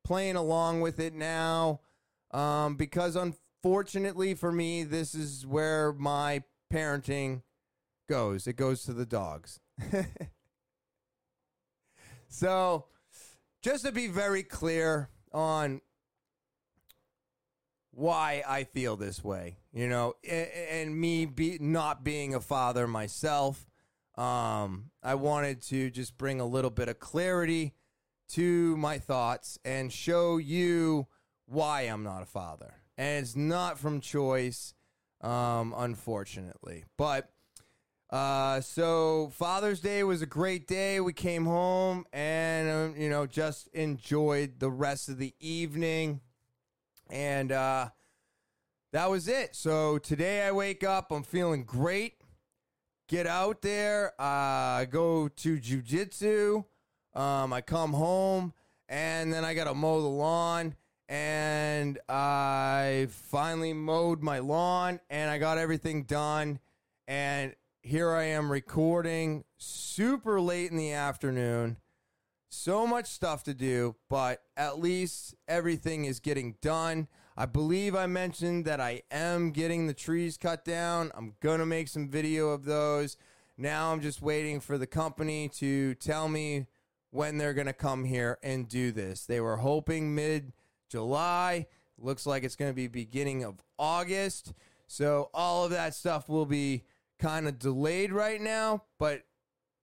playing 0.05 0.37
along 0.37 0.83
with 0.83 1.01
it 1.01 1.15
now, 1.15 1.81
um, 2.33 2.77
because 2.77 3.17
unfortunately 3.17 4.35
for 4.35 4.53
me, 4.53 4.85
this 4.85 5.15
is 5.15 5.47
where 5.47 5.93
my 5.93 6.43
parenting 6.73 7.43
goes. 8.09 8.47
It 8.47 8.57
goes 8.57 8.85
to 8.85 8.93
the 8.93 9.07
dogs. 9.07 9.61
so, 12.29 12.87
just 13.63 13.85
to 13.85 13.93
be 13.93 14.09
very 14.09 14.43
clear 14.43 15.09
on 15.35 15.81
why 17.91 18.43
I 18.47 18.65
feel 18.65 18.97
this 18.97 19.23
way, 19.23 19.59
you 19.73 19.89
know, 19.89 20.15
and, 20.29 20.97
me 20.97 21.27
be 21.27 21.59
not 21.61 22.03
being 22.03 22.35
a 22.35 22.41
father 22.41 22.87
myself. 22.87 23.67
Um, 24.17 24.91
I 25.03 25.17
wanted 25.17 25.61
to 25.63 25.91
just 25.91 26.17
bring 26.17 26.41
a 26.41 26.47
little 26.47 26.71
bit 26.71 26.89
of 26.89 26.99
clarity 26.99 27.75
to 28.31 28.77
my 28.77 28.99
thoughts 28.99 29.59
and 29.65 29.93
show 29.93 30.39
you 30.39 31.09
why 31.47 31.83
I'm 31.83 32.05
not 32.05 32.23
a 32.23 32.27
father. 32.27 32.75
And 32.97 33.25
it's 33.25 33.37
not 33.37 33.79
from 33.79 34.01
choice, 34.01 34.75
um, 35.21 35.75
unfortunately. 35.77 36.85
But 36.97 37.34
uh, 38.15 38.61
so 38.61 39.33
Father's 39.35 39.81
Day 39.81 40.05
was 40.05 40.23
a 40.23 40.27
great 40.27 40.69
day. 40.69 41.01
We 41.01 41.13
came 41.13 41.45
home 41.45 42.05
and 42.13 42.71
um, 42.71 42.95
you 42.97 43.11
know 43.11 43.27
just 43.27 43.67
enjoyed 43.69 44.61
the 44.61 44.71
rest 44.71 45.09
of 45.09 45.19
the 45.19 45.35
evening, 45.41 46.21
and 47.11 47.51
uh, 47.51 47.89
that 48.93 49.11
was 49.11 49.27
it. 49.27 49.57
So 49.57 49.99
today 49.99 50.47
I 50.47 50.53
wake 50.53 50.85
up, 50.85 51.11
I'm 51.11 51.25
feeling 51.25 51.65
great. 51.65 52.15
Get 53.09 53.27
out 53.27 53.63
there, 53.63 54.13
uh, 54.21 54.85
go 54.85 55.27
to 55.27 55.59
jujitsu. 55.59 56.65
Um, 57.15 57.53
I 57.53 57.61
come 57.61 57.93
home 57.93 58.53
and 58.89 59.33
then 59.33 59.45
I 59.45 59.55
got 59.55 59.65
to 59.65 59.75
mow 59.75 60.01
the 60.01 60.07
lawn. 60.07 60.77
And 61.09 61.99
I 62.09 63.09
finally 63.11 63.73
mowed 63.73 64.23
my 64.23 64.39
lawn 64.39 65.01
and 65.11 65.29
I 65.29 65.39
got 65.39 65.59
everything 65.59 66.05
done. 66.05 66.61
And 67.09 67.55
here 67.85 68.13
I 68.13 68.25
am 68.25 68.51
recording 68.51 69.45
super 69.59 70.41
late 70.41 70.71
in 70.71 70.79
the 70.79 70.93
afternoon. 70.93 71.77
So 72.49 72.87
much 72.87 73.05
stuff 73.05 73.45
to 73.45 73.53
do, 73.53 73.97
but 74.09 74.41
at 74.57 74.79
least 74.79 75.35
everything 75.47 76.07
is 76.07 76.19
getting 76.19 76.57
done. 76.63 77.09
I 77.37 77.45
believe 77.45 77.95
I 77.95 78.07
mentioned 78.07 78.65
that 78.65 78.81
I 78.81 79.03
am 79.11 79.51
getting 79.51 79.87
the 79.87 79.93
trees 79.93 80.39
cut 80.39 80.65
down. 80.65 81.13
I'm 81.15 81.35
going 81.41 81.59
to 81.59 81.67
make 81.67 81.89
some 81.89 82.09
video 82.09 82.49
of 82.49 82.65
those. 82.65 83.19
Now 83.59 83.93
I'm 83.93 84.01
just 84.01 84.23
waiting 84.23 84.61
for 84.61 84.79
the 84.79 84.87
company 84.87 85.51
to 85.57 85.95
tell 85.97 86.27
me 86.27 86.69
when 87.11 87.37
they're 87.37 87.53
going 87.53 87.67
to 87.67 87.75
come 87.75 88.05
here 88.05 88.39
and 88.43 88.67
do 88.67 88.93
this. 88.93 89.27
They 89.27 89.43
were 89.43 89.59
hoping 89.59 90.15
mid 90.15 90.55
July. 90.89 91.67
Looks 91.99 92.25
like 92.25 92.45
it's 92.45 92.57
going 92.57 92.71
to 92.71 92.75
be 92.75 92.87
beginning 92.87 93.45
of 93.45 93.63
August. 93.79 94.55
So 94.87 95.29
all 95.35 95.67
of 95.67 95.71
that 95.73 95.93
stuff 95.95 96.31
will 96.31 96.47
be 96.47 96.85
kind 97.25 97.49
of 97.49 97.59
delayed 97.59 98.13
right 98.13 98.39
now, 98.39 98.83
but 98.99 99.23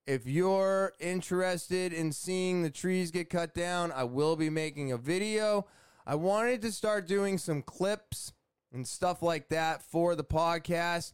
if 0.05 0.27
you're 0.27 0.93
interested 0.99 1.91
in 1.91 2.11
seeing 2.11 2.61
the 2.61 2.69
trees 2.69 3.09
get 3.09 3.31
cut 3.31 3.55
down, 3.55 3.91
I 3.91 4.03
will 4.03 4.35
be 4.35 4.51
making 4.51 4.91
a 4.91 4.97
video. 4.97 5.65
I 6.05 6.13
wanted 6.15 6.61
to 6.61 6.71
start 6.71 7.07
doing 7.07 7.39
some 7.39 7.63
clips 7.63 8.33
and 8.71 8.87
stuff 8.87 9.23
like 9.23 9.49
that 9.49 9.81
for 9.81 10.15
the 10.15 10.23
podcast. 10.23 11.13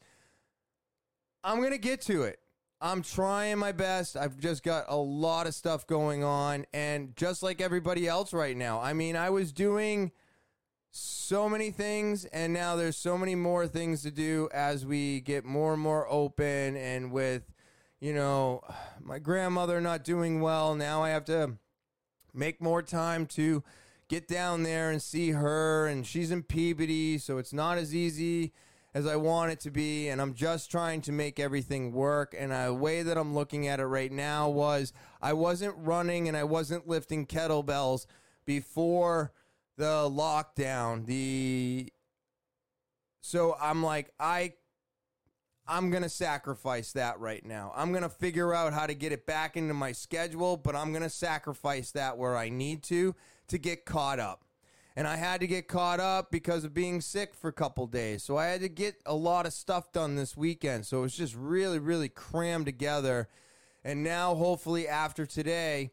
I'm 1.46 1.60
going 1.60 1.72
to 1.72 1.78
get 1.78 2.02
to 2.02 2.24
it. 2.24 2.40
I'm 2.82 3.04
trying 3.04 3.58
my 3.58 3.72
best. 3.72 4.18
I've 4.18 4.38
just 4.38 4.64
got 4.64 4.84
a 4.90 4.98
lot 4.98 5.48
of 5.48 5.56
stuff 5.56 5.88
going 5.88 6.26
on. 6.26 6.66
And 6.74 7.16
just 7.16 7.42
like 7.42 7.62
everybody 7.62 8.06
else 8.06 8.34
right 8.34 8.58
now, 8.58 8.82
I 8.82 8.92
mean, 8.92 9.16
I 9.16 9.30
was 9.30 9.54
doing 9.54 10.12
so 10.98 11.48
many 11.48 11.72
things, 11.72 12.26
and 12.26 12.54
now 12.54 12.76
there's 12.76 12.98
so 12.98 13.18
many 13.18 13.36
more 13.36 13.68
things 13.68 14.02
to 14.04 14.12
do 14.12 14.50
as 14.54 14.86
we 14.86 15.22
get 15.22 15.46
more 15.46 15.74
and 15.74 15.82
more 15.82 16.08
open. 16.10 16.76
And 16.76 17.12
with, 17.12 17.44
you 18.00 18.14
know, 18.14 18.62
my 19.02 19.20
grandmother 19.20 19.80
not 19.80 20.04
doing 20.04 20.42
well, 20.42 20.76
now 20.76 21.04
I 21.04 21.10
have 21.10 21.26
to 21.26 21.58
make 22.34 22.62
more 22.62 22.82
time 22.82 23.26
to 23.28 23.64
get 24.08 24.28
down 24.28 24.64
there 24.64 24.90
and 24.90 25.02
see 25.02 25.32
her. 25.32 25.88
And 25.88 26.06
she's 26.06 26.32
in 26.32 26.44
Peabody, 26.44 27.18
so 27.18 27.38
it's 27.38 27.54
not 27.54 27.78
as 27.78 27.94
easy 27.94 28.54
as 28.94 29.06
I 29.06 29.16
want 29.16 29.52
it 29.52 29.60
to 29.60 29.70
be, 29.70 30.08
and 30.08 30.20
I'm 30.20 30.34
just 30.34 30.72
trying 30.72 31.02
to 31.02 31.12
make 31.12 31.40
everything 31.40 31.92
work. 31.92 32.34
And 32.36 32.52
a 32.52 32.74
way 32.74 33.04
that 33.04 33.18
I'm 33.18 33.36
looking 33.36 33.68
at 33.68 33.80
it 33.80 33.86
right 33.86 34.12
now 34.12 34.50
was 34.50 34.92
I 35.22 35.34
wasn't 35.34 35.76
running 35.78 36.28
and 36.28 36.36
I 36.36 36.46
wasn't 36.46 36.88
lifting 36.88 37.28
kettlebells 37.28 38.08
before 38.46 39.34
the 39.78 40.10
lockdown, 40.10 41.06
the 41.06 41.92
so 43.22 43.56
I'm 43.62 43.84
like 43.84 44.12
I 44.20 44.54
I'm 45.68 45.90
going 45.90 46.04
to 46.04 46.10
sacrifice 46.10 46.94
that 46.94 47.20
right 47.20 47.46
now. 47.46 47.74
I'm 47.76 47.92
going 47.92 48.04
to 48.04 48.10
figure 48.10 48.54
out 48.54 48.74
how 48.74 48.88
to 48.88 48.94
get 48.94 49.12
it 49.12 49.26
back 49.26 49.58
into 49.58 49.74
my 49.74 49.92
schedule, 49.92 50.56
but 50.56 50.76
I'm 50.76 50.92
going 50.92 51.04
to 51.04 51.10
sacrifice 51.10 51.92
that 51.92 52.18
where 52.18 52.38
I 52.38 52.48
need 52.50 52.84
to 52.84 53.16
to 53.50 53.58
get 53.58 53.86
caught 53.86 54.20
up. 54.20 54.44
And 54.96 55.08
I 55.08 55.18
had 55.18 55.42
to 55.42 55.48
get 55.48 55.68
caught 55.68 56.00
up 56.00 56.32
because 56.32 56.64
of 56.64 56.74
being 56.74 57.02
sick 57.02 57.36
for 57.36 57.50
a 57.50 57.54
couple 57.54 57.86
days. 57.86 58.24
So 58.24 58.38
I 58.38 58.46
had 58.46 58.62
to 58.62 58.70
get 58.70 58.96
a 59.06 59.14
lot 59.14 59.46
of 59.46 59.54
stuff 59.54 59.92
done 59.92 60.16
this 60.16 60.36
weekend. 60.36 60.86
So 60.86 61.00
it 61.00 61.02
was 61.02 61.16
just 61.16 61.36
really, 61.36 61.78
really 61.78 62.10
crammed 62.10 62.66
together. 62.66 63.28
And 63.84 64.04
now, 64.04 64.34
hopefully, 64.34 64.88
after 64.88 65.26
today, 65.28 65.92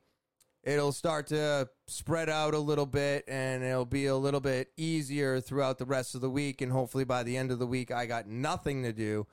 it'll 0.65 0.93
start 0.93 1.27
to 1.29 1.69
spread 1.87 2.29
out 2.29 2.55
a 2.55 2.59
little 2.59 2.87
bit 2.87 3.25
and 3.29 3.63
it'll 3.63 3.85
be 3.85 4.07
a 4.07 4.17
little 4.17 4.41
bit 4.41 4.73
easier 4.77 5.41
throughout 5.41 5.79
the 5.79 5.85
rest 5.85 6.15
of 6.15 6.21
the 6.23 6.31
week. 6.31 6.63
And 6.63 6.73
hopefully 6.73 7.05
by 7.05 7.23
the 7.23 7.37
end 7.37 7.51
of 7.51 7.59
the 7.59 7.67
week, 7.67 7.93
I 7.93 8.07
got 8.07 8.27
nothing 8.27 8.83
to 8.83 8.93
do 8.93 9.27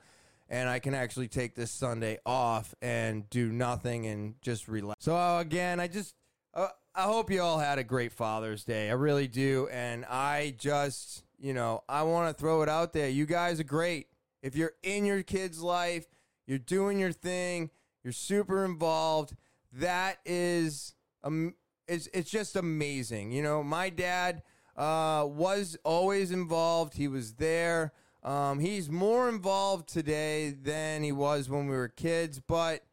and 0.48 0.68
I 0.68 0.78
can 0.78 0.94
actually 0.94 1.28
take 1.28 1.54
this 1.54 1.70
Sunday 1.70 2.18
off 2.26 2.74
and 2.82 3.28
do 3.30 3.50
nothing 3.50 4.06
and 4.06 4.34
just 4.42 4.68
relax. 4.68 5.02
So, 5.02 5.16
uh, 5.16 5.40
again, 5.40 5.80
I 5.80 5.88
just, 5.88 6.14
uh, 6.52 6.68
I 6.94 7.04
hope 7.04 7.30
you 7.30 7.40
all 7.40 7.58
had 7.58 7.78
a 7.78 7.84
great 7.84 8.12
Father's 8.12 8.62
Day. 8.62 8.90
I 8.90 8.92
really 8.92 9.28
do. 9.28 9.68
And 9.72 10.04
I 10.04 10.54
just, 10.58 11.24
you 11.40 11.54
know, 11.54 11.82
I 11.88 12.02
want 12.02 12.28
to 12.28 12.38
throw 12.38 12.60
it 12.60 12.68
out 12.68 12.92
there. 12.92 13.08
You 13.08 13.24
guys 13.24 13.58
are 13.60 13.64
great. 13.64 14.08
If 14.42 14.54
you're 14.54 14.74
in 14.82 15.06
your 15.06 15.22
kid's 15.22 15.62
life, 15.62 16.06
you're 16.46 16.58
doing 16.58 16.98
your 16.98 17.12
thing, 17.12 17.70
you're 18.04 18.12
super 18.12 18.64
involved, 18.64 19.34
that 19.72 20.18
is 20.26 20.94
um, 21.24 21.54
it's 21.88 22.08
it's 22.12 22.30
just 22.30 22.56
amazing. 22.56 23.32
You 23.32 23.42
know, 23.42 23.62
my 23.62 23.90
dad 23.90 24.42
uh, 24.76 25.26
was 25.28 25.76
always 25.84 26.30
involved. 26.30 26.94
He 26.94 27.08
was 27.08 27.34
there. 27.34 27.92
Um, 28.22 28.60
he's 28.60 28.88
more 28.88 29.28
involved 29.28 29.88
today 29.88 30.50
than 30.50 31.02
he 31.02 31.10
was 31.12 31.48
when 31.48 31.66
we 31.66 31.76
were 31.76 31.88
kids, 31.88 32.40
but 32.40 32.84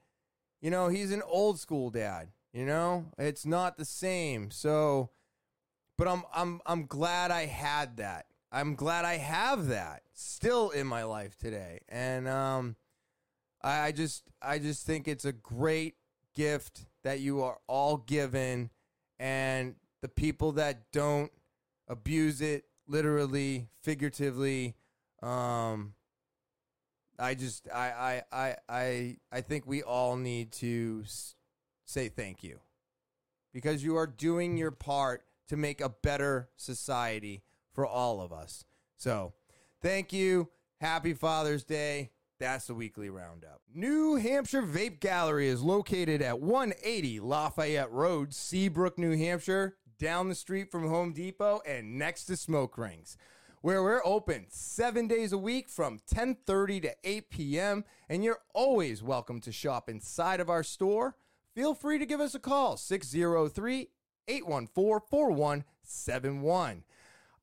you 0.62 0.72
know, 0.72 0.88
he's 0.88 1.12
an 1.12 1.22
old 1.26 1.60
school 1.60 1.90
dad. 1.90 2.30
You 2.52 2.66
know, 2.66 3.06
it's 3.18 3.46
not 3.46 3.78
the 3.78 3.86
same. 3.86 4.50
So, 4.50 5.12
but 5.98 6.08
I'm 6.08 6.24
I'm 6.34 6.62
I'm 6.66 6.86
glad 6.86 7.32
I 7.32 7.46
had 7.46 7.98
that. 7.98 8.26
I'm 8.52 8.74
glad 8.76 9.06
I 9.06 9.18
have 9.18 9.68
that 9.68 10.02
still 10.14 10.72
in 10.72 10.88
my 10.88 11.04
life 11.04 11.38
today. 11.38 11.82
And 11.88 12.28
um, 12.28 12.76
I, 13.62 13.88
I 13.88 13.92
just 13.92 14.24
I 14.42 14.58
just 14.58 14.86
think 14.86 15.08
it's 15.08 15.26
a 15.26 15.32
great 15.32 15.96
gift 16.36 16.88
that 17.04 17.20
you 17.20 17.42
are 17.42 17.58
all 17.68 17.98
given, 17.98 18.70
and 19.20 19.76
the 20.02 20.10
people 20.10 20.54
that 20.54 20.92
don't 20.92 21.32
abuse 21.88 22.42
it 22.42 22.66
literally, 22.88 23.70
figuratively. 23.84 24.76
Um, 25.22 25.94
I 27.18 27.36
just 27.36 27.68
I 27.74 28.22
I 28.32 28.38
I 28.38 28.56
I 28.70 29.18
I 29.32 29.42
think 29.42 29.66
we 29.68 29.84
all 29.84 30.16
need 30.16 30.52
to 30.54 31.04
say 31.86 32.08
thank 32.08 32.44
you 32.44 32.60
because 33.54 33.84
you 33.84 33.98
are 33.98 34.08
doing 34.08 34.58
your 34.58 34.72
part 34.72 35.24
to 35.50 35.58
make 35.58 35.82
a 35.82 35.90
better 35.90 36.50
society 36.56 37.44
for 37.74 37.86
all 37.86 38.22
of 38.22 38.32
us. 38.32 38.64
So, 38.98 39.34
thank 39.82 40.14
you. 40.14 40.50
Happy 40.80 41.14
Father's 41.14 41.64
Day. 41.64 42.12
That's 42.40 42.68
the 42.68 42.74
weekly 42.74 43.10
roundup. 43.10 43.60
New 43.74 44.16
Hampshire 44.16 44.62
Vape 44.62 45.02
Gallery 45.02 45.50
is 45.50 45.62
located 45.62 46.22
at 46.22 46.40
180 46.40 47.20
Lafayette 47.20 47.92
Road, 47.92 48.34
Seabrook, 48.34 48.98
New 48.98 49.18
Hampshire, 49.18 49.76
down 50.00 50.30
the 50.30 50.36
street 50.36 50.72
from 50.72 50.88
Home 50.88 51.12
Depot 51.12 51.60
and 51.68 52.00
next 52.00 52.26
to 52.26 52.38
Smoke 52.38 52.78
Rings, 52.78 53.18
where 53.62 53.84
we're 53.84 54.02
open 54.06 54.46
7 54.48 55.06
days 55.06 55.34
a 55.34 55.38
week 55.38 55.68
from 55.68 56.00
10:30 56.10 56.84
to 56.84 56.96
8 57.04 57.30
p.m. 57.30 57.84
and 58.08 58.24
you're 58.24 58.40
always 58.54 59.04
welcome 59.04 59.42
to 59.42 59.52
shop 59.52 59.90
inside 59.90 60.40
of 60.40 60.50
our 60.50 60.64
store. 60.64 61.18
Feel 61.54 61.74
free 61.74 61.98
to 61.98 62.06
give 62.06 62.22
us 62.22 62.36
a 62.36 62.40
call 62.40 62.78
603 62.78 63.90
814 64.30 65.08
4171. 65.10 66.86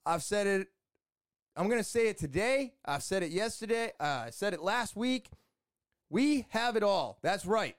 I've 0.07 0.22
said 0.22 0.47
it 0.47 0.68
I'm 1.57 1.68
going 1.68 1.80
to 1.80 1.84
say 1.84 2.09
it 2.09 2.18
today. 2.18 2.74
I 2.84 2.98
said 2.98 3.22
it 3.22 3.30
yesterday. 3.30 3.92
Uh, 3.98 4.24
I 4.26 4.30
said 4.30 4.52
it 4.52 4.62
last 4.62 4.94
week. 4.94 5.30
We 6.11 6.46
have 6.50 6.76
it 6.76 6.82
all. 6.82 7.18
That's 7.22 7.46
right. 7.46 7.76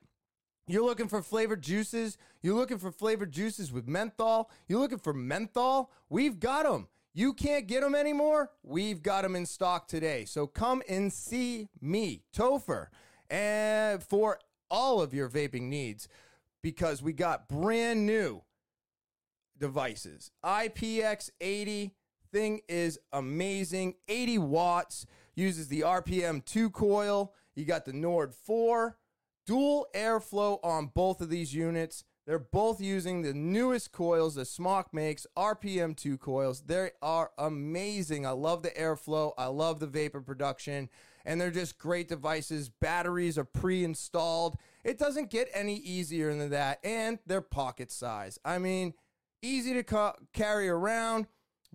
You're 0.65 0.83
looking 0.83 1.07
for 1.07 1.21
flavored 1.21 1.61
juices. 1.61 2.17
You're 2.41 2.55
looking 2.55 2.79
for 2.79 2.91
flavored 2.91 3.31
juices 3.31 3.71
with 3.71 3.87
menthol. 3.87 4.49
You're 4.67 4.79
looking 4.79 4.97
for 4.97 5.13
menthol. 5.13 5.91
We've 6.09 6.39
got 6.39 6.63
them. 6.63 6.87
You 7.13 7.33
can't 7.33 7.67
get 7.67 7.81
them 7.81 7.95
anymore. 7.95 8.51
We've 8.63 9.01
got 9.01 9.21
them 9.21 9.35
in 9.35 9.45
stock 9.45 9.87
today. 9.87 10.25
So 10.25 10.47
come 10.47 10.81
and 10.89 11.13
see 11.13 11.69
me, 11.79 12.23
Topher, 12.35 12.87
and 13.29 14.03
for 14.03 14.39
all 14.69 15.01
of 15.01 15.13
your 15.13 15.29
vaping 15.29 15.63
needs 15.63 16.07
because 16.61 17.01
we 17.01 17.13
got 17.13 17.47
brand 17.47 18.05
new 18.05 18.41
devices. 19.57 20.31
IPX80 20.43 21.91
thing 22.31 22.61
is 22.67 22.99
amazing. 23.11 23.95
80 24.07 24.37
watts, 24.39 25.05
uses 25.35 25.67
the 25.67 25.81
RPM 25.81 26.43
2 26.43 26.69
coil. 26.71 27.33
You 27.55 27.65
got 27.65 27.85
the 27.85 27.93
Nord 27.93 28.33
4, 28.33 28.97
dual 29.45 29.87
airflow 29.95 30.59
on 30.63 30.91
both 30.93 31.21
of 31.21 31.29
these 31.29 31.53
units. 31.53 32.03
They're 32.25 32.39
both 32.39 32.81
using 32.81 33.21
the 33.21 33.33
newest 33.33 33.93
coils 33.93 34.35
that 34.35 34.47
Smok 34.47 34.87
makes, 34.91 35.25
RPM 35.37 35.95
2 35.95 36.17
coils. 36.17 36.61
They 36.61 36.91
are 37.01 37.31
amazing. 37.37 38.25
I 38.25 38.31
love 38.31 38.63
the 38.63 38.71
airflow. 38.71 39.31
I 39.37 39.45
love 39.45 39.79
the 39.79 39.87
vapor 39.87 40.21
production. 40.21 40.89
And 41.25 41.39
they're 41.39 41.51
just 41.51 41.77
great 41.77 42.09
devices. 42.09 42.69
Batteries 42.69 43.37
are 43.37 43.45
pre 43.45 43.85
installed. 43.85 44.57
It 44.83 44.97
doesn't 44.97 45.29
get 45.29 45.49
any 45.53 45.75
easier 45.77 46.33
than 46.33 46.49
that. 46.49 46.79
And 46.83 47.19
they're 47.25 47.41
pocket 47.41 47.91
size. 47.91 48.37
I 48.43 48.57
mean, 48.59 48.93
easy 49.41 49.73
to 49.73 49.83
ca- 49.83 50.15
carry 50.33 50.67
around 50.67 51.27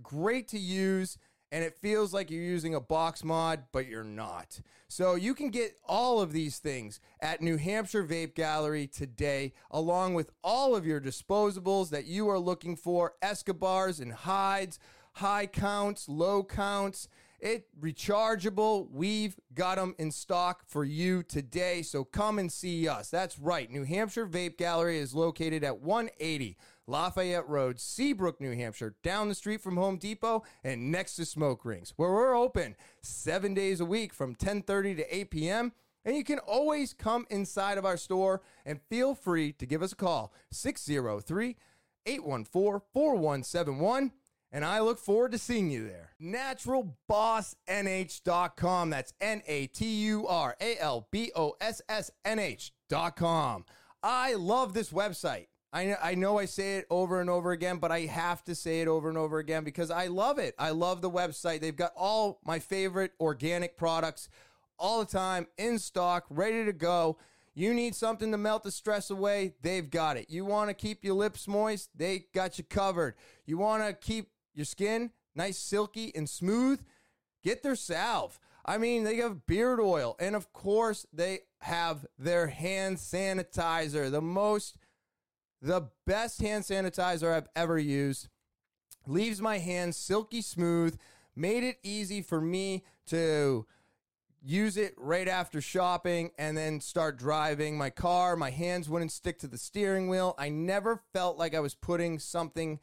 great 0.02 0.48
to 0.48 0.58
use 0.58 1.18
and 1.52 1.62
it 1.62 1.76
feels 1.76 2.14
like 2.14 2.30
you're 2.30 2.42
using 2.42 2.74
a 2.74 2.80
box 2.80 3.22
mod, 3.22 3.64
but 3.72 3.86
you're 3.86 4.02
not. 4.02 4.58
So 4.88 5.14
you 5.14 5.34
can 5.34 5.50
get 5.50 5.76
all 5.84 6.20
of 6.20 6.32
these 6.32 6.58
things 6.58 6.98
at 7.20 7.42
New 7.42 7.58
Hampshire 7.58 8.04
Vape 8.04 8.34
Gallery 8.34 8.86
today, 8.86 9.52
along 9.70 10.14
with 10.14 10.30
all 10.42 10.74
of 10.74 10.86
your 10.86 11.00
disposables 11.00 11.90
that 11.90 12.06
you 12.06 12.28
are 12.30 12.38
looking 12.38 12.74
for 12.74 13.12
Escobars 13.20 14.00
and 14.00 14.12
hides, 14.12 14.78
high 15.12 15.46
counts, 15.46 16.08
low 16.08 16.42
counts. 16.42 17.08
It 17.38 17.66
rechargeable. 17.78 18.88
We've 18.90 19.36
got 19.52 19.76
them 19.76 19.94
in 19.98 20.10
stock 20.10 20.62
for 20.66 20.84
you 20.84 21.22
today. 21.22 21.82
So 21.82 22.04
come 22.04 22.38
and 22.38 22.50
see 22.50 22.88
us. 22.88 23.10
That's 23.10 23.38
right. 23.38 23.70
New 23.70 23.84
Hampshire 23.84 24.26
Vape 24.26 24.56
Gallery 24.56 24.98
is 24.98 25.12
located 25.12 25.64
at 25.64 25.80
180 25.80 26.56
Lafayette 26.86 27.48
Road, 27.48 27.78
Seabrook, 27.78 28.40
New 28.40 28.56
Hampshire, 28.56 28.96
down 29.02 29.28
the 29.28 29.34
street 29.34 29.60
from 29.60 29.76
Home 29.76 29.96
Depot 29.96 30.42
and 30.64 30.90
next 30.90 31.16
to 31.16 31.24
Smoke 31.24 31.64
Rings, 31.64 31.92
where 31.96 32.10
we're 32.10 32.36
open 32.36 32.76
seven 33.02 33.54
days 33.54 33.80
a 33.80 33.84
week 33.84 34.12
from 34.12 34.34
10:30 34.34 34.96
to 34.96 35.16
8 35.16 35.30
p.m. 35.30 35.72
And 36.04 36.16
you 36.16 36.24
can 36.24 36.40
always 36.40 36.92
come 36.92 37.26
inside 37.30 37.78
of 37.78 37.86
our 37.86 37.96
store 37.96 38.42
and 38.66 38.80
feel 38.90 39.14
free 39.14 39.52
to 39.52 39.66
give 39.66 39.82
us 39.82 39.92
a 39.92 39.96
call 39.96 40.32
603 40.50 41.56
814 42.06 42.82
4171. 42.92 44.10
And 44.54 44.66
I 44.66 44.80
look 44.80 44.98
forward 44.98 45.32
to 45.32 45.38
seeing 45.38 45.70
you 45.70 45.86
there. 45.86 46.10
NaturalBossNH.com. 46.20 48.90
That's 48.90 49.14
N 49.20 49.42
A 49.46 49.66
T 49.68 49.86
U 49.86 50.26
R 50.26 50.56
A 50.60 50.76
L 50.78 51.08
B 51.10 51.32
O 51.34 51.54
S 51.60 51.80
S 51.88 52.10
N 52.24 52.38
H.com. 52.38 53.64
I 54.02 54.34
love 54.34 54.74
this 54.74 54.92
website. 54.92 55.46
I, 55.72 55.96
I 56.02 56.14
know 56.14 56.38
I 56.38 56.44
say 56.44 56.76
it 56.76 56.86
over 56.90 57.20
and 57.20 57.30
over 57.30 57.52
again, 57.52 57.78
but 57.78 57.90
I 57.90 58.00
have 58.00 58.44
to 58.44 58.54
say 58.54 58.82
it 58.82 58.88
over 58.88 59.08
and 59.08 59.16
over 59.16 59.38
again 59.38 59.64
because 59.64 59.90
I 59.90 60.08
love 60.08 60.38
it. 60.38 60.54
I 60.58 60.70
love 60.70 61.00
the 61.00 61.10
website. 61.10 61.60
They've 61.60 61.74
got 61.74 61.92
all 61.96 62.40
my 62.44 62.58
favorite 62.58 63.12
organic 63.18 63.76
products 63.76 64.28
all 64.78 64.98
the 64.98 65.10
time 65.10 65.46
in 65.56 65.78
stock, 65.78 66.26
ready 66.28 66.64
to 66.64 66.72
go. 66.72 67.16
You 67.54 67.72
need 67.72 67.94
something 67.94 68.30
to 68.32 68.38
melt 68.38 68.62
the 68.62 68.70
stress 68.70 69.10
away, 69.10 69.54
they've 69.62 69.88
got 69.88 70.16
it. 70.16 70.30
You 70.30 70.44
want 70.44 70.70
to 70.70 70.74
keep 70.74 71.04
your 71.04 71.14
lips 71.14 71.46
moist, 71.46 71.90
they 71.94 72.26
got 72.34 72.58
you 72.58 72.64
covered. 72.64 73.14
You 73.46 73.58
want 73.58 73.84
to 73.86 73.92
keep 73.92 74.30
your 74.54 74.64
skin 74.64 75.10
nice, 75.34 75.58
silky, 75.58 76.12
and 76.14 76.28
smooth, 76.28 76.80
get 77.42 77.62
their 77.62 77.76
salve. 77.76 78.38
I 78.64 78.78
mean, 78.78 79.04
they 79.04 79.16
have 79.16 79.46
beard 79.46 79.80
oil, 79.80 80.16
and 80.20 80.36
of 80.36 80.52
course, 80.52 81.06
they 81.12 81.40
have 81.60 82.06
their 82.18 82.46
hand 82.46 82.98
sanitizer, 82.98 84.10
the 84.10 84.22
most 84.22 84.76
the 85.62 85.88
best 86.06 86.42
hand 86.42 86.64
sanitizer 86.64 87.32
I've 87.32 87.48
ever 87.54 87.78
used. 87.78 88.28
Leaves 89.06 89.40
my 89.40 89.58
hands 89.58 89.96
silky 89.96 90.42
smooth, 90.42 90.98
made 91.36 91.62
it 91.62 91.78
easy 91.82 92.20
for 92.20 92.40
me 92.40 92.84
to 93.06 93.66
use 94.44 94.76
it 94.76 94.92
right 94.96 95.28
after 95.28 95.60
shopping 95.60 96.32
and 96.36 96.56
then 96.56 96.80
start 96.80 97.16
driving 97.16 97.78
my 97.78 97.90
car. 97.90 98.36
My 98.36 98.50
hands 98.50 98.88
wouldn't 98.88 99.12
stick 99.12 99.38
to 99.38 99.46
the 99.46 99.58
steering 99.58 100.08
wheel. 100.08 100.34
I 100.36 100.48
never 100.48 101.00
felt 101.12 101.38
like 101.38 101.54
I 101.54 101.60
was 101.60 101.74
putting 101.74 102.18
something 102.18 102.80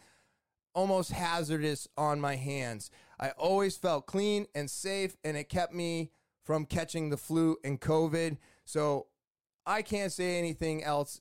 almost 0.73 1.11
hazardous 1.11 1.87
on 1.97 2.21
my 2.21 2.35
hands. 2.37 2.89
I 3.19 3.31
always 3.31 3.75
felt 3.75 4.07
clean 4.07 4.47
and 4.55 4.69
safe, 4.69 5.17
and 5.25 5.35
it 5.35 5.49
kept 5.49 5.73
me 5.73 6.11
from 6.43 6.65
catching 6.65 7.09
the 7.09 7.17
flu 7.17 7.57
and 7.63 7.81
COVID. 7.81 8.37
So 8.63 9.07
I 9.65 9.81
can't 9.81 10.13
say 10.13 10.37
anything 10.37 10.81
else 10.83 11.19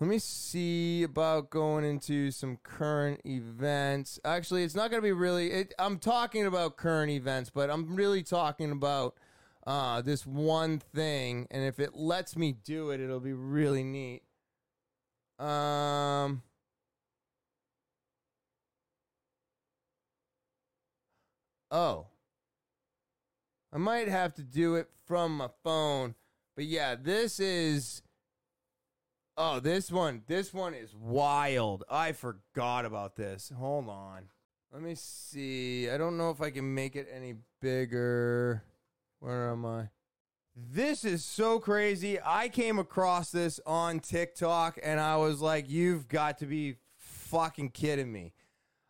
let 0.00 0.08
me 0.08 0.18
see 0.18 1.02
about 1.02 1.50
going 1.50 1.84
into 1.84 2.30
some 2.30 2.58
current 2.62 3.20
events. 3.24 4.18
Actually, 4.24 4.62
it's 4.62 4.74
not 4.74 4.90
going 4.90 5.02
to 5.02 5.06
be 5.06 5.12
really. 5.12 5.50
It, 5.50 5.74
I'm 5.78 5.98
talking 5.98 6.46
about 6.46 6.76
current 6.76 7.10
events, 7.10 7.50
but 7.50 7.68
I'm 7.68 7.94
really 7.94 8.22
talking 8.22 8.70
about 8.70 9.16
uh, 9.66 10.00
this 10.02 10.26
one 10.26 10.78
thing. 10.78 11.46
And 11.50 11.64
if 11.64 11.78
it 11.78 11.94
lets 11.94 12.36
me 12.36 12.52
do 12.52 12.90
it, 12.90 13.00
it'll 13.00 13.20
be 13.20 13.32
really 13.32 13.82
neat. 13.84 14.22
Um. 15.38 16.42
Oh. 21.70 22.06
I 23.72 23.78
might 23.78 24.08
have 24.08 24.34
to 24.34 24.42
do 24.42 24.76
it 24.76 24.88
from 25.06 25.36
my 25.36 25.48
phone. 25.62 26.14
But 26.56 26.64
yeah, 26.64 26.94
this 26.94 27.38
is. 27.38 28.02
Oh, 29.36 29.60
this 29.60 29.90
one. 29.92 30.22
This 30.26 30.52
one 30.52 30.74
is 30.74 30.94
wild. 30.94 31.84
I 31.88 32.12
forgot 32.12 32.84
about 32.84 33.16
this. 33.16 33.52
Hold 33.56 33.88
on. 33.88 34.24
Let 34.72 34.82
me 34.82 34.94
see. 34.96 35.88
I 35.88 35.96
don't 35.96 36.18
know 36.18 36.30
if 36.30 36.40
I 36.40 36.50
can 36.50 36.74
make 36.74 36.96
it 36.96 37.08
any 37.14 37.36
bigger. 37.60 38.62
Where 39.20 39.50
am 39.50 39.64
I? 39.64 39.90
This 40.56 41.04
is 41.04 41.24
so 41.24 41.60
crazy. 41.60 42.18
I 42.24 42.48
came 42.48 42.78
across 42.78 43.30
this 43.30 43.60
on 43.64 44.00
TikTok 44.00 44.78
and 44.82 44.98
I 44.98 45.16
was 45.16 45.40
like, 45.40 45.70
you've 45.70 46.08
got 46.08 46.38
to 46.38 46.46
be 46.46 46.76
fucking 46.96 47.70
kidding 47.70 48.10
me. 48.10 48.32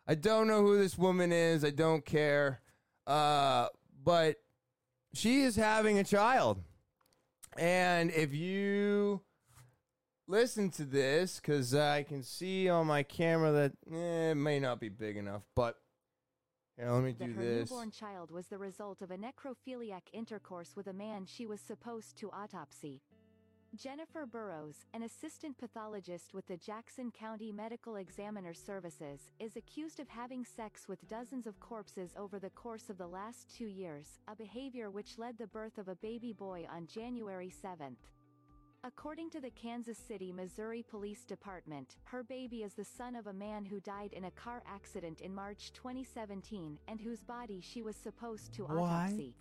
I 0.06 0.14
don't 0.14 0.48
know 0.48 0.62
who 0.62 0.78
this 0.78 0.96
woman 0.96 1.30
is. 1.30 1.64
I 1.64 1.70
don't 1.70 2.04
care. 2.04 2.62
Uh, 3.06 3.68
but 4.02 4.36
she 5.14 5.42
is 5.42 5.56
having 5.56 5.98
a 5.98 6.04
child. 6.04 6.62
And 7.56 8.10
if 8.10 8.34
you 8.34 9.22
listen 10.26 10.70
to 10.72 10.84
this, 10.84 11.40
because 11.40 11.74
I 11.74 12.02
can 12.02 12.22
see 12.22 12.68
on 12.68 12.86
my 12.86 13.02
camera 13.02 13.52
that 13.52 13.72
eh, 13.92 14.30
it 14.30 14.34
may 14.36 14.60
not 14.60 14.80
be 14.80 14.88
big 14.88 15.16
enough, 15.16 15.42
but 15.56 15.76
here, 16.76 16.90
let 16.92 17.02
me 17.02 17.12
do 17.12 17.26
that 17.26 17.34
her 17.34 17.42
this. 17.42 17.70
newborn 17.70 17.90
child 17.90 18.30
was 18.30 18.46
the 18.46 18.58
result 18.58 19.02
of 19.02 19.10
a 19.10 19.16
necrophiliac 19.16 20.02
intercourse 20.12 20.76
with 20.76 20.86
a 20.86 20.92
man 20.92 21.26
she 21.26 21.44
was 21.44 21.60
supposed 21.60 22.16
to 22.18 22.30
autopsy. 22.30 23.00
Jennifer 23.76 24.24
Burrows, 24.24 24.86
an 24.94 25.02
assistant 25.02 25.58
pathologist 25.58 26.32
with 26.32 26.46
the 26.46 26.56
Jackson 26.56 27.10
County 27.10 27.52
Medical 27.52 27.96
Examiner 27.96 28.54
Services, 28.54 29.30
is 29.38 29.56
accused 29.56 30.00
of 30.00 30.08
having 30.08 30.44
sex 30.44 30.88
with 30.88 31.06
dozens 31.08 31.46
of 31.46 31.60
corpses 31.60 32.14
over 32.18 32.38
the 32.38 32.50
course 32.50 32.88
of 32.88 32.96
the 32.96 33.06
last 33.06 33.54
two 33.54 33.66
years, 33.66 34.20
a 34.26 34.34
behavior 34.34 34.90
which 34.90 35.18
led 35.18 35.36
the 35.36 35.46
birth 35.48 35.76
of 35.76 35.88
a 35.88 35.96
baby 35.96 36.32
boy 36.32 36.66
on 36.74 36.86
January 36.86 37.52
7th. 37.62 37.98
According 38.84 39.30
to 39.30 39.40
the 39.40 39.50
Kansas 39.50 39.98
City, 39.98 40.32
Missouri 40.32 40.84
Police 40.88 41.24
Department, 41.24 41.96
her 42.04 42.22
baby 42.22 42.62
is 42.62 42.74
the 42.74 42.84
son 42.84 43.16
of 43.16 43.26
a 43.26 43.32
man 43.32 43.64
who 43.64 43.80
died 43.80 44.12
in 44.12 44.24
a 44.24 44.30
car 44.30 44.62
accident 44.66 45.20
in 45.20 45.34
March 45.34 45.72
2017 45.74 46.78
and 46.88 47.00
whose 47.00 47.22
body 47.22 47.60
she 47.60 47.82
was 47.82 47.96
supposed 47.96 48.54
to 48.54 48.62
What? 48.64 48.78
autopsy. 48.78 49.34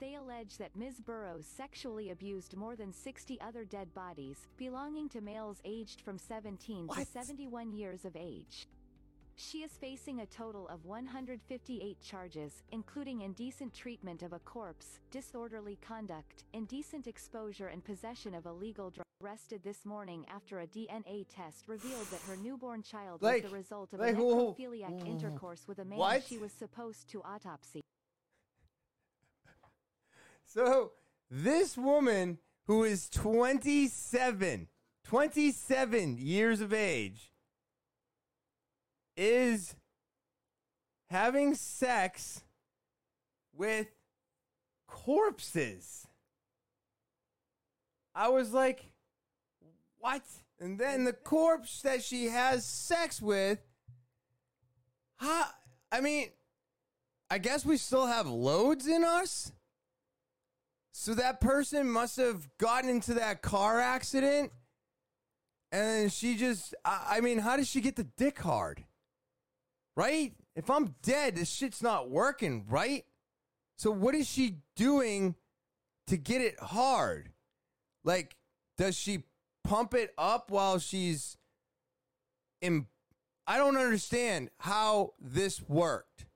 They 0.00 0.14
allege 0.14 0.58
that 0.58 0.76
Ms. 0.76 1.00
Burrows 1.00 1.44
sexually 1.46 2.10
abused 2.10 2.56
more 2.56 2.76
than 2.76 2.92
60 2.92 3.40
other 3.40 3.64
dead 3.64 3.92
bodies, 3.94 4.46
belonging 4.56 5.08
to 5.10 5.20
males 5.20 5.60
aged 5.64 6.00
from 6.02 6.18
17 6.18 6.88
to 6.88 7.04
71 7.04 7.72
years 7.72 8.04
of 8.04 8.14
age. 8.14 8.68
She 9.34 9.58
is 9.58 9.72
facing 9.72 10.20
a 10.20 10.26
total 10.26 10.68
of 10.68 10.84
158 10.84 12.00
charges, 12.00 12.62
including 12.72 13.22
indecent 13.22 13.72
treatment 13.74 14.22
of 14.22 14.32
a 14.32 14.40
corpse, 14.40 14.98
disorderly 15.10 15.78
conduct, 15.80 16.44
indecent 16.52 17.06
exposure 17.06 17.68
and 17.68 17.84
possession 17.84 18.34
of 18.34 18.46
illegal 18.46 18.90
drugs. 18.90 19.04
Arrested 19.20 19.62
this 19.64 19.84
morning 19.84 20.24
after 20.28 20.60
a 20.60 20.66
DNA 20.68 21.26
test 21.28 21.64
revealed 21.66 22.06
that 22.12 22.20
her 22.28 22.36
newborn 22.36 22.82
child 22.84 23.20
Like- 23.20 23.42
was 23.42 23.50
the 23.50 23.56
result 23.56 23.92
of 23.92 23.98
like, 23.98 24.14
a 24.14 24.18
necrophiliac 24.18 24.90
whoa. 24.90 25.06
intercourse 25.06 25.66
with 25.66 25.80
a 25.80 25.84
man 25.84 25.98
What? 25.98 26.22
she 26.24 26.38
was 26.38 26.52
supposed 26.52 27.08
to 27.10 27.20
autopsy. 27.24 27.80
So 30.48 30.92
this 31.30 31.76
woman 31.76 32.38
who 32.66 32.82
is 32.82 33.10
27, 33.10 34.68
27 35.04 36.18
years 36.18 36.60
of 36.62 36.72
age, 36.72 37.32
is 39.14 39.74
having 41.10 41.54
sex 41.54 42.42
with 43.54 43.88
corpses. 44.86 46.06
I 48.14 48.28
was 48.28 48.52
like, 48.52 48.92
what? 49.98 50.22
And 50.60 50.78
then 50.78 51.04
the 51.04 51.12
corpse 51.12 51.82
that 51.82 52.02
she 52.02 52.26
has 52.26 52.64
sex 52.64 53.20
with, 53.20 53.58
huh? 55.16 55.44
I 55.92 56.00
mean, 56.00 56.28
I 57.28 57.38
guess 57.38 57.66
we 57.66 57.76
still 57.76 58.06
have 58.06 58.26
loads 58.26 58.86
in 58.86 59.04
us. 59.04 59.52
So 61.00 61.14
that 61.14 61.40
person 61.40 61.88
must 61.88 62.16
have 62.16 62.48
gotten 62.58 62.90
into 62.90 63.14
that 63.14 63.40
car 63.40 63.78
accident 63.78 64.50
and 65.70 66.12
she 66.12 66.36
just, 66.36 66.74
I, 66.84 67.06
I 67.10 67.20
mean, 67.20 67.38
how 67.38 67.56
does 67.56 67.68
she 67.68 67.80
get 67.80 67.94
the 67.94 68.08
dick 68.16 68.40
hard? 68.40 68.84
Right? 69.96 70.34
If 70.56 70.68
I'm 70.68 70.96
dead, 71.04 71.36
this 71.36 71.48
shit's 71.48 71.84
not 71.84 72.10
working, 72.10 72.64
right? 72.68 73.04
So 73.76 73.92
what 73.92 74.16
is 74.16 74.28
she 74.28 74.56
doing 74.74 75.36
to 76.08 76.16
get 76.16 76.40
it 76.40 76.58
hard? 76.58 77.30
Like, 78.02 78.34
does 78.76 78.96
she 78.96 79.22
pump 79.62 79.94
it 79.94 80.12
up 80.18 80.50
while 80.50 80.80
she's 80.80 81.36
in? 82.60 82.86
I 83.46 83.56
don't 83.56 83.76
understand 83.76 84.50
how 84.58 85.12
this 85.20 85.62
worked. 85.62 86.26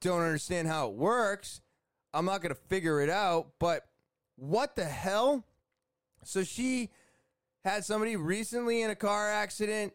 Don't 0.00 0.22
understand 0.22 0.66
how 0.66 0.88
it 0.88 0.94
works. 0.94 1.60
I'm 2.14 2.24
not 2.24 2.40
going 2.40 2.54
to 2.54 2.60
figure 2.68 3.00
it 3.00 3.10
out, 3.10 3.48
but 3.58 3.84
what 4.36 4.76
the 4.76 4.84
hell? 4.84 5.44
So 6.22 6.44
she 6.44 6.90
had 7.64 7.84
somebody 7.84 8.14
recently 8.14 8.82
in 8.82 8.90
a 8.90 8.94
car 8.94 9.30
accident, 9.30 9.92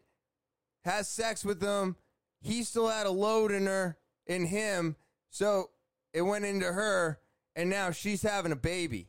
has 0.84 1.08
sex 1.08 1.46
with 1.46 1.62
them. 1.62 1.96
He 2.42 2.64
still 2.64 2.90
had 2.90 3.08
a 3.08 3.12
load 3.12 3.52
in 3.52 3.66
her, 3.66 3.98
in 4.28 4.46
him. 4.46 4.98
So 5.30 5.70
it 6.14 6.22
went 6.22 6.46
into 6.46 6.66
her, 6.66 7.20
and 7.56 7.70
now 7.70 7.92
she's 7.92 8.22
having 8.22 8.52
a 8.52 8.58
baby. 8.58 9.08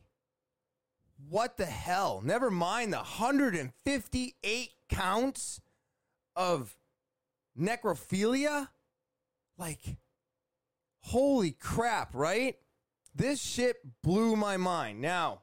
What 1.28 1.56
the 1.56 1.66
hell? 1.66 2.22
Never 2.24 2.50
mind 2.50 2.92
the 2.92 2.98
158 2.98 4.70
counts 4.88 5.60
of 6.36 6.76
necrophilia. 7.58 8.68
Like, 9.58 9.98
holy 11.00 11.52
crap, 11.52 12.14
right? 12.14 12.56
This 13.14 13.40
shit 13.40 13.76
blew 14.02 14.36
my 14.36 14.56
mind. 14.56 15.00
Now, 15.00 15.42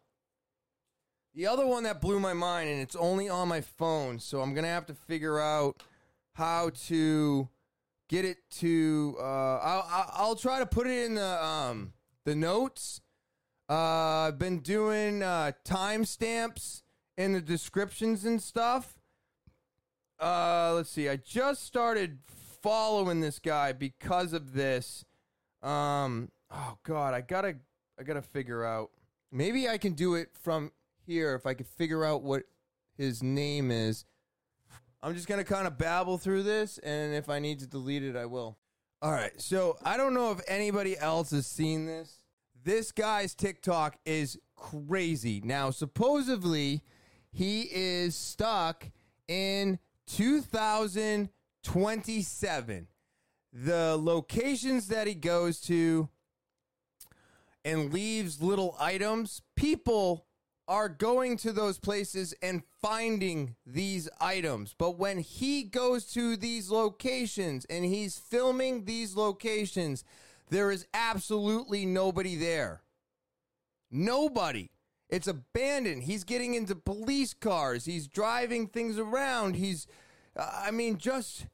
the 1.34 1.48
other 1.48 1.68
one 1.68 1.84
that 1.84 2.02
blew 2.02 2.20
my 2.20 2.34
mind, 2.34 2.70
and 2.70 2.82
it's 2.82 2.96
only 2.96 3.30
on 3.30 3.48
my 3.48 3.62
phone, 3.62 4.20
so 4.20 4.42
I'm 4.42 4.54
gonna 4.54 4.68
have 4.68 4.88
to 4.88 4.94
figure 4.94 5.40
out 5.40 5.84
how 6.34 6.72
to 6.88 7.50
get 8.10 8.26
it 8.26 8.38
to. 8.50 9.16
Uh, 9.20 9.58
I'll, 9.58 10.10
I'll 10.14 10.36
try 10.36 10.60
to 10.60 10.66
put 10.66 10.88
it 10.88 11.06
in 11.06 11.16
the 11.16 11.46
um 11.46 11.94
the 12.26 12.36
notes. 12.36 13.02
Uh, 13.70 14.28
I've 14.28 14.40
been 14.40 14.60
doing 14.60 15.22
uh, 15.22 15.52
timestamps 15.66 16.84
in 17.18 17.34
the 17.34 17.42
descriptions 17.42 18.24
and 18.24 18.42
stuff. 18.42 18.98
Uh, 20.20 20.74
let's 20.74 20.90
see. 20.90 21.10
I 21.10 21.18
just 21.18 21.64
started 21.64 22.20
following 22.64 23.20
this 23.20 23.40
guy 23.40 23.74
because 23.74 24.34
of 24.34 24.54
this. 24.54 25.04
Um, 25.62 26.32
oh 26.52 26.78
God, 26.84 27.14
I 27.14 27.22
gotta, 27.22 27.56
I 28.00 28.04
gotta 28.04 28.22
figure 28.22 28.66
out. 28.66 28.92
Maybe 29.32 29.68
I 29.68 29.78
can 29.78 29.94
do 29.94 30.16
it 30.16 30.30
from 30.42 30.72
here 31.06 31.36
if 31.36 31.46
I 31.46 31.54
could 31.54 31.68
figure 31.68 32.06
out 32.06 32.24
what 32.24 32.44
his 32.98 33.22
name 33.22 33.72
is. 33.72 34.06
I'm 35.02 35.14
just 35.14 35.28
gonna 35.28 35.44
kind 35.44 35.68
of 35.68 35.78
babble 35.78 36.18
through 36.18 36.44
this, 36.44 36.78
and 36.80 37.14
if 37.14 37.30
I 37.30 37.40
need 37.40 37.60
to 37.60 37.68
delete 37.68 38.04
it, 38.04 38.16
I 38.16 38.26
will. 38.26 38.58
All 39.02 39.12
right. 39.12 39.40
So 39.40 39.78
I 39.84 39.98
don't 39.98 40.14
know 40.14 40.32
if 40.32 40.40
anybody 40.48 40.98
else 40.98 41.32
has 41.32 41.46
seen 41.46 41.86
this. 41.86 42.22
This 42.64 42.92
guy's 42.92 43.36
TikTok 43.36 43.98
is 44.06 44.40
crazy. 44.56 45.42
Now, 45.44 45.70
supposedly, 45.70 46.82
he 47.32 47.64
is 47.72 48.16
stuck 48.16 48.90
in 49.28 49.78
2027. 50.08 52.88
The 53.54 53.98
locations 53.98 54.88
that 54.88 55.08
he 55.08 55.14
goes 55.14 55.62
to 55.62 56.10
and 57.68 57.94
leaves 57.94 58.42
little 58.42 58.78
items, 58.80 59.42
people 59.58 60.26
are 60.70 60.88
going 60.88 61.36
to 61.36 61.52
those 61.52 61.78
places 61.78 62.34
and 62.42 62.64
finding 62.82 63.58
these 63.66 64.08
items. 64.22 64.74
But 64.78 64.98
when 64.98 65.20
he 65.20 65.64
goes 65.64 66.06
to 66.14 66.38
these 66.38 66.72
locations 66.72 67.66
and 67.66 67.84
he's 67.84 68.18
filming 68.18 68.86
these 68.86 69.18
locations, 69.18 70.06
there 70.50 70.72
is 70.72 70.88
absolutely 70.94 71.86
nobody 71.86 72.38
there. 72.38 72.84
Nobody. 73.92 74.72
It's 75.10 75.28
abandoned. 75.28 76.04
He's 76.04 76.24
getting 76.24 76.54
into 76.54 76.76
police 76.76 77.34
cars. 77.34 77.84
He's 77.84 78.08
driving 78.08 78.68
things 78.68 78.98
around. 78.98 79.58
He's, 79.58 79.88
I 80.38 80.72
mean, 80.72 80.98
just. 80.98 81.48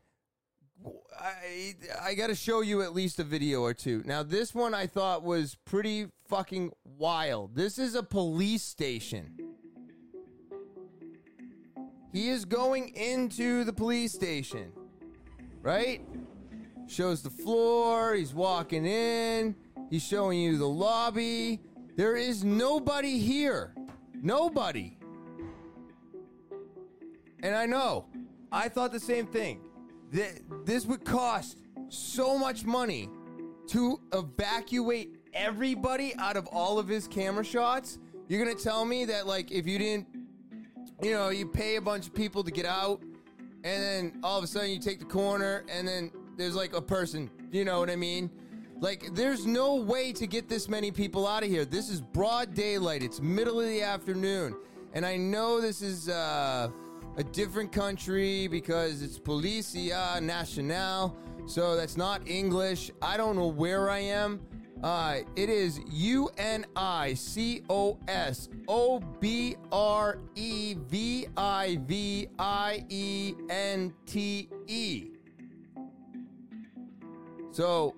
I, 1.20 1.76
I 2.02 2.14
got 2.16 2.28
to 2.28 2.36
show 2.36 2.62
you 2.62 2.82
at 2.82 2.94
least 2.94 3.20
a 3.20 3.24
video 3.24 3.62
or 3.62 3.74
two. 3.74 4.04
Now, 4.06 4.24
this 4.24 4.54
one 4.54 4.74
I 4.74 4.88
thought 4.88 5.24
was 5.24 5.56
pretty 5.66 6.08
fucking 6.28 6.72
wild. 6.84 7.56
This 7.56 7.80
is 7.80 7.96
a 7.96 8.04
police 8.04 8.64
station. 8.64 9.36
He 12.12 12.30
is 12.30 12.46
going 12.46 12.90
into 12.90 13.64
the 13.64 13.74
police 13.74 14.14
station, 14.14 14.72
right? 15.62 16.02
Shows 16.88 17.24
the 17.24 17.30
floor. 17.30 18.14
He's 18.14 18.34
walking 18.34 18.86
in. 18.86 19.56
He's 19.90 20.04
showing 20.04 20.40
you 20.40 20.58
the 20.58 20.68
lobby. 20.68 21.62
There 21.96 22.16
is 22.16 22.44
nobody 22.44 23.20
here. 23.20 23.74
Nobody. 24.22 24.98
And 27.42 27.56
I 27.56 27.66
know, 27.66 28.06
I 28.52 28.70
thought 28.70 28.92
the 28.92 29.00
same 29.00 29.28
thing. 29.28 29.62
That 30.14 30.66
this 30.66 30.86
would 30.86 31.04
cost 31.04 31.58
so 31.90 32.38
much 32.38 32.66
money 32.66 33.10
to 33.68 34.00
evacuate 34.14 35.18
everybody 35.34 36.14
out 36.18 36.38
of 36.38 36.48
all 36.48 36.80
of 36.80 36.88
his 36.88 37.08
camera 37.08 37.44
shots. 37.44 38.00
You're 38.28 38.44
gonna 38.44 38.56
tell 38.56 38.86
me 38.86 39.06
that 39.06 39.28
like 39.28 39.52
if 39.52 39.68
you 39.68 39.78
didn't, 39.78 40.08
you 41.02 41.12
know, 41.12 41.30
you 41.30 41.48
pay 41.48 41.76
a 41.76 41.82
bunch 41.82 42.08
of 42.08 42.14
people 42.14 42.44
to 42.44 42.52
get 42.52 42.66
out, 42.66 43.02
and 43.64 43.84
then 43.84 44.20
all 44.24 44.38
of 44.38 44.44
a 44.44 44.48
sudden 44.48 44.70
you 44.70 44.80
take 44.80 45.00
the 45.00 45.06
corner, 45.06 45.66
and 45.70 45.88
then 45.88 46.12
there's 46.38 46.56
like 46.56 46.74
a 46.74 46.82
person. 46.82 47.30
You 47.52 47.66
know 47.66 47.80
what 47.80 47.90
I 47.90 47.96
mean? 47.96 48.30
Like, 48.80 49.14
there's 49.14 49.46
no 49.46 49.76
way 49.76 50.12
to 50.12 50.28
get 50.28 50.50
this 50.50 50.68
many 50.68 50.92
people 50.92 51.26
out 51.26 51.42
of 51.42 51.50
here. 51.50 51.64
This 51.64 51.90
is 51.90 52.02
broad 52.02 52.54
daylight. 52.54 53.02
It's 53.02 53.22
middle 53.22 53.62
of 53.62 53.68
the 53.68 53.82
afternoon. 53.82 54.58
And 54.94 55.06
I 55.06 55.16
know 55.16 55.62
this 55.62 55.82
is 55.82 56.10
uh, 56.10 56.70
a 57.18 57.24
different 57.24 57.72
country 57.72 58.48
because 58.48 59.02
it's 59.02 59.20
Policia 59.20 60.22
Nacional. 60.22 61.16
So 61.46 61.76
that's 61.76 61.98
not 61.98 62.28
English. 62.28 62.92
I 63.02 63.18
don't 63.18 63.36
know 63.36 63.48
where 63.48 63.90
I 63.90 64.00
am. 64.00 64.42
Uh, 64.82 65.20
it 65.38 65.50
is 65.50 65.80
U 65.92 66.30
N 66.38 66.66
I 66.76 67.14
C 67.14 67.62
O 67.70 67.98
S 68.08 68.50
O 68.68 69.00
B 69.00 69.56
R 69.72 70.20
E 70.36 70.76
V 70.90 71.28
I 71.38 71.80
V 71.86 72.28
I 72.38 72.86
E 72.90 73.34
N 73.50 73.94
T 74.06 74.50
E. 74.68 75.12
So 77.52 77.96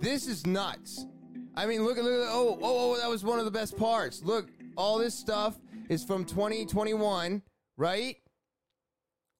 this 0.00 0.26
is 0.26 0.44
nuts. 0.46 1.06
I 1.56 1.64
mean, 1.64 1.84
look 1.84 1.96
at 1.96 2.04
look 2.04 2.12
at 2.12 2.28
oh, 2.30 2.58
oh 2.60 2.92
oh 2.92 3.00
that 3.00 3.08
was 3.08 3.24
one 3.24 3.38
of 3.38 3.46
the 3.46 3.50
best 3.50 3.76
parts. 3.76 4.22
Look, 4.22 4.50
all 4.76 4.98
this 4.98 5.14
stuff 5.14 5.58
is 5.88 6.04
from 6.04 6.24
2021, 6.24 7.40
right? 7.78 8.16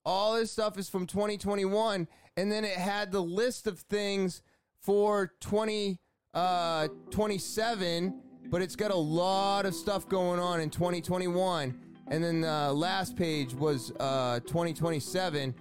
All 0.05 0.35
this 0.35 0.51
stuff 0.51 0.79
is 0.79 0.89
from 0.89 1.07
2021, 1.07 2.09
and 2.37 2.53
then 2.53 2.65
it 2.65 2.77
had 2.77 3.11
the 3.13 3.23
list 3.23 3.67
of 3.67 3.81
things 3.81 4.43
for 4.81 5.33
20 5.41 5.99
uh 6.35 6.89
27, 7.11 8.21
but 8.51 8.61
it's 8.61 8.75
got 8.75 8.91
a 8.91 8.97
lot 8.97 9.67
of 9.67 9.75
stuff 9.75 10.09
going 10.09 10.41
on 10.41 10.61
in 10.61 10.69
2021. 10.69 11.81
And 12.09 12.23
then 12.23 12.41
the 12.43 12.73
last 12.73 13.17
page 13.17 13.55
was 13.55 13.93
uh 14.01 14.41
2027. 14.41 15.55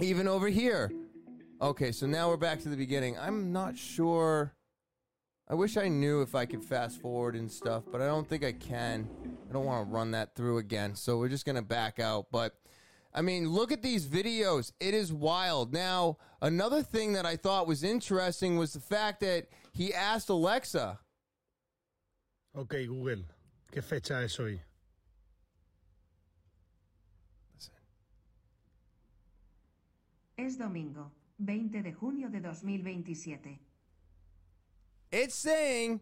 Even 0.00 0.26
over 0.26 0.48
here, 0.48 0.90
Okay, 1.62 1.92
so 1.92 2.08
now 2.08 2.28
we're 2.28 2.36
back 2.36 2.58
to 2.62 2.68
the 2.68 2.76
beginning. 2.76 3.16
I'm 3.16 3.52
not 3.52 3.78
sure. 3.78 4.52
I 5.48 5.54
wish 5.54 5.76
I 5.76 5.86
knew 5.86 6.20
if 6.20 6.34
I 6.34 6.44
could 6.44 6.64
fast 6.64 7.00
forward 7.00 7.36
and 7.36 7.48
stuff, 7.48 7.84
but 7.88 8.02
I 8.02 8.06
don't 8.06 8.28
think 8.28 8.44
I 8.44 8.50
can. 8.50 9.08
I 9.48 9.52
don't 9.52 9.64
want 9.64 9.86
to 9.86 9.94
run 9.94 10.10
that 10.10 10.34
through 10.34 10.58
again, 10.58 10.96
so 10.96 11.18
we're 11.18 11.28
just 11.28 11.44
to 11.54 11.62
back 11.62 12.00
out. 12.00 12.26
But 12.32 12.56
I 13.14 13.20
mean, 13.20 13.48
look 13.48 13.72
at 13.72 13.82
these 13.82 14.06
videos. 14.06 14.72
It 14.80 14.94
is 14.94 15.12
wild. 15.12 15.72
Now, 15.72 16.16
another 16.40 16.82
thing 16.82 17.12
that 17.12 17.26
I 17.26 17.36
thought 17.36 17.66
was 17.66 17.84
interesting 17.84 18.56
was 18.56 18.72
the 18.72 18.80
fact 18.80 19.20
that 19.20 19.48
he 19.72 19.92
asked 19.92 20.30
Alexa. 20.30 20.98
Ok, 22.54 22.86
Google, 22.86 23.24
¿qué 23.70 23.82
fecha 23.82 24.22
es 24.22 24.36
hoy? 24.38 24.60
Es 30.38 30.56
domingo. 30.56 31.10
20 31.38 31.82
de 31.82 31.92
junio 31.92 32.28
de 32.28 32.40
2027. 32.40 33.58
It's 35.10 35.34
saying 35.34 36.00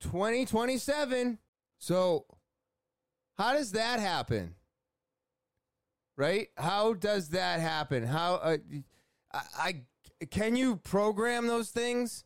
2027. 0.00 1.38
So, 1.78 2.24
how 3.36 3.52
does 3.52 3.72
that 3.72 4.00
happen? 4.00 4.54
Right? 6.16 6.48
How 6.56 6.94
does 6.94 7.30
that 7.30 7.60
happen? 7.60 8.04
How 8.06 8.34
uh, 8.34 8.56
I, 9.32 9.40
I 9.58 10.26
can 10.30 10.56
you 10.56 10.76
program 10.76 11.46
those 11.46 11.70
things? 11.70 12.24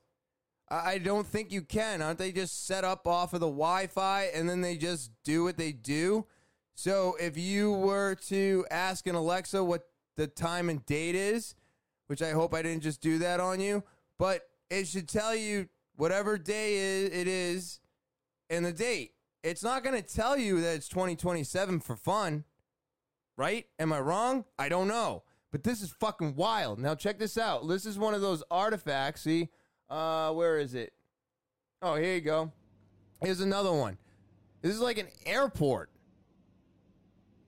I, 0.69 0.93
I 0.93 0.99
don't 0.99 1.27
think 1.27 1.51
you 1.51 1.63
can. 1.63 2.03
Aren't 2.03 2.19
they 2.19 2.33
just 2.33 2.67
set 2.67 2.85
up 2.85 3.07
off 3.07 3.33
of 3.33 3.41
the 3.41 3.47
Wi-Fi 3.47 4.25
and 4.35 4.49
then 4.49 4.61
they 4.61 4.77
just 4.77 5.11
do 5.25 5.45
what 5.45 5.57
they 5.57 5.73
do? 5.73 6.27
So, 6.75 7.17
if 7.19 7.37
you 7.37 7.73
were 7.73 8.15
to 8.29 8.65
ask 8.71 9.07
an 9.09 9.17
Alexa 9.17 9.65
what 9.65 9.89
the 10.17 10.27
time 10.29 10.69
and 10.69 10.85
date 10.87 11.15
is, 11.15 11.55
which 12.07 12.23
I 12.23 12.31
hope 12.31 12.55
I 12.55 12.63
didn't 12.63 12.83
just 12.83 13.01
do 13.01 13.19
that 13.19 13.41
on 13.41 13.61
you, 13.61 13.83
but 14.19 14.43
it 14.71 14.87
should 14.87 15.09
tell 15.09 15.35
you 15.35 15.69
whatever 15.97 16.39
day 16.39 17.07
it 17.07 17.27
is 17.27 17.81
and 18.51 18.65
the 18.65 18.73
date. 18.73 19.13
It's 19.43 19.63
not 19.63 19.85
going 19.85 20.01
to 20.01 20.03
tell 20.03 20.37
you 20.37 20.61
that 20.61 20.75
it's 20.77 20.89
2027 20.89 21.81
for 21.81 21.97
fun, 21.97 22.45
right? 23.39 23.67
Am 23.79 23.93
I 23.93 24.01
wrong? 24.01 24.45
I 24.59 24.69
don't 24.69 24.89
know. 24.89 25.23
But 25.51 25.65
this 25.65 25.81
is 25.81 25.91
fucking 25.91 26.35
wild. 26.35 26.79
Now 26.79 26.95
check 26.95 27.19
this 27.19 27.39
out. 27.39 27.67
This 27.67 27.87
is 27.87 27.97
one 27.97 28.13
of 28.13 28.21
those 28.21 28.43
artifacts. 28.51 29.23
See, 29.23 29.49
uh, 29.89 30.33
where 30.33 30.59
is 30.59 30.75
it? 30.75 30.93
Oh, 31.81 31.95
here 31.95 32.17
you 32.17 32.21
go. 32.21 32.53
Here's 33.23 33.41
another 33.41 33.73
one. 33.73 33.97
This 34.61 34.75
is 34.75 34.81
like 34.81 34.99
an 34.99 35.07
airport, 35.25 35.89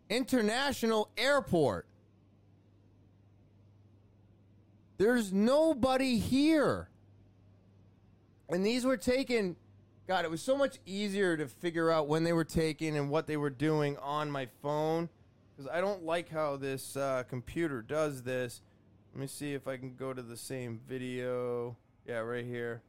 international 0.08 1.10
airport. 1.18 1.86
There's 4.96 5.32
nobody 5.32 6.18
here. 6.18 6.88
And 8.48 8.64
these 8.64 8.84
were 8.84 8.96
taken. 8.96 9.56
God, 10.06 10.24
it 10.24 10.30
was 10.30 10.42
so 10.42 10.56
much 10.56 10.78
easier 10.86 11.36
to 11.36 11.46
figure 11.46 11.90
out 11.90 12.06
when 12.06 12.22
they 12.22 12.32
were 12.32 12.44
taken 12.44 12.96
and 12.96 13.10
what 13.10 13.26
they 13.26 13.36
were 13.36 13.50
doing 13.50 13.96
on 13.98 14.30
my 14.30 14.46
phone. 14.62 15.08
Because 15.60 15.76
I 15.76 15.82
don't 15.82 16.04
like 16.04 16.30
how 16.30 16.56
this 16.56 16.96
uh, 16.96 17.22
computer 17.28 17.82
does 17.82 18.22
this. 18.22 18.62
Let 19.12 19.20
me 19.20 19.26
see 19.26 19.52
if 19.52 19.68
I 19.68 19.76
can 19.76 19.94
go 19.94 20.14
to 20.14 20.22
the 20.22 20.36
same 20.36 20.80
video. 20.88 21.76
Yeah, 22.06 22.20
right 22.20 22.46
here. 22.46 22.80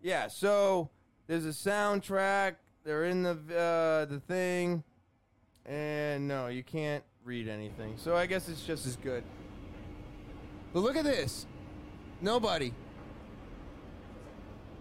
Yeah, 0.00 0.28
so 0.28 0.88
there's 1.26 1.44
a 1.44 1.50
soundtrack. 1.50 2.54
They're 2.82 3.04
in 3.04 3.24
the 3.24 3.32
uh, 3.32 4.04
the 4.06 4.22
thing, 4.26 4.84
and 5.66 6.26
no, 6.26 6.46
you 6.46 6.62
can't 6.62 7.04
read 7.24 7.46
anything. 7.46 7.96
So 7.98 8.16
I 8.16 8.24
guess 8.24 8.48
it's 8.48 8.64
just 8.64 8.86
as 8.86 8.96
good. 8.96 9.22
But 10.72 10.80
look 10.80 10.96
at 10.96 11.04
this. 11.04 11.46
Nobody. 12.22 12.72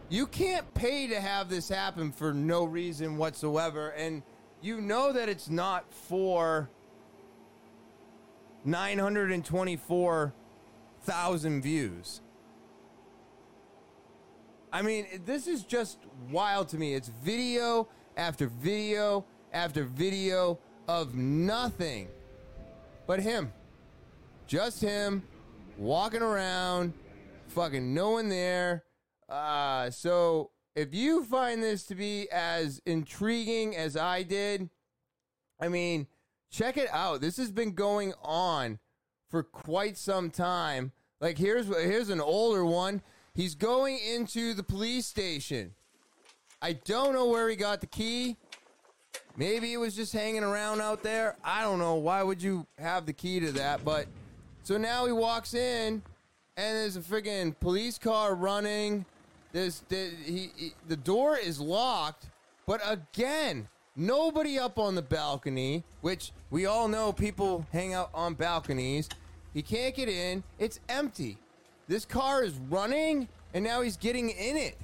You 0.08 0.28
can't 0.28 0.74
pay 0.74 1.08
to 1.08 1.20
have 1.20 1.50
this 1.50 1.68
happen 1.68 2.14
for 2.14 2.34
no 2.34 2.64
reason 2.64 3.18
whatsoever. 3.18 3.90
And 3.90 4.24
you 4.62 4.80
know 4.80 5.12
that 5.12 5.28
it's 5.28 5.50
not 5.50 5.92
for 5.92 6.70
924 8.66 10.34
thousand 11.02 11.62
views. 11.62 12.22
I 14.72 14.82
mean, 14.82 15.08
this 15.26 15.48
is 15.48 15.64
just 15.64 16.00
wild 16.30 16.68
to 16.70 16.78
me. 16.78 16.94
It's 16.94 17.08
video 17.08 17.88
after 18.18 18.48
video 18.48 19.26
after 19.54 19.84
video 19.84 20.60
of 20.88 21.16
nothing 21.16 22.10
but 23.06 23.22
him. 23.22 23.54
Just 24.46 24.82
him 24.82 25.24
walking 25.78 26.22
around, 26.22 26.94
fucking 27.48 27.94
no 27.94 28.12
one 28.12 28.30
there. 28.30 28.84
Uh, 29.30 29.90
so 29.90 30.52
if 30.76 30.94
you 30.94 31.24
find 31.24 31.64
this 31.64 31.84
to 31.86 31.96
be 31.96 32.30
as 32.32 32.82
intriguing 32.86 33.76
as 33.76 33.98
I 33.98 34.24
did, 34.24 34.70
I 35.60 35.70
mean, 35.70 36.08
check 36.52 36.78
it 36.78 36.90
out. 36.92 37.22
This 37.22 37.38
has 37.38 37.52
been 37.52 37.74
going 37.74 38.14
on 38.24 38.80
for 39.30 39.44
quite 39.44 39.98
some 39.98 40.30
time. 40.30 40.92
Like 41.20 41.38
here's 41.38 41.68
here's 41.68 42.10
an 42.10 42.22
older 42.22 42.66
one. 42.66 43.02
He's 43.34 43.56
going 43.56 44.00
into 44.00 44.54
the 44.54 44.64
police 44.64 45.06
station. 45.06 45.74
I 46.62 46.74
don't 46.74 47.14
know 47.14 47.28
where 47.28 47.50
he 47.50 47.56
got 47.56 47.82
the 47.82 47.88
key. 47.88 48.38
Maybe 49.36 49.72
it 49.74 49.78
was 49.78 49.96
just 49.96 50.12
hanging 50.12 50.44
around 50.44 50.82
out 50.82 51.04
there. 51.04 51.36
I 51.44 51.62
don't 51.62 51.78
know. 51.78 51.96
Why 51.96 52.24
would 52.24 52.42
you 52.42 52.66
have 52.80 53.06
the 53.06 53.14
key 53.14 53.40
to 53.40 53.52
that? 53.54 53.86
But 53.86 54.08
so 54.64 54.78
now 54.78 55.06
he 55.06 55.12
walks 55.12 55.54
in, 55.54 56.02
and 56.58 56.76
there's 56.78 56.98
a 56.98 57.02
freaking 57.02 57.58
police 57.60 58.00
car 58.00 58.34
running. 58.34 59.06
There's 59.52 59.84
the, 59.90 60.10
he, 60.26 60.50
he, 60.56 60.72
the 60.88 60.98
door 60.98 61.38
is 61.38 61.60
locked, 61.60 62.26
but 62.66 62.82
again, 62.84 63.68
nobody 63.96 64.58
up 64.58 64.80
on 64.80 64.96
the 64.96 65.04
balcony. 65.04 65.84
Which 66.02 66.32
we 66.50 66.66
all 66.66 66.88
know 66.88 67.12
people 67.12 67.66
hang 67.72 67.94
out 67.94 68.10
on 68.14 68.34
balconies. 68.34 69.10
He 69.54 69.62
can't 69.62 69.96
get 69.96 70.10
in. 70.10 70.44
It's 70.60 70.80
empty. 70.88 71.38
This 71.88 72.06
car 72.06 72.44
is 72.44 72.54
running, 72.70 73.28
and 73.54 73.64
now 73.64 73.82
he's 73.82 73.98
getting 73.98 74.30
in 74.30 74.58
it. 74.58 74.78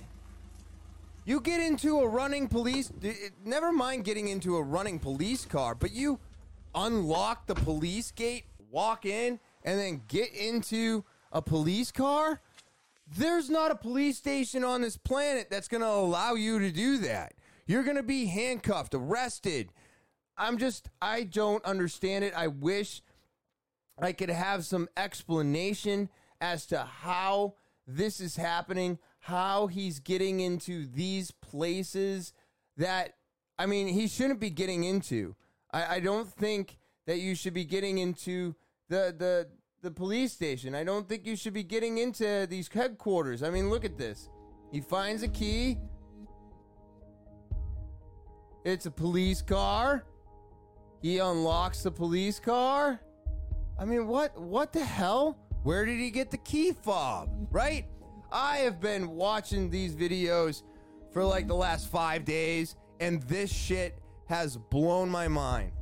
You 1.25 1.39
get 1.39 1.61
into 1.61 1.99
a 1.99 2.07
running 2.07 2.47
police, 2.47 2.91
eh, 3.03 3.13
never 3.45 3.71
mind 3.71 4.03
getting 4.03 4.27
into 4.27 4.57
a 4.57 4.61
running 4.61 4.99
police 4.99 5.45
car, 5.45 5.73
but 5.73 5.93
you 5.93 6.19
unlock 6.75 7.45
the 7.47 7.55
police 7.55 8.11
gate, 8.11 8.45
walk 8.71 9.05
in, 9.05 9.39
and 9.63 9.79
then 9.79 10.01
get 10.07 10.33
into 10.33 11.05
a 11.31 11.41
police 11.41 11.91
car? 11.91 12.41
There's 13.17 13.49
not 13.49 13.71
a 13.71 13.75
police 13.75 14.17
station 14.17 14.63
on 14.63 14.81
this 14.81 14.97
planet 14.97 15.47
that's 15.49 15.67
going 15.67 15.81
to 15.81 15.87
allow 15.87 16.33
you 16.33 16.59
to 16.59 16.71
do 16.71 16.97
that. 16.99 17.33
You're 17.67 17.83
going 17.83 17.97
to 17.97 18.03
be 18.03 18.25
handcuffed, 18.25 18.93
arrested. 18.93 19.69
I'm 20.37 20.57
just, 20.57 20.89
I 21.01 21.23
don't 21.23 21.63
understand 21.65 22.23
it. 22.23 22.33
I 22.35 22.47
wish 22.47 23.01
I 24.01 24.11
could 24.11 24.29
have 24.29 24.65
some 24.65 24.89
explanation 24.97 26.09
as 26.41 26.65
to 26.67 26.79
how 26.79 27.55
this 27.85 28.19
is 28.19 28.35
happening, 28.35 28.97
how 29.19 29.67
he's 29.67 29.99
getting 29.99 30.39
into 30.39 30.87
these 30.87 31.31
places 31.31 32.33
that, 32.77 33.15
I 33.59 33.65
mean, 33.65 33.87
he 33.87 34.07
shouldn't 34.07 34.39
be 34.39 34.49
getting 34.49 34.83
into. 34.83 35.35
I, 35.71 35.95
I 35.95 35.99
don't 35.99 36.27
think 36.27 36.77
that 37.05 37.19
you 37.19 37.35
should 37.35 37.53
be 37.53 37.65
getting 37.65 37.99
into 37.99 38.55
the, 38.89 39.13
the, 39.17 39.47
the 39.81 39.91
police 39.91 40.33
station. 40.33 40.73
I 40.73 40.83
don't 40.83 41.07
think 41.07 41.27
you 41.27 41.35
should 41.35 41.53
be 41.53 41.63
getting 41.63 41.99
into 41.99 42.47
these 42.47 42.67
headquarters. 42.67 43.43
I 43.43 43.49
mean, 43.49 43.69
look 43.69 43.85
at 43.85 43.97
this. 43.97 44.29
He 44.71 44.81
finds 44.81 45.21
a 45.21 45.27
key. 45.27 45.77
It's 48.65 48.85
a 48.85 48.91
police 48.91 49.41
car. 49.41 50.05
He 51.03 51.19
unlocks 51.19 51.83
the 51.83 51.91
police 51.91 52.39
car. 52.39 53.01
I 53.77 53.83
mean, 53.83 54.07
what 54.07 54.39
what 54.39 54.71
the 54.71 54.83
hell? 54.83 55.37
Where 55.63 55.85
did 55.85 55.99
he 55.99 56.09
get 56.09 56.31
the 56.31 56.37
key 56.37 56.71
fob? 56.71 57.29
Right? 57.51 57.85
I 58.31 58.59
have 58.59 58.79
been 58.79 59.09
watching 59.09 59.69
these 59.69 59.95
videos 59.95 60.63
for 61.11 61.23
like 61.25 61.47
the 61.47 61.55
last 61.55 61.91
five 61.91 62.23
days, 62.23 62.77
and 63.01 63.21
this 63.23 63.51
shit 63.51 63.99
has 64.27 64.55
blown 64.55 65.09
my 65.09 65.27
mind. 65.27 65.73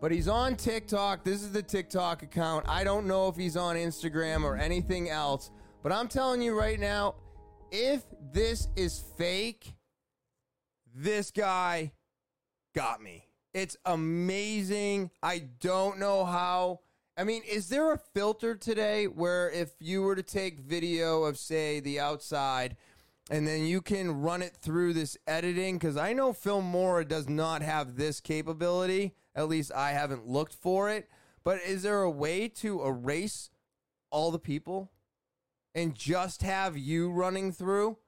But 0.00 0.10
he's 0.10 0.26
on 0.26 0.56
TikTok. 0.56 1.22
This 1.22 1.42
is 1.42 1.52
the 1.52 1.62
TikTok 1.62 2.24
account. 2.24 2.68
I 2.68 2.82
don't 2.82 3.06
know 3.06 3.28
if 3.28 3.36
he's 3.36 3.56
on 3.56 3.76
Instagram 3.76 4.42
or 4.42 4.56
anything 4.56 5.10
else. 5.10 5.52
But 5.84 5.92
I'm 5.92 6.08
telling 6.08 6.42
you 6.42 6.58
right 6.58 6.80
now, 6.80 7.14
if 7.70 8.02
this 8.32 8.66
is 8.74 8.98
fake, 9.16 9.74
this 10.92 11.30
guy 11.30 11.92
got 12.74 13.00
me. 13.00 13.29
It's 13.52 13.76
amazing. 13.84 15.10
I 15.22 15.40
don't 15.60 15.98
know 15.98 16.24
how 16.24 16.80
I 17.20 17.24
mean, 17.24 17.42
is 17.42 17.68
there 17.68 17.92
a 17.92 17.98
filter 17.98 18.54
today 18.54 19.04
where 19.04 19.50
if 19.50 19.72
you 19.78 20.00
were 20.00 20.16
to 20.16 20.22
take 20.22 20.58
video 20.58 21.24
of, 21.24 21.36
say, 21.36 21.78
the 21.78 22.00
outside, 22.00 22.78
and 23.30 23.46
then 23.46 23.66
you 23.66 23.82
can 23.82 24.22
run 24.22 24.40
it 24.40 24.56
through 24.56 24.94
this 24.94 25.18
editing? 25.26 25.76
Because 25.76 25.98
I 25.98 26.14
know 26.14 26.32
Filmora 26.32 27.06
does 27.06 27.28
not 27.28 27.60
have 27.60 27.96
this 27.96 28.22
capability. 28.22 29.12
At 29.34 29.50
least 29.50 29.70
I 29.70 29.90
haven't 29.90 30.28
looked 30.28 30.54
for 30.54 30.88
it. 30.88 31.10
But 31.44 31.60
is 31.60 31.82
there 31.82 32.00
a 32.00 32.10
way 32.10 32.48
to 32.48 32.82
erase 32.86 33.50
all 34.10 34.30
the 34.30 34.38
people 34.38 34.90
and 35.74 35.94
just 35.94 36.40
have 36.40 36.78
you 36.78 37.10
running 37.10 37.52
through? 37.52 37.98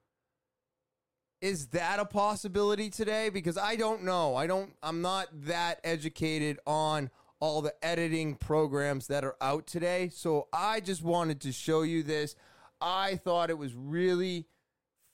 Is 1.43 1.67
that 1.69 1.99
a 1.99 2.05
possibility 2.05 2.89
today? 2.89 3.29
Because 3.29 3.59
I 3.59 3.75
don't 3.75 4.05
know. 4.05 4.37
I 4.37 4.47
don't. 4.47 4.75
I'm 4.81 5.03
not 5.03 5.27
that 5.47 5.81
educated 5.83 6.61
on 6.69 7.11
all 7.41 7.61
the 7.61 7.75
editing 7.83 8.37
programs 8.37 9.09
that 9.09 9.25
are 9.25 9.35
out 9.41 9.67
today. 9.67 10.09
So 10.15 10.47
I 10.53 10.79
just 10.79 11.03
wanted 11.03 11.41
to 11.41 11.51
show 11.51 11.83
you 11.83 12.05
this. 12.05 12.37
I 12.81 13.17
thought 13.17 13.51
it 13.51 13.59
was 13.59 13.75
really 13.75 14.47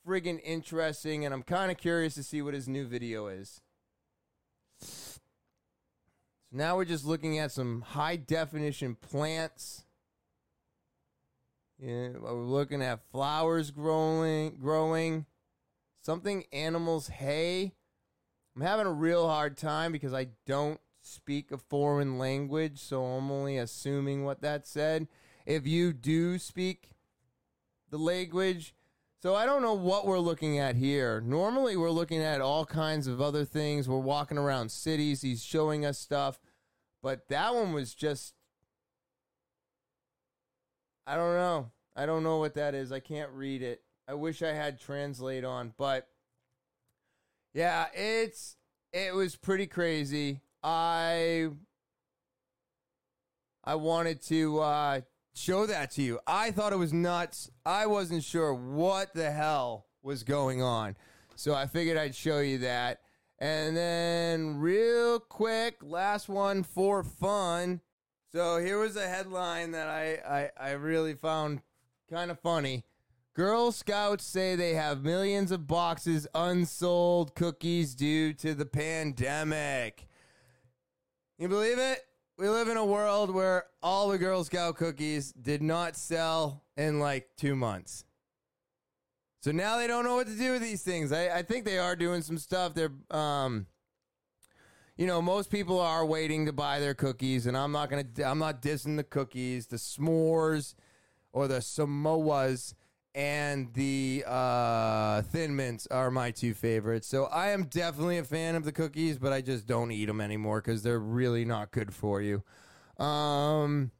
friggin' 0.07 0.39
interesting, 0.43 1.25
and 1.25 1.33
I'm 1.33 1.41
kind 1.41 1.71
of 1.71 1.77
curious 1.77 2.13
to 2.13 2.23
see 2.23 2.43
what 2.43 2.53
his 2.53 2.67
new 2.67 2.85
video 2.85 3.25
is. 3.25 3.61
So 4.77 5.19
now 6.51 6.75
we're 6.75 6.85
just 6.85 7.05
looking 7.05 7.39
at 7.39 7.51
some 7.51 7.81
high 7.81 8.17
definition 8.17 8.93
plants. 8.93 9.83
Yeah, 11.79 12.09
we're 12.19 12.33
looking 12.33 12.83
at 12.83 13.09
flowers 13.11 13.71
growing, 13.71 14.57
growing, 14.59 15.25
something 16.09 16.43
animals 16.51 17.07
hay. 17.07 17.71
I'm 18.55 18.63
having 18.63 18.87
a 18.87 18.91
real 18.91 19.27
hard 19.27 19.55
time 19.55 19.91
because 19.91 20.11
I 20.11 20.29
don't 20.47 20.79
speak 21.03 21.51
a 21.51 21.57
foreign 21.59 22.17
language, 22.17 22.79
so 22.79 23.03
I'm 23.03 23.29
only 23.29 23.59
assuming 23.59 24.25
what 24.25 24.41
that 24.41 24.65
said. 24.65 25.07
If 25.45 25.67
you 25.67 25.93
do 25.93 26.39
speak 26.39 26.89
the 27.91 27.99
language, 27.99 28.73
so 29.21 29.35
I 29.35 29.45
don't 29.45 29.61
know 29.61 29.75
what 29.75 30.07
we're 30.07 30.17
looking 30.17 30.57
at 30.57 30.75
here. 30.75 31.21
Normally, 31.21 31.77
we're 31.77 31.91
looking 31.91 32.23
at 32.23 32.41
all 32.41 32.65
kinds 32.65 33.05
of 33.05 33.21
other 33.21 33.45
things. 33.45 33.87
We're 33.87 33.99
walking 33.99 34.39
around 34.39 34.71
cities. 34.71 35.21
He's 35.21 35.43
showing 35.43 35.85
us 35.85 35.99
stuff, 35.99 36.39
but 37.03 37.27
that 37.29 37.53
one 37.53 37.71
was 37.71 37.93
just. 37.93 38.33
I 41.05 41.15
don't 41.15 41.35
know. 41.35 41.69
I 41.95 42.07
don't 42.07 42.23
know 42.23 42.37
what 42.37 42.55
that 42.55 42.73
is. 42.73 42.91
I 42.91 42.99
can't 42.99 43.29
read 43.29 43.61
it. 43.61 43.83
I 44.09 44.15
wish 44.15 44.41
I 44.41 44.53
had 44.53 44.79
translate 44.79 45.45
on, 45.45 45.71
but 45.77 46.07
yeah, 47.53 47.85
it's 47.93 48.57
it 48.91 49.13
was 49.13 49.35
pretty 49.35 49.67
crazy. 49.67 50.41
I 50.63 51.49
I 53.63 53.75
wanted 53.75 54.23
to 54.23 54.61
uh, 54.61 55.01
show 55.35 55.67
that 55.67 55.91
to 55.91 56.01
you. 56.01 56.19
I 56.25 56.49
thought 56.49 56.73
it 56.73 56.77
was 56.77 56.91
nuts. 56.91 57.51
I 57.67 57.85
wasn't 57.85 58.23
sure 58.23 58.51
what 58.51 59.13
the 59.13 59.29
hell 59.29 59.85
was 60.01 60.23
going 60.23 60.63
on. 60.63 60.95
So 61.35 61.53
I 61.53 61.67
figured 61.67 61.95
I'd 61.95 62.15
show 62.15 62.39
you 62.39 62.57
that. 62.59 63.01
And 63.37 63.77
then, 63.77 64.57
real 64.57 65.19
quick, 65.19 65.77
last 65.83 66.27
one 66.27 66.63
for 66.63 67.03
fun. 67.03 67.79
So 68.31 68.57
here 68.57 68.79
was 68.79 68.95
a 68.95 69.07
headline 69.07 69.71
that 69.71 69.87
I, 69.87 70.49
I, 70.59 70.69
I 70.69 70.71
really 70.71 71.13
found 71.13 71.61
kind 72.09 72.31
of 72.31 72.39
funny. 72.39 72.83
Girl 73.39 73.71
Scouts 73.71 74.25
say 74.25 74.57
they 74.57 74.73
have 74.73 75.05
millions 75.05 75.53
of 75.53 75.65
boxes 75.65 76.27
unsold 76.35 77.35
cookies 77.35 77.95
due 77.95 78.33
to 78.33 78.53
the 78.53 78.65
pandemic. 78.65 80.09
You 81.37 81.47
believe 81.47 81.79
it? 81.79 81.99
We 82.37 82.49
live 82.49 82.67
in 82.67 82.75
a 82.75 82.83
world 82.83 83.33
where 83.33 83.67
all 83.81 84.09
the 84.09 84.17
Girl 84.17 84.43
Scout 84.43 84.75
cookies 84.75 85.31
did 85.31 85.61
not 85.61 85.95
sell 85.95 86.65
in 86.75 86.99
like 86.99 87.29
two 87.37 87.55
months. 87.55 88.03
So 89.41 89.53
now 89.53 89.77
they 89.77 89.87
don't 89.87 90.03
know 90.03 90.15
what 90.15 90.27
to 90.27 90.35
do 90.35 90.51
with 90.51 90.61
these 90.61 90.81
things. 90.81 91.13
I, 91.13 91.37
I 91.37 91.41
think 91.41 91.63
they 91.63 91.79
are 91.79 91.95
doing 91.95 92.21
some 92.21 92.37
stuff. 92.37 92.73
They're, 92.73 92.91
um, 93.09 93.67
you 94.97 95.07
know, 95.07 95.21
most 95.21 95.49
people 95.49 95.79
are 95.79 96.05
waiting 96.05 96.45
to 96.47 96.51
buy 96.51 96.81
their 96.81 96.93
cookies, 96.93 97.45
and 97.45 97.55
I'm 97.55 97.71
not 97.71 97.89
gonna, 97.89 98.03
I'm 98.25 98.39
not 98.39 98.61
dissing 98.61 98.97
the 98.97 99.05
cookies, 99.05 99.67
the 99.67 99.77
s'mores, 99.77 100.75
or 101.31 101.47
the 101.47 101.59
Samoas 101.59 102.73
and 103.15 103.73
the 103.73 104.23
uh, 104.27 105.21
Thin 105.23 105.55
Mints 105.55 105.87
are 105.87 106.11
my 106.11 106.31
two 106.31 106.53
favorites. 106.53 107.07
So 107.07 107.25
I 107.25 107.49
am 107.49 107.65
definitely 107.65 108.17
a 108.17 108.23
fan 108.23 108.55
of 108.55 108.63
the 108.63 108.71
cookies, 108.71 109.17
but 109.17 109.33
I 109.33 109.41
just 109.41 109.67
don't 109.67 109.91
eat 109.91 110.05
them 110.05 110.21
anymore 110.21 110.61
because 110.61 110.83
they're 110.83 110.99
really 110.99 111.45
not 111.45 111.71
good 111.71 111.93
for 111.93 112.21
you. 112.21 112.43
Um, 113.03 113.91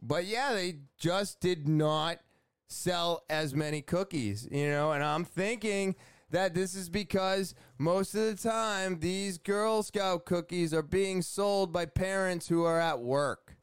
but 0.00 0.24
yeah, 0.24 0.52
they 0.52 0.78
just 0.98 1.40
did 1.40 1.68
not 1.68 2.18
sell 2.68 3.22
as 3.28 3.54
many 3.54 3.82
cookies, 3.82 4.48
you 4.50 4.68
know, 4.70 4.92
and 4.92 5.04
I'm 5.04 5.24
thinking 5.24 5.94
that 6.30 6.54
this 6.54 6.74
is 6.74 6.88
because 6.88 7.54
most 7.78 8.14
of 8.14 8.24
the 8.24 8.48
time 8.48 8.98
these 9.00 9.38
Girl 9.38 9.82
Scout 9.82 10.24
cookies 10.24 10.72
are 10.72 10.82
being 10.82 11.22
sold 11.22 11.72
by 11.72 11.84
parents 11.84 12.48
who 12.48 12.64
are 12.64 12.80
at 12.80 13.00
work. 13.00 13.56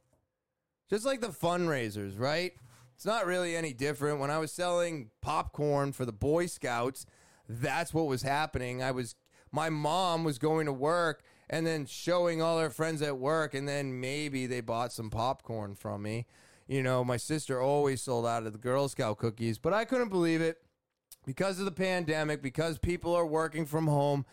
Just 0.89 1.05
like 1.05 1.21
the 1.21 1.27
fundraisers, 1.27 2.19
right? 2.19 2.53
It's 2.99 3.05
not 3.05 3.25
really 3.25 3.55
any 3.55 3.71
different. 3.71 4.19
When 4.19 4.29
I 4.29 4.39
was 4.39 4.51
selling 4.51 5.11
popcorn 5.21 5.93
for 5.93 6.03
the 6.03 6.11
Boy 6.11 6.47
Scouts, 6.47 7.05
that's 7.47 7.93
what 7.93 8.07
was 8.07 8.23
happening. 8.23 8.83
I 8.83 8.91
was 8.91 9.15
my 9.53 9.69
mom 9.69 10.25
was 10.25 10.37
going 10.37 10.65
to 10.65 10.73
work 10.73 11.23
and 11.49 11.65
then 11.65 11.85
showing 11.85 12.41
all 12.41 12.59
her 12.59 12.69
friends 12.69 13.01
at 13.01 13.17
work 13.17 13.53
and 13.53 13.65
then 13.65 14.01
maybe 14.01 14.47
they 14.47 14.59
bought 14.59 14.91
some 14.91 15.09
popcorn 15.09 15.75
from 15.75 16.01
me. 16.01 16.25
You 16.67 16.83
know, 16.83 17.05
my 17.05 17.15
sister 17.15 17.61
always 17.61 18.01
sold 18.01 18.25
out 18.25 18.45
of 18.45 18.51
the 18.51 18.59
Girl 18.59 18.89
Scout 18.89 19.17
cookies, 19.17 19.57
but 19.57 19.71
I 19.71 19.85
couldn't 19.85 20.09
believe 20.09 20.41
it 20.41 20.57
because 21.25 21.57
of 21.57 21.63
the 21.63 21.71
pandemic, 21.71 22.41
because 22.41 22.79
people 22.79 23.15
are 23.15 23.25
working 23.25 23.65
from 23.65 23.87
home, 23.87 24.25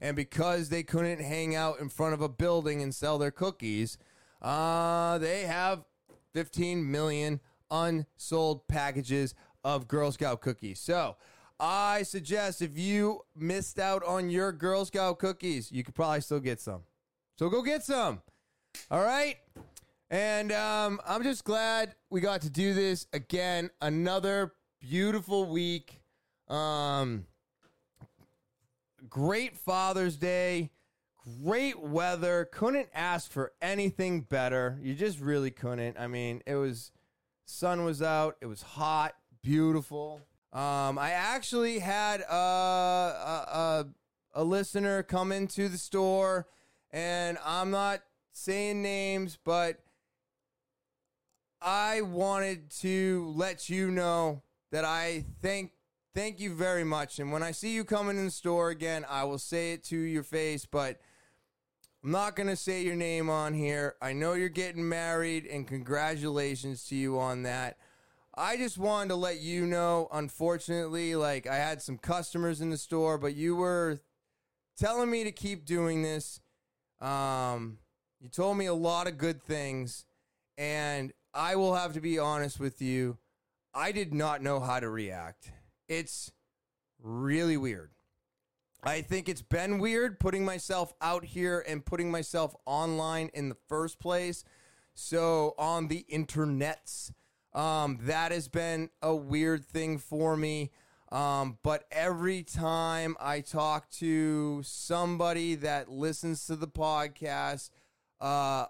and 0.00 0.16
because 0.16 0.70
they 0.70 0.82
couldn't 0.82 1.20
hang 1.20 1.54
out 1.54 1.78
in 1.78 1.90
front 1.90 2.14
of 2.14 2.22
a 2.22 2.30
building 2.30 2.80
and 2.80 2.94
sell 2.94 3.18
their 3.18 3.30
cookies. 3.30 3.98
Uh, 4.40 5.18
they 5.18 5.42
have 5.42 5.84
15 6.32 6.90
million 6.90 7.40
unsold 7.74 8.68
packages 8.68 9.34
of 9.64 9.88
Girl 9.88 10.12
Scout 10.12 10.40
cookies. 10.40 10.78
So, 10.78 11.16
I 11.60 12.02
suggest 12.02 12.62
if 12.62 12.76
you 12.76 13.20
missed 13.36 13.78
out 13.78 14.02
on 14.04 14.28
your 14.28 14.52
Girl 14.52 14.84
Scout 14.84 15.18
cookies, 15.18 15.70
you 15.70 15.84
could 15.84 15.94
probably 15.94 16.20
still 16.20 16.40
get 16.40 16.60
some. 16.60 16.82
So 17.36 17.48
go 17.48 17.62
get 17.62 17.82
some. 17.82 18.22
All 18.90 19.02
right. 19.02 19.36
And 20.10 20.52
um, 20.52 21.00
I'm 21.06 21.22
just 21.22 21.44
glad 21.44 21.94
we 22.10 22.20
got 22.20 22.42
to 22.42 22.50
do 22.50 22.74
this 22.74 23.06
again. 23.12 23.70
Another 23.80 24.52
beautiful 24.80 25.50
week. 25.50 26.00
Um, 26.48 27.26
great 29.08 29.56
Father's 29.56 30.16
Day. 30.16 30.70
Great 31.42 31.80
weather. 31.80 32.48
Couldn't 32.52 32.88
ask 32.94 33.30
for 33.30 33.52
anything 33.62 34.20
better. 34.20 34.78
You 34.82 34.94
just 34.94 35.20
really 35.20 35.50
couldn't. 35.50 35.98
I 35.98 36.06
mean, 36.06 36.42
it 36.46 36.56
was 36.56 36.92
sun 37.44 37.84
was 37.84 38.02
out. 38.02 38.36
It 38.40 38.46
was 38.46 38.62
hot, 38.62 39.14
beautiful. 39.42 40.20
Um, 40.52 40.98
I 40.98 41.10
actually 41.10 41.80
had 41.80 42.20
a, 42.20 42.34
a, 42.34 43.46
a, 43.52 43.86
a 44.34 44.44
listener 44.44 45.02
come 45.02 45.32
into 45.32 45.68
the 45.68 45.78
store, 45.78 46.46
and 46.92 47.38
I'm 47.44 47.70
not 47.70 48.02
saying 48.32 48.82
names, 48.82 49.38
but 49.44 49.80
I 51.60 52.02
wanted 52.02 52.70
to 52.80 53.32
let 53.34 53.68
you 53.68 53.90
know 53.90 54.42
that 54.70 54.84
I 54.84 55.24
thank 55.40 55.72
thank 56.14 56.38
you 56.38 56.54
very 56.54 56.84
much. 56.84 57.18
And 57.18 57.32
when 57.32 57.42
I 57.42 57.50
see 57.50 57.74
you 57.74 57.84
coming 57.84 58.16
in 58.16 58.26
the 58.26 58.30
store 58.30 58.70
again, 58.70 59.04
I 59.08 59.24
will 59.24 59.38
say 59.38 59.72
it 59.72 59.82
to 59.84 59.96
your 59.96 60.22
face, 60.22 60.66
but 60.66 61.00
I'm 62.04 62.10
not 62.10 62.36
going 62.36 62.48
to 62.48 62.56
say 62.56 62.82
your 62.82 62.96
name 62.96 63.30
on 63.30 63.54
here. 63.54 63.94
I 64.02 64.12
know 64.12 64.34
you're 64.34 64.50
getting 64.50 64.86
married, 64.86 65.46
and 65.46 65.66
congratulations 65.66 66.84
to 66.88 66.94
you 66.94 67.18
on 67.18 67.44
that. 67.44 67.78
I 68.34 68.58
just 68.58 68.76
wanted 68.76 69.08
to 69.08 69.14
let 69.14 69.40
you 69.40 69.64
know, 69.64 70.08
unfortunately, 70.12 71.16
like 71.16 71.46
I 71.46 71.54
had 71.56 71.80
some 71.80 71.96
customers 71.96 72.60
in 72.60 72.68
the 72.68 72.76
store, 72.76 73.16
but 73.16 73.34
you 73.34 73.56
were 73.56 74.00
telling 74.78 75.10
me 75.10 75.24
to 75.24 75.32
keep 75.32 75.64
doing 75.64 76.02
this. 76.02 76.40
Um, 77.00 77.78
you 78.20 78.28
told 78.28 78.58
me 78.58 78.66
a 78.66 78.74
lot 78.74 79.06
of 79.06 79.16
good 79.16 79.42
things, 79.42 80.04
and 80.58 81.10
I 81.32 81.56
will 81.56 81.74
have 81.74 81.94
to 81.94 82.02
be 82.02 82.18
honest 82.18 82.60
with 82.60 82.82
you. 82.82 83.16
I 83.72 83.92
did 83.92 84.12
not 84.12 84.42
know 84.42 84.60
how 84.60 84.78
to 84.78 84.90
react. 84.90 85.52
It's 85.88 86.30
really 87.02 87.56
weird. 87.56 87.92
I 88.86 89.00
think 89.00 89.28
it's 89.28 89.42
been 89.42 89.78
weird 89.78 90.20
putting 90.20 90.44
myself 90.44 90.92
out 91.00 91.24
here 91.24 91.64
and 91.66 91.84
putting 91.84 92.10
myself 92.10 92.54
online 92.66 93.30
in 93.32 93.48
the 93.48 93.56
first 93.68 93.98
place. 93.98 94.44
So 94.94 95.54
on 95.58 95.88
the 95.88 96.04
internets, 96.12 97.10
um, 97.54 97.98
that 98.02 98.30
has 98.30 98.48
been 98.48 98.90
a 99.00 99.14
weird 99.14 99.64
thing 99.64 99.98
for 99.98 100.36
me. 100.36 100.70
Um, 101.10 101.58
but 101.62 101.84
every 101.90 102.42
time 102.42 103.16
I 103.20 103.40
talk 103.40 103.88
to 103.92 104.62
somebody 104.64 105.54
that 105.56 105.88
listens 105.88 106.46
to 106.46 106.56
the 106.56 106.68
podcast, 106.68 107.70
uh, 108.20 108.66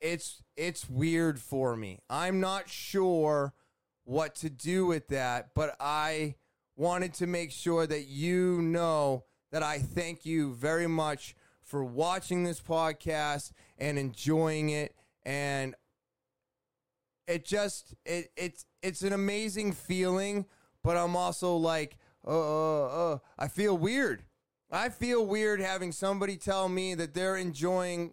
it's 0.00 0.42
it's 0.56 0.88
weird 0.88 1.38
for 1.38 1.76
me. 1.76 1.98
I'm 2.08 2.40
not 2.40 2.68
sure 2.68 3.52
what 4.04 4.34
to 4.36 4.48
do 4.50 4.86
with 4.86 5.08
that, 5.08 5.50
but 5.54 5.76
I 5.80 6.36
wanted 6.76 7.12
to 7.14 7.26
make 7.26 7.50
sure 7.50 7.86
that 7.86 8.06
you 8.06 8.62
know 8.62 9.24
that 9.50 9.62
I 9.62 9.78
thank 9.78 10.24
you 10.24 10.54
very 10.54 10.86
much 10.86 11.34
for 11.62 11.84
watching 11.84 12.44
this 12.44 12.60
podcast 12.60 13.52
and 13.78 13.98
enjoying 13.98 14.70
it. 14.70 14.94
And 15.24 15.74
it 17.26 17.44
just 17.44 17.94
it 18.04 18.30
it's 18.36 18.64
it's 18.82 19.02
an 19.02 19.12
amazing 19.12 19.70
feeling 19.70 20.46
but 20.82 20.96
i'm 20.96 21.14
also 21.14 21.54
like 21.54 21.96
uh, 22.26 22.30
uh, 22.30 22.86
uh, 23.12 23.18
i 23.38 23.46
feel 23.46 23.78
weird. 23.78 24.24
I 24.72 24.88
feel 24.88 25.26
weird 25.26 25.60
having 25.60 25.90
somebody 25.90 26.36
tell 26.36 26.68
me 26.68 26.94
that 26.94 27.12
they're 27.12 27.36
enjoying 27.36 28.12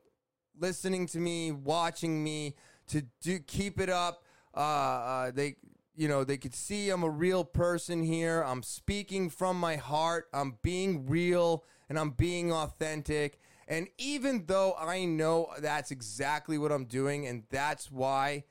listening 0.59 1.05
to 1.07 1.19
me 1.19 1.51
watching 1.51 2.23
me 2.23 2.55
to 2.87 3.03
do 3.21 3.39
keep 3.39 3.79
it 3.79 3.89
up. 3.89 4.23
Uh, 4.55 4.59
uh 4.59 5.31
they 5.31 5.55
you 5.97 6.07
know 6.07 6.23
they 6.23 6.37
could 6.37 6.55
see 6.55 6.89
i'm 6.89 7.03
a 7.03 7.09
real 7.09 7.43
person 7.43 8.03
here. 8.03 8.41
I'm 8.41 8.63
speaking 8.63 9.29
from 9.29 9.59
my 9.59 9.75
heart. 9.75 10.27
I'm 10.33 10.57
being 10.61 11.07
real 11.07 11.65
and 11.89 11.99
i'm 11.99 12.11
being 12.11 12.51
authentic. 12.51 13.39
And 13.67 13.87
even 13.97 14.45
though 14.47 14.75
i 14.79 15.03
know 15.05 15.47
that's 15.59 15.91
exactly 15.91 16.57
what 16.57 16.71
i'm 16.71 16.85
doing 16.85 17.27
and 17.27 17.43
that's 17.49 17.91
why 17.91 18.45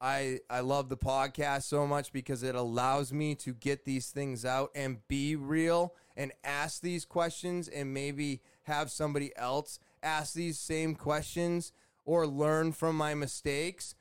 I 0.00 0.40
I 0.50 0.60
love 0.60 0.88
the 0.88 0.96
podcast 0.96 1.62
so 1.62 1.86
much 1.86 2.12
because 2.12 2.42
it 2.42 2.56
allows 2.56 3.12
me 3.12 3.36
to 3.36 3.54
get 3.54 3.84
these 3.84 4.10
things 4.10 4.44
out 4.44 4.70
and 4.74 5.06
be 5.06 5.36
real 5.36 5.94
and 6.16 6.32
ask 6.42 6.82
these 6.82 7.04
questions 7.04 7.68
and 7.68 7.94
maybe 7.94 8.42
have 8.64 8.90
somebody 8.90 9.32
else 9.36 9.78
ask 10.02 10.34
these 10.34 10.58
same 10.58 10.94
questions 10.94 11.72
or 12.04 12.26
learn 12.26 12.72
from 12.72 12.96
my 12.96 13.14
mistakes. 13.14 13.94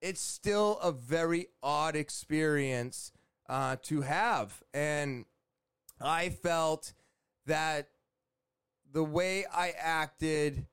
It's 0.00 0.20
still 0.20 0.78
a 0.78 0.92
very 0.92 1.46
odd 1.62 1.94
experience 1.94 3.12
uh, 3.48 3.76
to 3.82 4.00
have, 4.02 4.62
and 4.72 5.26
I 6.00 6.30
felt 6.30 6.92
that 7.46 7.88
the 8.92 9.04
way 9.04 9.44
I 9.52 9.74
acted 9.76 10.66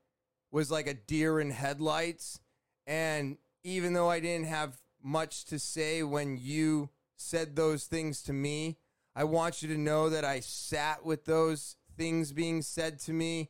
was 0.51 0.71
like 0.71 0.87
a 0.87 0.93
deer 0.93 1.39
in 1.39 1.51
headlights, 1.51 2.39
and 2.85 3.37
even 3.63 3.93
though 3.93 4.09
I 4.09 4.19
didn't 4.19 4.47
have 4.47 4.77
much 5.03 5.45
to 5.45 5.59
say 5.59 6.03
when 6.03 6.37
you 6.37 6.89
said 7.17 7.55
those 7.55 7.85
things 7.85 8.21
to 8.23 8.33
me, 8.33 8.77
I 9.15 9.23
want 9.23 9.61
you 9.61 9.67
to 9.69 9.77
know 9.77 10.09
that 10.09 10.23
I 10.23 10.39
sat 10.39 11.03
with 11.03 11.25
those 11.25 11.75
things 11.97 12.31
being 12.31 12.61
said 12.61 12.99
to 13.01 13.13
me 13.13 13.49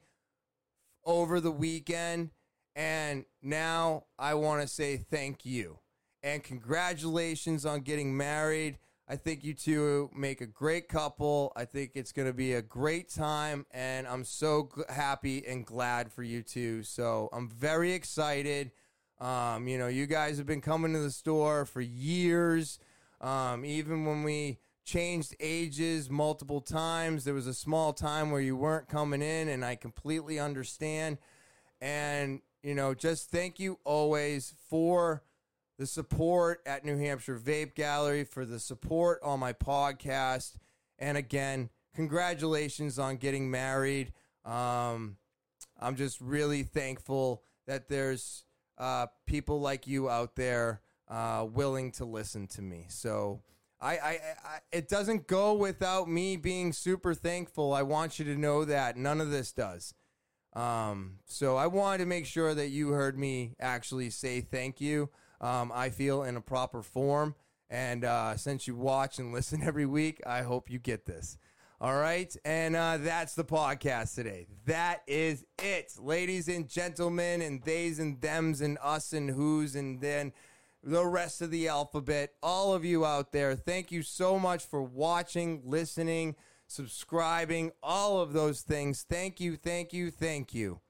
over 1.04 1.40
the 1.40 1.52
weekend. 1.52 2.32
And 2.78 3.26
now 3.42 4.04
I 4.20 4.36
want 4.36 4.62
to 4.62 4.68
say 4.68 4.98
thank 4.98 5.46
you 5.46 5.80
and 6.22 6.44
congratulations 6.44 7.66
on 7.66 7.82
getting 7.82 8.16
married. 8.16 8.78
I 9.10 9.16
think 9.16 9.44
you 9.44 9.56
two 9.56 10.12
make 10.16 10.42
a 10.42 10.46
great 10.46 10.88
couple. 10.88 11.54
I 11.56 11.66
think 11.66 11.94
it's 11.96 12.12
going 12.12 12.28
to 12.28 12.34
be 12.34 12.54
a 12.54 12.62
great 12.62 13.10
time, 13.10 13.66
and 13.72 14.06
I'm 14.06 14.24
so 14.24 14.70
happy 14.90 15.44
and 15.48 15.66
glad 15.66 16.12
for 16.12 16.22
you 16.22 16.44
two. 16.44 16.84
So 16.84 17.30
I'm 17.34 17.50
very 17.50 17.94
excited. 17.94 18.72
Um, 19.20 19.68
you 19.68 19.80
know, 19.80 19.88
you 19.88 20.06
guys 20.06 20.38
have 20.38 20.46
been 20.46 20.62
coming 20.62 20.94
to 20.94 21.00
the 21.00 21.10
store 21.10 21.66
for 21.66 21.82
years. 21.82 22.78
Um, 23.22 23.66
even 23.66 24.06
when 24.06 24.22
we 24.22 24.60
changed 24.86 25.36
ages 25.40 26.12
multiple 26.12 26.62
times, 26.62 27.24
there 27.24 27.34
was 27.34 27.48
a 27.48 27.56
small 27.56 27.92
time 27.92 28.30
where 28.30 28.42
you 28.42 28.56
weren't 28.56 28.88
coming 28.88 29.24
in, 29.24 29.48
and 29.48 29.66
I 29.66 29.76
completely 29.76 30.38
understand. 30.38 31.18
And, 31.82 32.42
you 32.64 32.76
know, 32.76 32.94
just 32.94 33.30
thank 33.30 33.60
you 33.60 33.80
always 33.84 34.54
for 34.70 35.24
the 35.78 35.86
support 35.86 36.62
at 36.66 36.84
New 36.84 36.98
Hampshire 36.98 37.38
Vape 37.38 37.76
Gallery, 37.76 38.24
for 38.24 38.46
the 38.46 38.60
support 38.60 39.20
on 39.24 39.40
my 39.40 39.54
podcast. 39.54 40.58
And 40.98 41.18
again, 41.18 41.70
congratulations 41.96 42.98
on 42.98 43.18
getting 43.18 43.52
married. 43.52 44.12
Um, 44.44 45.18
I'm 45.80 45.96
just 45.96 46.20
really 46.20 46.64
thankful 46.64 47.44
that 47.68 47.88
there's 47.88 48.44
uh, 48.78 49.08
people 49.26 49.60
like 49.60 49.88
you 49.88 50.10
out 50.10 50.36
there 50.36 50.82
uh, 51.08 51.46
willing 51.50 51.92
to 51.94 52.06
listen 52.06 52.48
to 52.48 52.62
me. 52.62 52.86
So 52.90 53.42
I, 53.80 53.92
I, 53.92 54.10
I, 54.44 54.60
it 54.72 54.90
doesn't 54.90 55.28
go 55.28 55.54
without 55.54 56.10
me 56.10 56.38
being 56.38 56.74
super 56.74 57.14
thankful. 57.14 57.74
I 57.74 57.84
want 57.84 58.18
you 58.18 58.26
to 58.26 58.36
know 58.36 58.66
that 58.66 58.98
none 58.98 59.22
of 59.22 59.30
this 59.30 59.52
does. 59.52 59.94
Um, 60.58 61.20
so 61.26 61.56
I 61.56 61.68
wanted 61.68 62.00
to 62.00 62.06
make 62.06 62.26
sure 62.26 62.54
that 62.54 62.70
you 62.70 62.90
heard 62.90 63.18
me 63.18 63.54
actually 63.60 64.10
say 64.10 64.42
thank 64.42 64.82
you. 64.82 65.10
um, 65.40 65.72
I 65.74 65.90
feel, 65.92 66.24
in 66.24 66.36
a 66.36 66.42
proper 66.42 66.82
form. 66.82 67.36
And 67.70 68.04
uh, 68.04 68.38
since 68.38 68.68
you 68.68 68.76
watch 68.76 69.20
and 69.20 69.32
listen 69.38 69.62
every 69.62 69.86
week, 69.86 70.22
I 70.26 70.42
hope 70.42 70.70
you 70.70 70.80
get 70.80 71.06
this. 71.06 71.38
All 71.80 71.96
right. 71.96 72.36
And 72.44 72.76
uh, 72.76 72.98
that's 72.98 73.36
the 73.36 73.46
podcast 73.46 74.16
today. 74.16 74.48
That 74.66 75.04
is 75.06 75.46
it, 75.62 75.94
ladies 76.02 76.48
and 76.48 76.68
gentlemen, 76.68 77.44
and 77.44 77.64
theys 77.64 78.00
and 78.00 78.20
thems, 78.20 78.62
and 78.62 78.80
us 78.82 79.14
and 79.14 79.30
who's, 79.30 79.76
and 79.76 80.02
then 80.02 80.34
the 80.82 81.06
rest 81.06 81.42
of 81.44 81.52
the 81.52 81.68
alphabet. 81.68 82.32
All 82.42 82.74
of 82.74 82.84
you 82.84 83.06
out 83.06 83.32
there, 83.32 83.56
thank 83.56 83.92
you 83.92 84.02
so 84.02 84.40
much 84.40 84.66
for 84.66 84.82
watching, 84.82 85.62
listening, 85.66 86.36
subscribing, 86.68 87.72
all 87.82 88.20
of 88.20 88.34
those 88.34 88.62
things. 88.62 89.06
Thank 89.10 89.40
you, 89.40 89.56
thank 89.56 89.94
you, 89.94 90.12
thank 90.12 90.54
you. 90.54 90.82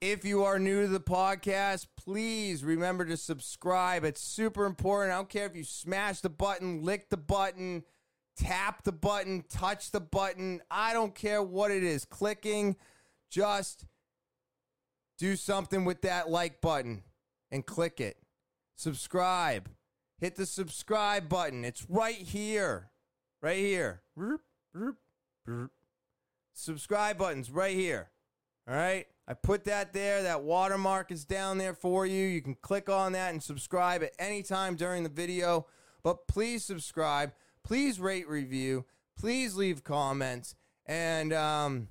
If 0.00 0.24
you 0.24 0.44
are 0.44 0.58
new 0.58 0.82
to 0.82 0.88
the 0.88 0.98
podcast, 0.98 1.86
please 1.96 2.64
remember 2.64 3.04
to 3.04 3.16
subscribe. 3.18 4.02
It's 4.04 4.22
super 4.22 4.64
important. 4.64 5.12
I 5.12 5.16
don't 5.16 5.28
care 5.28 5.46
if 5.46 5.54
you 5.54 5.64
smash 5.64 6.20
the 6.20 6.30
button, 6.30 6.82
lick 6.82 7.10
the 7.10 7.18
button, 7.18 7.84
tap 8.34 8.82
the 8.82 8.92
button, 8.92 9.44
touch 9.50 9.90
the 9.90 10.00
button. 10.00 10.62
I 10.70 10.94
don't 10.94 11.14
care 11.14 11.42
what 11.42 11.70
it 11.70 11.82
is. 11.82 12.06
Clicking, 12.06 12.76
just 13.30 13.84
do 15.18 15.36
something 15.36 15.84
with 15.84 16.00
that 16.00 16.30
like 16.30 16.62
button 16.62 17.02
and 17.50 17.66
click 17.66 18.00
it. 18.00 18.16
Subscribe. 18.76 19.68
Hit 20.18 20.36
the 20.36 20.46
subscribe 20.46 21.28
button. 21.28 21.62
It's 21.62 21.84
right 21.90 22.16
here. 22.16 22.90
Right 23.42 23.58
here. 23.58 24.00
Subscribe 26.52 27.18
button's 27.18 27.50
right 27.50 27.76
here. 27.76 28.10
All 28.68 28.74
right? 28.74 29.06
I 29.26 29.34
put 29.34 29.64
that 29.64 29.92
there. 29.92 30.22
That 30.22 30.42
watermark 30.42 31.10
is 31.12 31.24
down 31.24 31.58
there 31.58 31.74
for 31.74 32.04
you. 32.06 32.26
You 32.26 32.42
can 32.42 32.56
click 32.56 32.88
on 32.88 33.12
that 33.12 33.32
and 33.32 33.42
subscribe 33.42 34.02
at 34.02 34.12
any 34.18 34.42
time 34.42 34.76
during 34.76 35.02
the 35.02 35.08
video. 35.08 35.66
But 36.02 36.26
please 36.26 36.64
subscribe. 36.64 37.32
Please 37.62 38.00
rate, 38.00 38.28
review. 38.28 38.84
Please 39.18 39.56
leave 39.56 39.84
comments. 39.84 40.54
And 40.86 41.32
um, 41.32 41.88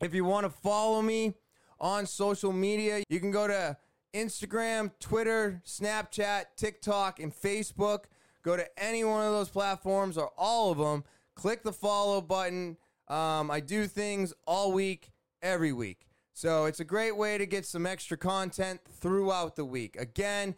if 0.00 0.14
you 0.14 0.24
want 0.24 0.44
to 0.44 0.50
follow 0.50 1.02
me 1.02 1.34
on 1.78 2.06
social 2.06 2.52
media, 2.52 3.02
you 3.08 3.20
can 3.20 3.30
go 3.30 3.46
to 3.46 3.76
Instagram, 4.14 4.90
Twitter, 5.00 5.60
Snapchat, 5.66 6.44
TikTok, 6.56 7.20
and 7.20 7.34
Facebook. 7.34 8.04
Go 8.42 8.56
to 8.56 8.66
any 8.82 9.04
one 9.04 9.24
of 9.24 9.32
those 9.32 9.48
platforms 9.48 10.16
or 10.16 10.30
all 10.36 10.72
of 10.72 10.78
them. 10.78 11.04
Click 11.42 11.64
the 11.64 11.72
follow 11.72 12.20
button. 12.20 12.76
Um, 13.08 13.50
I 13.50 13.58
do 13.58 13.88
things 13.88 14.32
all 14.46 14.70
week, 14.70 15.10
every 15.42 15.72
week. 15.72 16.06
So 16.32 16.66
it's 16.66 16.78
a 16.78 16.84
great 16.84 17.16
way 17.16 17.36
to 17.36 17.46
get 17.46 17.66
some 17.66 17.84
extra 17.84 18.16
content 18.16 18.80
throughout 19.00 19.56
the 19.56 19.64
week. 19.64 19.96
Again, 19.98 20.54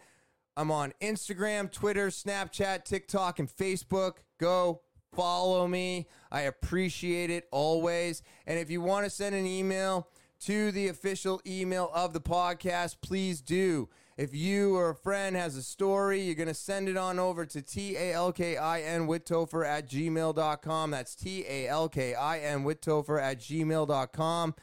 I'm 0.59 0.71
on 0.71 0.93
Instagram, 1.01 1.73
Twitter, 1.73 2.09
Snapchat, 2.09 2.85
TikTok, 2.85 3.39
and 3.39 3.49
Facebook. 3.49 4.17
Go 4.39 4.83
follow 5.17 5.67
me. 5.67 6.07
I 6.31 6.43
appreciate 6.43 7.31
it 7.31 7.49
always. 7.51 8.23
And 8.47 8.59
if 8.59 8.71
you 8.71 8.83
want 8.83 9.07
to 9.07 9.11
send 9.11 9.35
an 9.35 9.47
email 9.47 10.09
to 10.41 10.71
the 10.71 10.89
official 10.89 11.41
email 11.47 11.91
of 11.95 12.13
the 12.13 12.21
podcast, 12.21 12.97
please 13.01 13.41
do. 13.41 13.89
If 14.17 14.33
you 14.33 14.77
or 14.77 14.91
a 14.91 14.95
friend 14.95 15.35
has 15.35 15.57
a 15.57 15.63
story, 15.63 16.21
you're 16.21 16.37
going 16.37 16.47
to 16.47 16.55
send 16.55 16.89
it 16.89 16.97
on 16.97 17.19
over 17.19 17.45
to 17.47 17.61
T-A-L-K-I-N 17.61 19.09
with 19.09 19.25
Topher 19.25 19.67
at 19.67 19.89
gmail.com. 19.89 20.91
That's 20.93 21.17
T-A-L-K-I-N 21.17 22.63
with 22.63 22.81
Topher 22.81 23.21
at 23.21 23.41
gmail.com. 23.41 24.55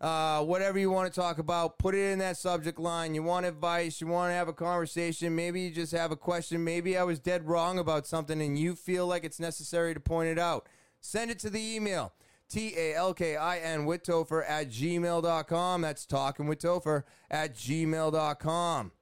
Uh, 0.00 0.42
whatever 0.44 0.78
you 0.78 0.90
want 0.90 1.12
to 1.12 1.20
talk 1.20 1.38
about, 1.38 1.78
put 1.78 1.94
it 1.94 2.10
in 2.10 2.18
that 2.20 2.38
subject 2.38 2.78
line. 2.78 3.14
You 3.14 3.22
want 3.22 3.44
advice, 3.44 4.00
you 4.00 4.06
want 4.06 4.30
to 4.30 4.34
have 4.34 4.48
a 4.48 4.54
conversation, 4.54 5.34
maybe 5.34 5.60
you 5.60 5.70
just 5.70 5.92
have 5.92 6.10
a 6.10 6.16
question. 6.16 6.64
Maybe 6.64 6.96
I 6.96 7.02
was 7.02 7.18
dead 7.18 7.46
wrong 7.46 7.78
about 7.78 8.06
something 8.06 8.40
and 8.40 8.58
you 8.58 8.74
feel 8.74 9.06
like 9.06 9.24
it's 9.24 9.40
necessary 9.40 9.92
to 9.92 10.00
point 10.00 10.28
it 10.30 10.38
out. 10.38 10.68
Send 11.02 11.30
it 11.30 11.38
to 11.40 11.50
the 11.50 11.60
email. 11.60 12.12
T-A-L-K-I-N 12.48 13.84
with 13.84 14.04
Topher 14.04 14.44
at 14.48 14.70
gmail.com. 14.70 15.80
That's 15.80 16.06
talking 16.06 16.46
with 16.46 16.60
Topher 16.60 17.04
at 17.30 17.54
gmail.com. 17.54 18.92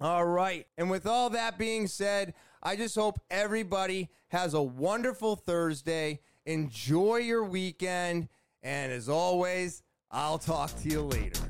All 0.00 0.24
right. 0.26 0.66
And 0.76 0.90
with 0.90 1.06
all 1.06 1.30
that 1.30 1.58
being 1.58 1.86
said, 1.86 2.34
I 2.62 2.76
just 2.76 2.94
hope 2.94 3.18
everybody 3.30 4.10
has 4.28 4.54
a 4.54 4.62
wonderful 4.62 5.36
Thursday. 5.36 6.20
Enjoy 6.44 7.16
your 7.16 7.44
weekend. 7.44 8.28
And 8.62 8.92
as 8.92 9.08
always, 9.08 9.82
I'll 10.10 10.38
talk 10.38 10.70
to 10.82 10.88
you 10.88 11.02
later. 11.02 11.40